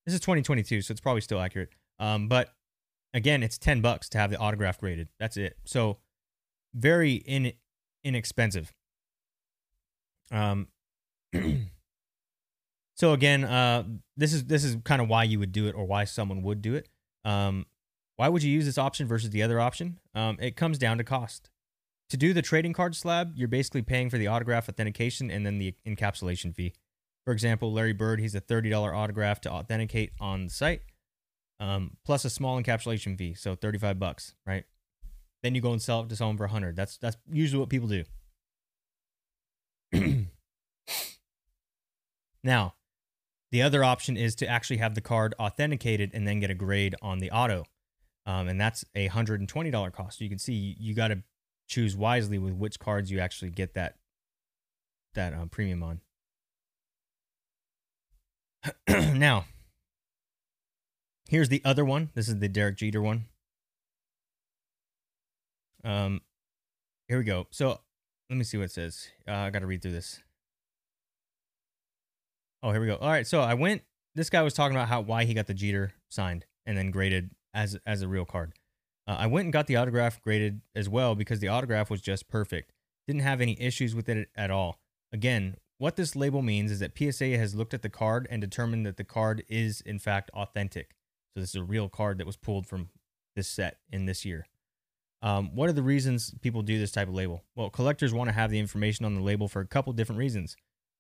This 0.06 0.16
is 0.16 0.20
2022, 0.20 0.82
so 0.82 0.92
it's 0.92 1.00
probably 1.00 1.22
still 1.22 1.40
accurate. 1.40 1.70
Um, 2.00 2.28
but 2.28 2.56
again, 3.14 3.44
it's 3.44 3.60
10 3.60 3.82
bucks 3.82 4.10
to 4.10 4.18
have 4.18 4.32
the 4.32 4.38
autograph 4.38 4.80
graded. 4.80 5.10
That's 5.20 5.38
it. 5.38 5.58
So 5.64 6.00
very 6.74 7.14
in 7.14 7.54
inexpensive. 8.04 8.74
Um. 10.32 10.70
so 12.96 13.14
again, 13.14 13.44
uh, 13.44 13.84
this 14.18 14.34
is 14.34 14.46
this 14.46 14.64
is 14.64 14.76
kind 14.84 15.04
of 15.04 15.08
why 15.08 15.24
you 15.24 15.38
would 15.38 15.52
do 15.52 15.68
it, 15.68 15.76
or 15.76 15.86
why 15.86 16.06
someone 16.06 16.42
would 16.42 16.64
do 16.64 16.74
it. 16.74 16.90
Um, 17.24 17.68
why 18.22 18.30
would 18.30 18.44
you 18.44 18.52
use 18.52 18.66
this 18.66 18.78
option 18.78 19.08
versus 19.08 19.32
the 19.32 19.42
other 19.42 19.60
option? 19.60 20.00
Um, 20.14 20.38
it 20.40 20.56
comes 20.56 20.78
down 20.78 21.00
to 21.00 21.04
cost. 21.04 21.50
To 22.12 22.18
do 22.18 22.34
the 22.34 22.44
trading 22.44 22.72
card 22.72 22.96
slab, 22.96 23.34
you're 23.36 23.48
basically 23.48 23.82
paying 23.82 24.12
for 24.12 24.20
the 24.20 24.28
autograph 24.28 24.70
authentication 24.70 25.32
and 25.32 25.44
then 25.44 25.58
the 25.58 25.74
encapsulation 25.88 26.54
fee. 26.54 26.76
For 27.26 27.34
example, 27.34 27.74
Larry 27.74 27.94
Bird, 27.94 28.20
he's 28.20 28.36
a 28.36 28.42
$30 28.42 28.96
autograph 28.96 29.42
to 29.42 29.52
authenticate 29.52 30.12
on 30.20 30.44
the 30.44 30.52
site, 30.52 30.82
um, 31.60 31.98
plus 32.06 32.24
a 32.24 32.30
small 32.30 32.62
encapsulation 32.62 33.18
fee, 33.18 33.34
so 33.34 33.56
35 33.56 33.98
bucks, 33.98 34.36
right? 34.46 34.66
Then 35.42 35.56
you 35.56 35.62
go 35.62 35.72
and 35.72 35.82
sell 35.82 36.02
it 36.02 36.10
to 36.10 36.16
someone 36.16 36.38
for 36.38 36.44
100. 36.44 36.76
That's 36.76 36.98
that's 36.98 37.18
usually 37.28 37.60
what 37.60 37.70
people 37.70 37.88
do. 37.88 38.04
now, 42.44 42.76
the 43.52 43.64
other 43.64 43.84
option 43.84 44.16
is 44.16 44.36
to 44.36 44.48
actually 44.48 44.78
have 44.78 44.94
the 44.94 45.02
card 45.02 45.34
authenticated 45.40 46.12
and 46.14 46.28
then 46.28 46.40
get 46.40 46.52
a 46.52 46.54
grade 46.54 46.94
on 47.02 47.18
the 47.18 47.32
auto 47.32 47.66
um, 48.26 48.48
and 48.48 48.60
that's 48.60 48.86
a 48.96 49.08
hundred 49.08 49.40
and 49.40 49.50
twenty 49.50 49.72
dollar 49.72 49.92
cost. 49.92 50.20
So 50.20 50.24
you 50.24 50.30
can 50.30 50.40
see 50.40 50.54
you, 50.54 50.76
you 50.78 50.94
got 50.94 51.10
to 51.10 51.24
choose 51.68 51.96
wisely 51.96 52.38
with 52.38 52.54
which 52.54 52.80
cards 52.80 53.12
you 53.12 53.20
actually 53.20 53.52
get 53.52 53.74
that 53.74 53.96
that 55.14 55.34
um, 55.34 55.50
premium 55.50 55.84
on. 55.84 56.02
now, 59.18 59.46
here's 61.28 61.50
the 61.50 61.62
other 61.66 61.84
one. 61.84 62.12
This 62.14 62.28
is 62.28 62.40
the 62.40 62.48
Derek 62.48 62.78
Jeter 62.78 63.02
one. 63.02 63.26
Um, 65.84 66.22
here 67.08 67.18
we 67.18 67.24
go. 67.24 67.48
So 67.50 67.80
let 68.30 68.38
me 68.38 68.44
see 68.44 68.58
what 68.58 68.66
it 68.66 68.72
says. 68.72 69.08
Uh, 69.28 69.34
I 69.34 69.50
got 69.50 69.60
to 69.60 69.68
read 69.68 69.82
through 69.82 69.94
this. 69.94 70.22
Oh, 72.64 72.72
here 72.72 72.80
we 72.80 72.88
go. 72.88 72.98
All 72.98 73.10
right. 73.10 73.26
So 73.26 73.42
I 73.42 73.56
went. 73.56 73.82
This 74.14 74.30
guy 74.30 74.42
was 74.42 74.54
talking 74.54 74.76
about 74.76 74.90
how 74.90 75.02
why 75.02 75.24
he 75.24 75.34
got 75.34 75.48
the 75.48 75.54
Jeter 75.54 75.94
signed 76.10 76.46
and 76.66 76.78
then 76.78 76.92
graded 76.92 77.32
as 77.54 77.78
as 77.86 78.02
a 78.02 78.08
real 78.08 78.26
card. 78.26 78.54
Uh, 79.08 79.18
I 79.20 79.28
went 79.28 79.46
and 79.46 79.54
got 79.54 79.68
the 79.68 79.76
autograph 79.76 80.22
graded 80.22 80.62
as 80.76 80.88
well 80.88 81.16
because 81.16 81.40
the 81.40 81.48
autograph 81.48 81.90
was 81.90 82.02
just 82.02 82.28
perfect. 82.28 82.72
Didn't 83.08 83.24
have 83.24 83.42
any 83.42 83.60
issues 83.60 83.96
with 83.96 84.08
it 84.10 84.30
at 84.36 84.52
all. 84.52 84.80
Again, 85.12 85.58
what 85.78 85.96
this 85.96 86.16
label 86.16 86.42
means 86.42 86.72
is 86.72 86.80
that 86.80 86.98
PSA 86.98 87.38
has 87.38 87.56
looked 87.56 87.74
at 87.74 87.82
the 87.82 87.90
card 87.90 88.28
and 88.30 88.40
determined 88.40 88.86
that 88.86 88.98
the 88.98 89.04
card 89.04 89.44
is 89.50 89.82
in 89.82 89.98
fact 89.98 90.30
authentic. 90.34 90.96
So 91.34 91.42
this 91.42 91.50
is 91.50 91.56
a 91.56 91.64
real 91.64 91.90
card 91.90 92.20
that 92.20 92.28
was 92.28 92.38
pulled 92.38 92.68
from 92.68 92.90
this 93.36 93.48
set 93.48 93.78
in 93.90 94.06
this 94.06 94.24
year. 94.24 94.46
Um, 95.24 95.56
what 95.56 95.70
are 95.70 95.74
the 95.74 95.84
reasons 95.84 96.34
people 96.42 96.62
do 96.62 96.80
this 96.80 96.92
type 96.92 97.08
of 97.08 97.14
label? 97.14 97.44
Well, 97.56 97.70
collectors 97.70 98.14
want 98.14 98.28
to 98.30 98.34
have 98.34 98.50
the 98.50 98.60
information 98.60 99.06
on 99.06 99.16
the 99.16 99.22
label 99.22 99.48
for 99.48 99.62
a 99.62 99.68
couple 99.68 99.94
different 99.94 100.20
reasons. 100.20 100.56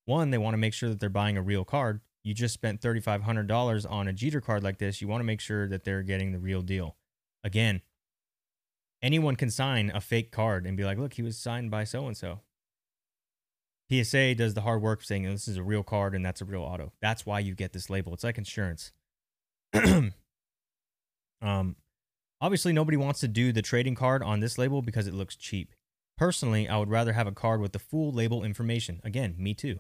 One, 0.06 0.30
they 0.30 0.38
want 0.38 0.54
to 0.54 0.60
make 0.60 0.74
sure 0.74 0.90
that 0.90 1.00
they're 1.00 1.10
buying 1.10 1.38
a 1.38 1.42
real 1.42 1.64
card 1.64 2.02
you 2.24 2.34
just 2.34 2.54
spent 2.54 2.82
$3,500 2.82 3.90
on 3.90 4.08
a 4.08 4.14
Jeter 4.14 4.42
card 4.42 4.64
like 4.64 4.78
this, 4.78 5.02
you 5.02 5.08
want 5.08 5.22
to 5.22 5.26
make 5.26 5.42
sure 5.42 5.68
that 5.68 5.84
they're 5.84 6.04
getting 6.04 6.32
the 6.32 6.40
real 6.40 6.62
deal. 6.62 6.96
Again, 7.44 7.82
anyone 9.02 9.36
can 9.36 9.50
sign 9.50 9.92
a 9.94 10.02
fake 10.02 10.32
card 10.32 10.66
and 10.66 10.78
be 10.78 10.84
like, 10.84 10.98
look, 10.98 11.14
he 11.14 11.24
was 11.24 11.38
signed 11.38 11.72
by 11.72 11.84
so 11.84 12.06
and 12.08 12.16
so. 12.16 12.42
PSA 13.92 14.36
does 14.36 14.54
the 14.54 14.62
hard 14.62 14.82
work 14.82 15.04
saying 15.04 15.24
this 15.24 15.48
is 15.48 15.58
a 15.58 15.64
real 15.64 15.84
card 15.84 16.16
and 16.16 16.26
that's 16.26 16.42
a 16.42 16.46
real 16.46 16.62
auto. 16.62 16.94
That's 17.02 17.26
why 17.26 17.40
you 17.40 17.56
get 17.56 17.74
this 17.74 17.90
label. 17.90 18.14
It's 18.14 18.24
like 18.24 18.38
insurance. 18.38 18.94
um, 21.42 21.76
obviously, 22.40 22.72
nobody 22.72 22.98
wants 22.98 23.20
to 23.22 23.28
do 23.28 23.52
the 23.52 23.62
trading 23.62 23.96
card 23.96 24.24
on 24.24 24.40
this 24.40 24.58
label 24.58 24.82
because 24.82 25.08
it 25.08 25.14
looks 25.14 25.36
cheap. 25.36 25.74
Personally, 26.18 26.70
I 26.70 26.78
would 26.78 26.90
rather 26.90 27.14
have 27.14 27.28
a 27.28 27.32
card 27.32 27.60
with 27.60 27.74
the 27.74 27.80
full 27.80 28.14
label 28.14 28.44
information. 28.44 29.02
Again, 29.04 29.36
me 29.38 29.54
too. 29.54 29.80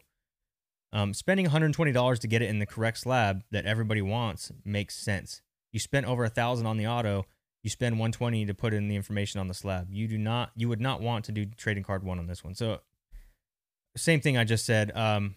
Um, 0.93 1.13
spending 1.13 1.47
$120 1.47 2.19
to 2.19 2.27
get 2.27 2.41
it 2.41 2.49
in 2.49 2.59
the 2.59 2.65
correct 2.65 2.97
slab 2.97 3.43
that 3.51 3.65
everybody 3.65 4.01
wants 4.01 4.51
makes 4.65 4.95
sense. 4.95 5.41
You 5.71 5.79
spent 5.79 6.05
over 6.05 6.25
a 6.25 6.29
thousand 6.29 6.65
on 6.65 6.77
the 6.77 6.87
auto. 6.87 7.25
You 7.63 7.69
spend 7.69 7.95
120 7.95 8.45
to 8.45 8.53
put 8.53 8.73
in 8.73 8.87
the 8.87 8.95
information 8.95 9.39
on 9.39 9.47
the 9.47 9.53
slab. 9.53 9.87
You 9.89 10.07
do 10.07 10.17
not. 10.17 10.51
You 10.55 10.67
would 10.67 10.81
not 10.81 11.01
want 11.01 11.25
to 11.25 11.31
do 11.31 11.45
trading 11.45 11.83
card 11.83 12.03
one 12.03 12.19
on 12.19 12.27
this 12.27 12.43
one. 12.43 12.55
So, 12.55 12.79
same 13.95 14.19
thing 14.19 14.37
I 14.37 14.43
just 14.43 14.65
said. 14.65 14.91
Um, 14.95 15.35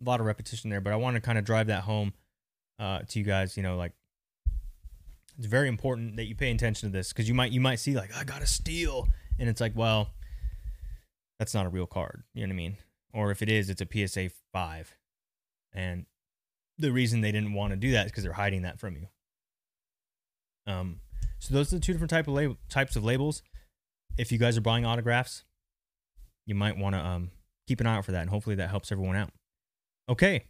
a 0.00 0.08
lot 0.08 0.20
of 0.20 0.26
repetition 0.26 0.70
there, 0.70 0.80
but 0.80 0.92
I 0.92 0.96
want 0.96 1.16
to 1.16 1.20
kind 1.20 1.38
of 1.38 1.44
drive 1.44 1.66
that 1.66 1.82
home 1.82 2.12
uh, 2.78 3.00
to 3.08 3.18
you 3.18 3.24
guys. 3.24 3.56
You 3.56 3.62
know, 3.62 3.76
like 3.76 3.92
it's 5.36 5.46
very 5.46 5.68
important 5.68 6.16
that 6.16 6.26
you 6.26 6.34
pay 6.34 6.50
attention 6.50 6.88
to 6.90 6.92
this 6.92 7.12
because 7.12 7.28
you 7.28 7.34
might 7.34 7.52
you 7.52 7.60
might 7.60 7.76
see 7.80 7.94
like 7.94 8.16
I 8.16 8.24
got 8.24 8.42
a 8.42 8.46
steal, 8.46 9.08
and 9.38 9.48
it's 9.48 9.60
like, 9.60 9.72
well, 9.74 10.10
that's 11.38 11.54
not 11.54 11.66
a 11.66 11.68
real 11.68 11.86
card. 11.86 12.22
You 12.32 12.42
know 12.42 12.50
what 12.50 12.54
I 12.54 12.56
mean? 12.56 12.76
Or 13.16 13.30
if 13.30 13.40
it 13.40 13.48
is, 13.48 13.70
it's 13.70 13.80
a 13.80 13.86
PSA 13.90 14.30
5. 14.52 14.94
And 15.72 16.04
the 16.76 16.92
reason 16.92 17.22
they 17.22 17.32
didn't 17.32 17.54
want 17.54 17.70
to 17.70 17.76
do 17.76 17.92
that 17.92 18.06
is 18.06 18.12
because 18.12 18.24
they're 18.24 18.34
hiding 18.34 18.62
that 18.62 18.78
from 18.78 18.96
you. 18.96 19.08
Um, 20.66 21.00
so 21.38 21.54
those 21.54 21.72
are 21.72 21.76
the 21.76 21.80
two 21.80 21.92
different 21.92 22.10
type 22.10 22.28
of 22.28 22.34
lab- 22.34 22.58
types 22.68 22.94
of 22.94 23.04
labels. 23.04 23.42
If 24.18 24.30
you 24.32 24.38
guys 24.38 24.58
are 24.58 24.62
buying 24.62 24.84
autographs, 24.84 25.44
you 26.44 26.54
might 26.54 26.76
want 26.76 26.94
to 26.94 27.00
um, 27.00 27.30
keep 27.66 27.80
an 27.80 27.86
eye 27.86 27.96
out 27.96 28.04
for 28.04 28.12
that, 28.12 28.20
and 28.22 28.30
hopefully 28.30 28.56
that 28.56 28.68
helps 28.68 28.92
everyone 28.92 29.16
out. 29.16 29.30
Okay, 30.08 30.44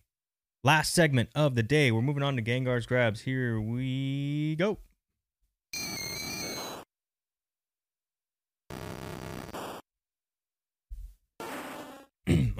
last 0.65 0.93
segment 0.93 1.29
of 1.35 1.55
the 1.55 1.63
day. 1.63 1.93
We're 1.93 2.03
moving 2.03 2.23
on 2.23 2.37
to 2.37 2.43
Gengar's 2.43 2.87
grabs. 2.87 3.23
Here 3.23 3.61
we 3.61 4.57
go. 4.57 4.79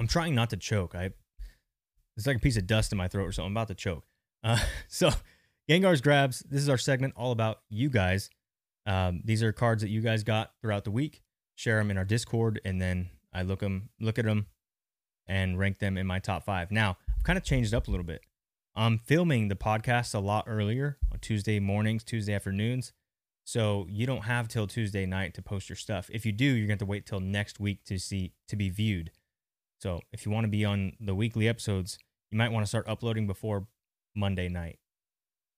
I'm 0.07 0.09
trying 0.09 0.35
not 0.35 0.51
to 0.51 0.57
choke. 0.57 0.95
I 0.95 1.09
it's 2.15 2.25
like 2.25 2.37
a 2.37 2.39
piece 2.39 2.55
of 2.55 2.65
dust 2.65 2.93
in 2.93 2.97
my 2.97 3.09
throat 3.09 3.25
or 3.25 3.33
something. 3.33 3.47
I'm 3.47 3.57
about 3.57 3.67
to 3.67 3.75
choke. 3.75 4.05
Uh, 4.41 4.57
so 4.87 5.09
Gengar's 5.69 5.99
grabs. 5.99 6.39
This 6.49 6.61
is 6.61 6.69
our 6.69 6.77
segment 6.77 7.15
all 7.17 7.33
about 7.33 7.59
you 7.69 7.89
guys. 7.89 8.29
Um, 8.85 9.19
these 9.25 9.43
are 9.43 9.51
cards 9.51 9.81
that 9.81 9.89
you 9.89 9.99
guys 9.99 10.23
got 10.23 10.53
throughout 10.61 10.85
the 10.85 10.91
week. 10.91 11.23
Share 11.55 11.77
them 11.77 11.91
in 11.91 11.97
our 11.97 12.05
Discord, 12.05 12.61
and 12.63 12.81
then 12.81 13.09
I 13.33 13.41
look 13.41 13.59
them, 13.59 13.89
look 13.99 14.17
at 14.17 14.23
them, 14.23 14.45
and 15.27 15.59
rank 15.59 15.79
them 15.79 15.97
in 15.97 16.07
my 16.07 16.19
top 16.19 16.45
five. 16.45 16.71
Now 16.71 16.95
I've 17.17 17.25
kind 17.25 17.35
of 17.35 17.43
changed 17.43 17.73
up 17.73 17.89
a 17.89 17.91
little 17.91 18.05
bit. 18.05 18.21
I'm 18.77 18.99
filming 18.99 19.49
the 19.49 19.55
podcast 19.55 20.15
a 20.15 20.19
lot 20.19 20.45
earlier 20.47 20.99
on 21.11 21.19
Tuesday 21.19 21.59
mornings, 21.59 22.05
Tuesday 22.05 22.33
afternoons. 22.33 22.93
So 23.43 23.87
you 23.89 24.05
don't 24.05 24.23
have 24.23 24.47
till 24.47 24.67
Tuesday 24.67 25.05
night 25.05 25.33
to 25.33 25.41
post 25.41 25.67
your 25.67 25.75
stuff. 25.75 26.09
If 26.13 26.25
you 26.25 26.31
do, 26.31 26.45
you're 26.45 26.67
going 26.67 26.79
to 26.79 26.85
to 26.85 26.89
wait 26.89 27.05
till 27.05 27.19
next 27.19 27.59
week 27.59 27.83
to 27.87 27.99
see 27.99 28.31
to 28.47 28.55
be 28.55 28.69
viewed. 28.69 29.11
So 29.79 30.01
if 30.11 30.25
you 30.25 30.31
want 30.31 30.45
to 30.45 30.49
be 30.49 30.65
on 30.65 30.93
the 30.99 31.15
weekly 31.15 31.47
episodes, 31.47 31.97
you 32.31 32.37
might 32.37 32.51
want 32.51 32.65
to 32.65 32.67
start 32.67 32.87
uploading 32.87 33.27
before 33.27 33.67
Monday 34.15 34.49
night. 34.49 34.79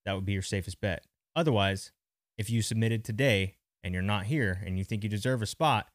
That 0.05 0.15
would 0.15 0.25
be 0.25 0.33
your 0.33 0.41
safest 0.41 0.81
bet. 0.81 1.05
Otherwise, 1.35 1.91
if 2.37 2.49
you 2.49 2.61
submitted 2.61 3.03
today 3.03 3.55
and 3.83 3.93
you're 3.93 4.03
not 4.03 4.25
here 4.25 4.61
and 4.65 4.77
you 4.77 4.83
think 4.83 5.03
you 5.03 5.09
deserve 5.09 5.41
a 5.41 5.45
spot, 5.45 5.87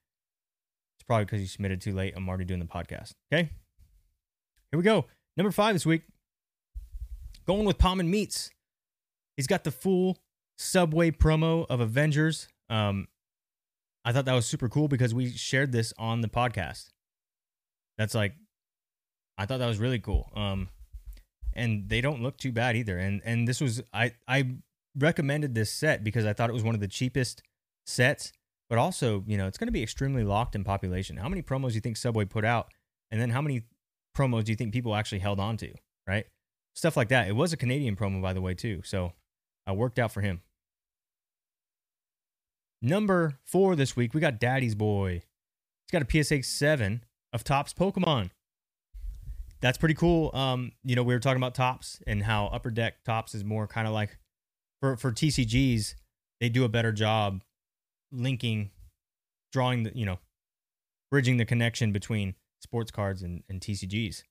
it's 0.97 1.05
probably 1.05 1.27
because 1.27 1.41
you 1.41 1.47
submitted 1.47 1.81
too 1.81 1.93
late. 1.93 2.15
I'm 2.17 2.29
already 2.29 2.45
doing 2.45 2.61
the 2.61 2.67
podcast. 2.67 3.13
Okay. 3.33 3.51
Here 4.71 4.79
we 4.79 4.83
go. 4.83 5.07
Number 5.37 5.51
five 5.51 5.75
this 5.75 5.87
week. 5.87 6.03
Going 7.47 7.67
with 7.67 7.79
Palm 7.79 8.01
and 8.01 8.11
Meats. 8.11 8.51
He's 9.37 9.47
got 9.47 9.65
the 9.65 9.71
full 9.71 10.19
Subway 10.57 11.11
promo 11.11 11.67
of 11.69 11.81
Avengers. 11.81 12.49
Um, 12.71 13.09
I 14.05 14.13
thought 14.13 14.25
that 14.27 14.35
was 14.35 14.47
super 14.47 14.69
cool 14.69 14.89
because 14.89 15.13
we 15.13 15.31
shared 15.31 15.73
this 15.73 15.93
on 15.99 16.21
the 16.21 16.29
podcast. 16.29 16.89
That's 17.99 18.15
like, 18.15 18.35
I 19.39 19.47
thought 19.47 19.59
that 19.59 19.67
was 19.67 19.79
really 19.79 19.99
cool. 19.99 20.31
Um, 20.35 20.69
and 21.55 21.89
they 21.89 22.01
don't 22.01 22.23
look 22.23 22.37
too 22.37 22.53
bad 22.53 22.77
either. 22.77 22.99
And 22.99 23.23
and 23.25 23.47
this 23.49 23.61
was 23.61 23.83
I 23.93 24.13
I 24.29 24.57
recommended 24.97 25.55
this 25.55 25.71
set 25.71 26.05
because 26.05 26.27
I 26.27 26.33
thought 26.33 26.51
it 26.51 26.55
was 26.55 26.65
one 26.65 26.75
of 26.75 26.81
the 26.81 26.89
cheapest 26.89 27.43
sets, 27.87 28.33
but 28.69 28.79
also 28.79 29.25
you 29.27 29.37
know 29.37 29.47
it's 29.47 29.59
going 29.59 29.69
to 29.69 29.73
be 29.73 29.83
extremely 29.83 30.25
locked 30.25 30.55
in 30.55 30.65
population. 30.65 31.17
How 31.17 31.29
many 31.29 31.43
promos 31.43 31.71
do 31.71 31.75
you 31.75 31.81
think 31.81 31.97
Subway 31.97 32.25
put 32.25 32.45
out, 32.45 32.73
and 33.11 33.21
then 33.21 33.31
how 33.31 33.41
many 33.41 33.63
promos 34.17 34.45
do 34.45 34.53
you 34.53 34.57
think 34.57 34.73
people 34.73 34.95
actually 34.95 35.21
held 35.21 35.41
on 35.41 35.57
to? 35.59 35.73
Right, 36.07 36.27
stuff 36.75 36.97
like 36.97 37.09
that. 37.09 37.29
It 37.29 37.37
was 37.37 37.53
a 37.53 37.57
Canadian 37.57 37.97
promo 37.97 38.21
by 38.21 38.33
the 38.33 38.43
way 38.43 38.55
too, 38.55 38.83
so 38.85 39.13
I 39.67 39.73
worked 39.73 39.99
out 39.99 40.13
for 40.13 40.21
him. 40.21 40.43
Number 42.83 43.39
four 43.47 43.77
this 43.77 43.97
week, 43.97 44.13
we 44.13 44.21
got 44.21 44.39
Daddy's 44.39 44.75
Boy. 44.75 45.23
He's 45.87 45.91
got 45.93 46.03
a 46.03 46.25
PSA 46.25 46.43
seven 46.43 47.05
of 47.35 47.45
Topps 47.45 47.75
Pokemon 47.75 48.31
that's 49.65 49.79
pretty 49.79 49.95
cool. 49.95 50.31
Um, 50.35 50.73
you 50.83 50.95
know, 50.95 51.03
we 51.03 51.15
were 51.15 51.21
talking 51.21 51.39
about 51.39 51.55
Topps 51.55 52.03
and 52.07 52.23
how 52.23 52.49
Upper 52.49 52.71
Deck 52.71 53.03
Topps 53.03 53.35
is 53.35 53.45
more 53.45 53.67
kind 53.67 53.89
of 53.89 53.95
like 53.95 54.19
for 54.79 54.95
for 54.99 55.11
TCGs, 55.11 55.95
they 56.39 56.51
do 56.51 56.65
a 56.65 56.69
better 56.69 56.93
job 56.93 57.43
linking, 58.13 58.73
drawing 59.53 59.85
the 59.85 59.93
you 59.95 60.05
know, 60.05 60.19
bridging 61.11 61.39
the 61.39 61.47
connection 61.47 61.93
between 61.93 62.35
sports 62.61 62.91
cards 62.91 63.23
and, 63.23 63.43
and 63.49 63.63
TCGs. 63.63 64.23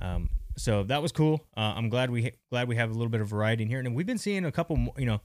Um, 0.00 0.30
so 0.56 0.82
that 0.82 1.00
was 1.00 1.12
cool. 1.12 1.46
Uh, 1.56 1.74
I'm 1.76 1.88
glad 1.88 2.10
we 2.10 2.32
glad 2.50 2.66
we 2.66 2.74
have 2.74 2.90
a 2.90 2.94
little 2.94 3.08
bit 3.08 3.20
of 3.20 3.28
variety 3.28 3.62
in 3.62 3.68
here, 3.68 3.78
and 3.78 3.94
we've 3.94 4.04
been 4.04 4.18
seeing 4.18 4.44
a 4.44 4.50
couple, 4.50 4.74
more, 4.74 4.94
you 4.98 5.06
know, 5.06 5.20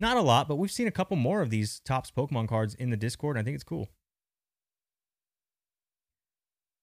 not 0.00 0.18
a 0.18 0.20
lot, 0.20 0.48
but 0.48 0.56
we've 0.56 0.70
seen 0.70 0.86
a 0.86 0.90
couple 0.90 1.16
more 1.16 1.40
of 1.40 1.48
these 1.48 1.80
Topps 1.80 2.10
Pokemon 2.10 2.48
cards 2.48 2.74
in 2.74 2.90
the 2.90 2.96
Discord. 2.98 3.38
I 3.38 3.42
think 3.42 3.54
it's 3.54 3.64
cool. 3.64 3.88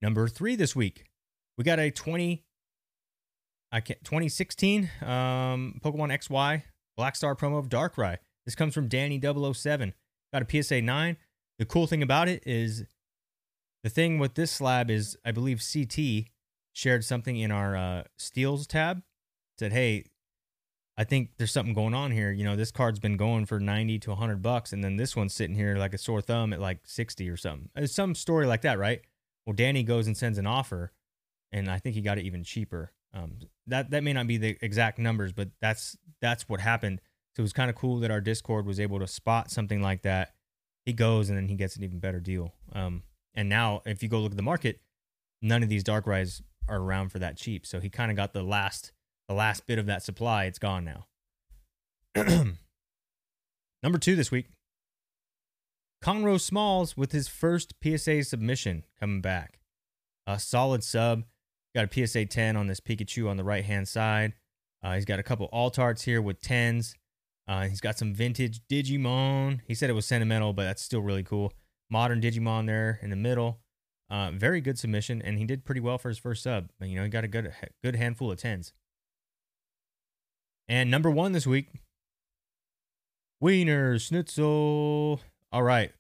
Number 0.02 0.28
three 0.28 0.56
this 0.56 0.76
week, 0.76 1.06
we 1.58 1.64
got 1.64 1.80
a 1.80 1.92
20 1.92 2.44
I 3.70 3.82
can't 3.82 4.02
2016 4.04 4.90
um, 5.02 5.80
Pokemon 5.84 6.12
XY 6.12 6.64
Black 6.96 7.16
Star 7.16 7.36
promo 7.36 7.60
of 7.60 7.70
Darkrai. 7.70 8.18
This 8.46 8.56
comes 8.56 8.74
from 8.74 8.88
Danny 8.88 9.20
007. 9.22 9.94
Got 10.34 10.52
a 10.52 10.64
PSA 10.64 10.82
9. 10.82 11.18
The 11.60 11.66
cool 11.66 11.88
thing 11.88 12.02
about 12.02 12.30
it 12.30 12.44
is 12.46 12.86
the 13.84 13.90
thing 13.90 14.20
with 14.20 14.36
this 14.36 14.52
slab 14.52 14.90
is 14.90 15.18
I 15.26 15.32
believe 15.32 15.62
CT 15.62 16.28
shared 16.74 17.04
something 17.04 17.36
in 17.36 17.52
our 17.52 17.76
uh, 17.76 18.04
steals 18.18 18.68
tab. 18.68 19.02
Said, 19.60 19.74
"Hey, 19.74 20.06
I 20.98 21.04
think 21.04 21.32
there's 21.38 21.52
something 21.52 21.74
going 21.74 21.94
on 21.94 22.12
here. 22.12 22.32
You 22.32 22.44
know, 22.44 22.56
this 22.56 22.72
card's 22.72 23.00
been 23.00 23.18
going 23.18 23.46
for 23.46 23.60
90 23.60 24.00
to 24.00 24.10
100 24.12 24.42
bucks 24.42 24.74
and 24.74 24.84
then 24.84 24.98
this 24.98 25.16
one's 25.16 25.34
sitting 25.34 25.56
here 25.56 25.76
like 25.76 25.94
a 25.94 25.98
sore 25.98 26.22
thumb 26.22 26.54
at 26.54 26.60
like 26.60 26.80
60 26.86 27.30
or 27.30 27.38
something. 27.38 27.70
It's 27.76 27.94
some 27.94 28.16
story 28.16 28.48
like 28.48 28.62
that, 28.62 28.80
right? 28.80 29.02
Well, 29.48 29.56
Danny 29.56 29.82
goes 29.82 30.08
and 30.08 30.18
sends 30.18 30.38
an 30.38 30.46
offer 30.46 30.92
and 31.54 31.72
I 31.72 31.80
think 31.80 31.96
he 31.96 32.02
got 32.02 32.18
it 32.18 32.26
even 32.26 32.44
cheaper. 32.44 32.92
Um, 33.14 33.40
that 33.68 33.92
that 33.92 34.04
may 34.04 34.12
not 34.12 34.28
be 34.28 34.38
the 34.38 34.58
exact 34.62 35.00
numbers, 35.00 35.32
but 35.32 35.48
that's 35.62 35.98
that's 36.22 36.50
what 36.50 36.60
happened. 36.60 37.02
So 37.36 37.42
it 37.42 37.44
was 37.44 37.54
kind 37.54 37.70
of 37.70 37.76
cool 37.76 38.00
that 38.00 38.12
our 38.12 38.20
Discord 38.20 38.66
was 38.66 38.80
able 38.80 39.00
to 39.00 39.08
spot 39.08 39.50
something 39.50 39.82
like 39.82 40.02
that. 40.02 40.34
He 40.86 40.92
goes 40.92 41.30
and 41.30 41.38
then 41.38 41.48
he 41.48 41.56
gets 41.56 41.78
an 41.78 41.84
even 41.84 42.00
better 42.00 42.20
deal. 42.20 42.54
Um, 42.74 43.04
and 43.34 43.48
now 43.48 43.82
if 43.86 44.04
you 44.04 44.10
go 44.10 44.20
look 44.20 44.32
at 44.32 44.38
the 44.38 44.44
market, 44.44 44.82
none 45.42 45.64
of 45.64 45.70
these 45.70 45.84
Darkrai's 45.84 46.42
are 46.68 46.78
around 46.78 47.10
for 47.10 47.20
that 47.20 47.38
cheap. 47.38 47.66
So 47.66 47.80
he 47.80 47.90
kind 47.90 48.12
of 48.12 48.18
got 48.18 48.34
the 48.34 48.44
last 48.44 48.92
the 49.30 49.34
last 49.34 49.66
bit 49.66 49.80
of 49.80 49.86
that 49.86 50.04
supply. 50.04 50.44
It's 50.46 50.60
gone 50.60 50.84
now. 50.84 51.06
Number 53.84 53.98
two 53.98 54.18
this 54.18 54.32
week, 54.32 54.48
Conroe 56.04 56.40
Smalls 56.40 56.96
with 56.96 57.12
his 57.12 57.28
first 57.28 57.74
PSA 57.84 58.24
submission 58.24 58.84
coming 59.00 59.22
back. 59.22 59.60
A 60.26 60.40
solid 60.40 60.84
sub. 60.84 61.24
Got 61.76 61.96
a 61.96 62.08
PSA 62.08 62.26
10 62.26 62.56
on 62.56 62.68
this 62.68 62.80
Pikachu 62.80 63.30
on 63.30 63.38
the 63.38 63.44
right 63.44 63.66
hand 63.66 63.88
side. 63.88 64.34
Uh, 64.84 64.96
he's 64.96 65.06
got 65.06 65.20
a 65.20 65.24
couple 65.24 65.48
Altarts 65.48 66.04
here 66.04 66.22
with 66.22 66.42
10s. 66.42 66.94
Uh, 67.48 67.68
he's 67.68 67.82
got 67.82 67.98
some 67.98 68.14
vintage 68.14 68.62
Digimon. 68.70 69.62
He 69.68 69.74
said 69.74 69.90
it 69.90 69.94
was 69.94 70.06
sentimental, 70.06 70.54
but 70.54 70.64
that's 70.64 70.82
still 70.82 71.02
really 71.02 71.24
cool. 71.24 71.54
Modern 71.90 72.22
Digimon 72.22 72.66
there 72.66 73.00
in 73.02 73.10
the 73.10 73.16
middle. 73.16 73.60
Uh, 74.10 74.32
very 74.32 74.62
good 74.62 74.80
submission, 74.80 75.22
and 75.22 75.38
he 75.38 75.46
did 75.46 75.66
pretty 75.66 75.82
well 75.82 75.98
for 75.98 76.10
his 76.10 76.18
first 76.18 76.44
sub. 76.44 76.70
You 76.82 76.96
know, 76.96 77.04
he 77.04 77.10
got 77.10 77.24
a 77.24 77.28
good 77.28 77.52
good 77.84 77.96
handful 77.96 78.32
of 78.32 78.38
tens. 78.38 78.74
And 80.68 80.92
number 80.92 81.10
one 81.10 81.32
this 81.32 81.48
week, 81.48 81.68
Wiener 83.40 84.00
Schnitzel. 84.00 85.22
All 85.52 85.64
right, 85.64 85.92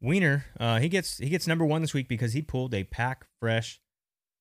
Wiener. 0.00 0.44
Uh, 0.58 0.78
he 0.78 0.88
gets 0.88 1.18
he 1.18 1.28
gets 1.28 1.46
number 1.46 1.64
one 1.64 1.80
this 1.80 1.94
week 1.94 2.08
because 2.08 2.32
he 2.32 2.42
pulled 2.42 2.74
a 2.74 2.84
pack 2.84 3.26
fresh 3.40 3.80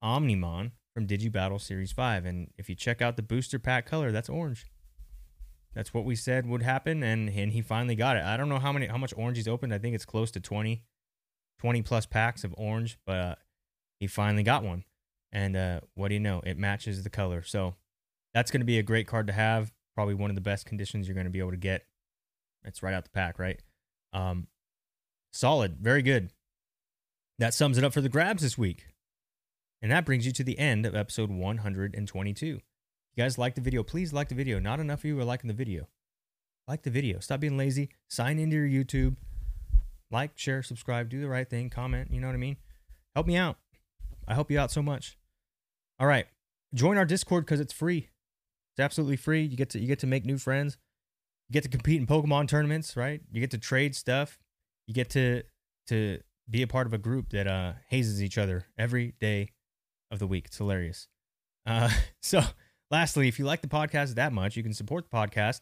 Omnimon 0.04 0.72
from 0.94 1.08
Digibattle 1.08 1.60
Series 1.60 1.92
5. 1.92 2.26
And 2.26 2.52
if 2.58 2.70
you 2.70 2.76
check 2.76 3.02
out 3.02 3.16
the 3.16 3.24
booster 3.24 3.58
pack 3.58 3.86
color, 3.86 4.12
that's 4.12 4.30
orange. 4.30 4.66
That's 5.74 5.94
what 5.94 6.06
we 6.06 6.16
said 6.16 6.46
would 6.46 6.62
happen, 6.62 7.02
and, 7.02 7.30
and 7.30 7.52
he 7.52 7.62
finally 7.62 7.96
got 7.96 8.16
it. 8.16 8.24
I 8.24 8.38
don't 8.38 8.48
know 8.48 8.60
how 8.60 8.72
many 8.72 8.86
how 8.86 8.98
much 8.98 9.14
orange 9.18 9.38
he's 9.38 9.48
opened. 9.48 9.74
I 9.74 9.80
think 9.80 9.96
it's 9.96 10.06
close 10.06 10.30
to 10.32 10.40
20, 10.40 10.84
20 11.60 11.82
plus 11.82 12.06
packs 12.06 12.44
of 12.44 12.54
orange, 12.58 13.00
but 13.08 13.20
uh, 13.20 13.36
he 14.00 14.06
finally 14.06 14.44
got 14.44 14.64
one. 14.64 14.84
And 15.32 15.56
uh, 15.56 15.80
what 15.96 16.10
do 16.10 16.14
you 16.14 16.20
know? 16.20 16.44
It 16.46 16.60
matches 16.60 17.02
the 17.02 17.10
color. 17.10 17.42
So 17.42 17.74
that's 18.36 18.52
going 18.52 18.62
to 18.62 18.66
be 18.66 18.78
a 18.78 18.84
great 18.84 19.08
card 19.08 19.26
to 19.28 19.34
have. 19.34 19.72
Probably 19.96 20.14
one 20.14 20.30
of 20.30 20.36
the 20.36 20.42
best 20.42 20.68
conditions 20.68 21.08
you're 21.08 21.16
going 21.16 21.26
to 21.26 21.32
be 21.32 21.40
able 21.40 21.52
to 21.52 21.58
get. 21.58 21.86
It's 22.64 22.84
right 22.84 22.94
out 22.94 23.04
the 23.04 23.10
pack, 23.10 23.40
right? 23.40 23.60
Um, 24.14 24.48
solid, 25.32 25.78
very 25.80 26.02
good. 26.02 26.32
That 27.40 27.54
sums 27.54 27.78
it 27.78 27.84
up 27.84 27.94
for 27.94 28.02
the 28.02 28.10
grabs 28.10 28.44
this 28.44 28.58
week. 28.58 28.88
And 29.82 29.92
that 29.92 30.06
brings 30.06 30.26
you 30.26 30.32
to 30.34 30.44
the 30.44 30.58
end 30.58 30.86
of 30.86 30.96
episode 30.96 31.30
122. 31.30 32.46
If 32.46 32.62
you 33.16 33.24
guys 33.24 33.38
like 33.38 33.56
the 33.56 33.62
video, 33.62 33.84
please 33.84 34.14
like 34.14 34.30
the 34.30 34.36
video. 34.36 34.60
Not 34.60 34.80
enough 34.80 35.00
of 35.00 35.06
you 35.06 35.20
are 35.20 35.26
liking 35.26 35.50
the 35.50 35.54
video. 35.54 35.88
Like 36.68 36.84
the 36.84 36.90
video. 36.90 37.20
Stop 37.20 37.42
being 37.42 37.58
lazy. 37.58 37.90
Sign 38.08 38.40
into 38.40 38.56
your 38.56 38.86
YouTube. 38.86 39.18
Like, 40.10 40.32
share, 40.36 40.64
subscribe, 40.64 41.10
do 41.10 41.20
the 41.20 41.28
right 41.28 41.50
thing, 41.50 41.70
comment. 41.70 42.10
You 42.12 42.22
know 42.22 42.28
what 42.28 42.36
I 42.36 42.40
mean? 42.40 42.58
Help 43.16 43.28
me 43.28 43.36
out. 43.36 43.58
I 44.28 44.36
help 44.36 44.50
you 44.50 44.60
out 44.60 44.72
so 44.72 44.82
much. 44.82 45.18
All 46.00 46.08
right. 46.08 46.28
Join 46.74 46.98
our 46.98 47.06
Discord 47.06 47.46
because 47.46 47.60
it's 47.60 47.74
free. 47.74 48.10
It's 48.74 48.80
absolutely 48.80 49.18
free. 49.18 49.44
You 49.44 49.58
get 49.58 49.70
to 49.72 49.80
you 49.80 49.88
get 49.88 50.00
to 50.00 50.08
make 50.08 50.26
new 50.26 50.38
friends. 50.38 50.78
You 51.50 51.54
get 51.54 51.64
to 51.64 51.70
compete 51.70 52.00
in 52.00 52.08
Pokemon 52.08 52.48
tournaments, 52.48 52.96
right? 52.96 53.22
You 53.32 53.40
get 53.40 53.52
to 53.52 53.58
trade 53.58 53.96
stuff. 53.96 54.40
You 54.88 54.94
get 54.94 55.10
to 55.12 55.44
to 55.88 56.20
be 56.50 56.62
a 56.62 56.68
part 56.68 56.88
of 56.88 56.94
a 56.94 56.98
group 56.98 57.30
that 57.30 57.48
uh, 57.48 57.74
hazes 57.90 58.22
each 58.22 58.38
other 58.38 58.66
every 58.78 59.14
day 59.20 59.50
of 60.12 60.20
the 60.20 60.28
week. 60.28 60.46
It's 60.46 60.58
hilarious. 60.58 61.08
Uh, 61.66 61.90
so, 62.22 62.42
lastly, 62.92 63.28
if 63.28 63.40
you 63.40 63.46
like 63.46 63.62
the 63.62 63.68
podcast 63.68 64.16
that 64.16 64.34
much, 64.34 64.56
you 64.56 64.64
can 64.64 64.74
support 64.74 65.10
the 65.10 65.16
podcast 65.16 65.62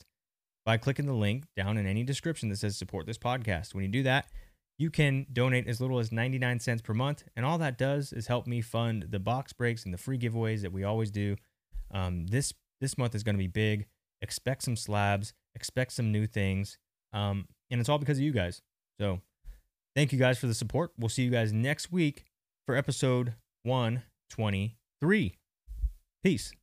by 0.66 0.78
clicking 0.78 1.06
the 1.06 1.14
link 1.14 1.46
down 1.56 1.78
in 1.78 1.86
any 1.86 2.04
description 2.04 2.50
that 2.50 2.58
says 2.58 2.78
support 2.78 3.06
this 3.06 3.18
podcast. 3.18 3.74
When 3.74 3.84
you 3.84 3.90
do 3.90 4.04
that, 4.04 4.28
you 4.78 4.90
can 4.90 5.28
donate 5.32 5.68
as 5.68 5.80
little 5.82 6.00
as 6.00 6.12
99 6.12 6.60
cents 6.60 6.82
per 6.82 6.94
month. 6.94 7.24
And 7.36 7.46
all 7.46 7.58
that 7.60 7.78
does 7.78 8.14
is 8.14 8.28
help 8.28 8.48
me 8.48 8.62
fund 8.62 9.08
the 9.10 9.20
box 9.20 9.54
breaks 9.54 9.86
and 9.86 9.94
the 9.94 9.98
free 9.98 10.18
giveaways 10.18 10.62
that 10.62 10.72
we 10.72 10.84
always 10.84 11.12
do. 11.12 11.36
Um, 11.92 12.28
this 12.28 12.54
this 12.80 12.98
month 12.98 13.14
is 13.14 13.24
going 13.24 13.36
to 13.36 13.40
be 13.40 13.48
big. 13.48 13.86
Expect 14.22 14.64
some 14.64 14.76
slabs, 14.76 15.34
expect 15.56 15.94
some 15.94 16.12
new 16.12 16.28
things. 16.28 16.78
Um, 17.14 17.48
and 17.70 17.80
it's 17.80 17.90
all 17.90 17.98
because 17.98 18.18
of 18.18 18.24
you 18.24 18.32
guys. 18.32 18.62
So 19.00 19.20
thank 19.96 20.12
you 20.12 20.20
guys 20.20 20.38
for 20.38 20.48
the 20.48 20.54
support. 20.54 20.92
We'll 20.98 21.10
see 21.10 21.24
you 21.24 21.32
guys 21.32 21.52
next 21.52 21.92
week 21.92 22.26
for 22.66 22.76
episode 22.76 23.34
123. 23.64 25.36
Peace. 26.24 26.54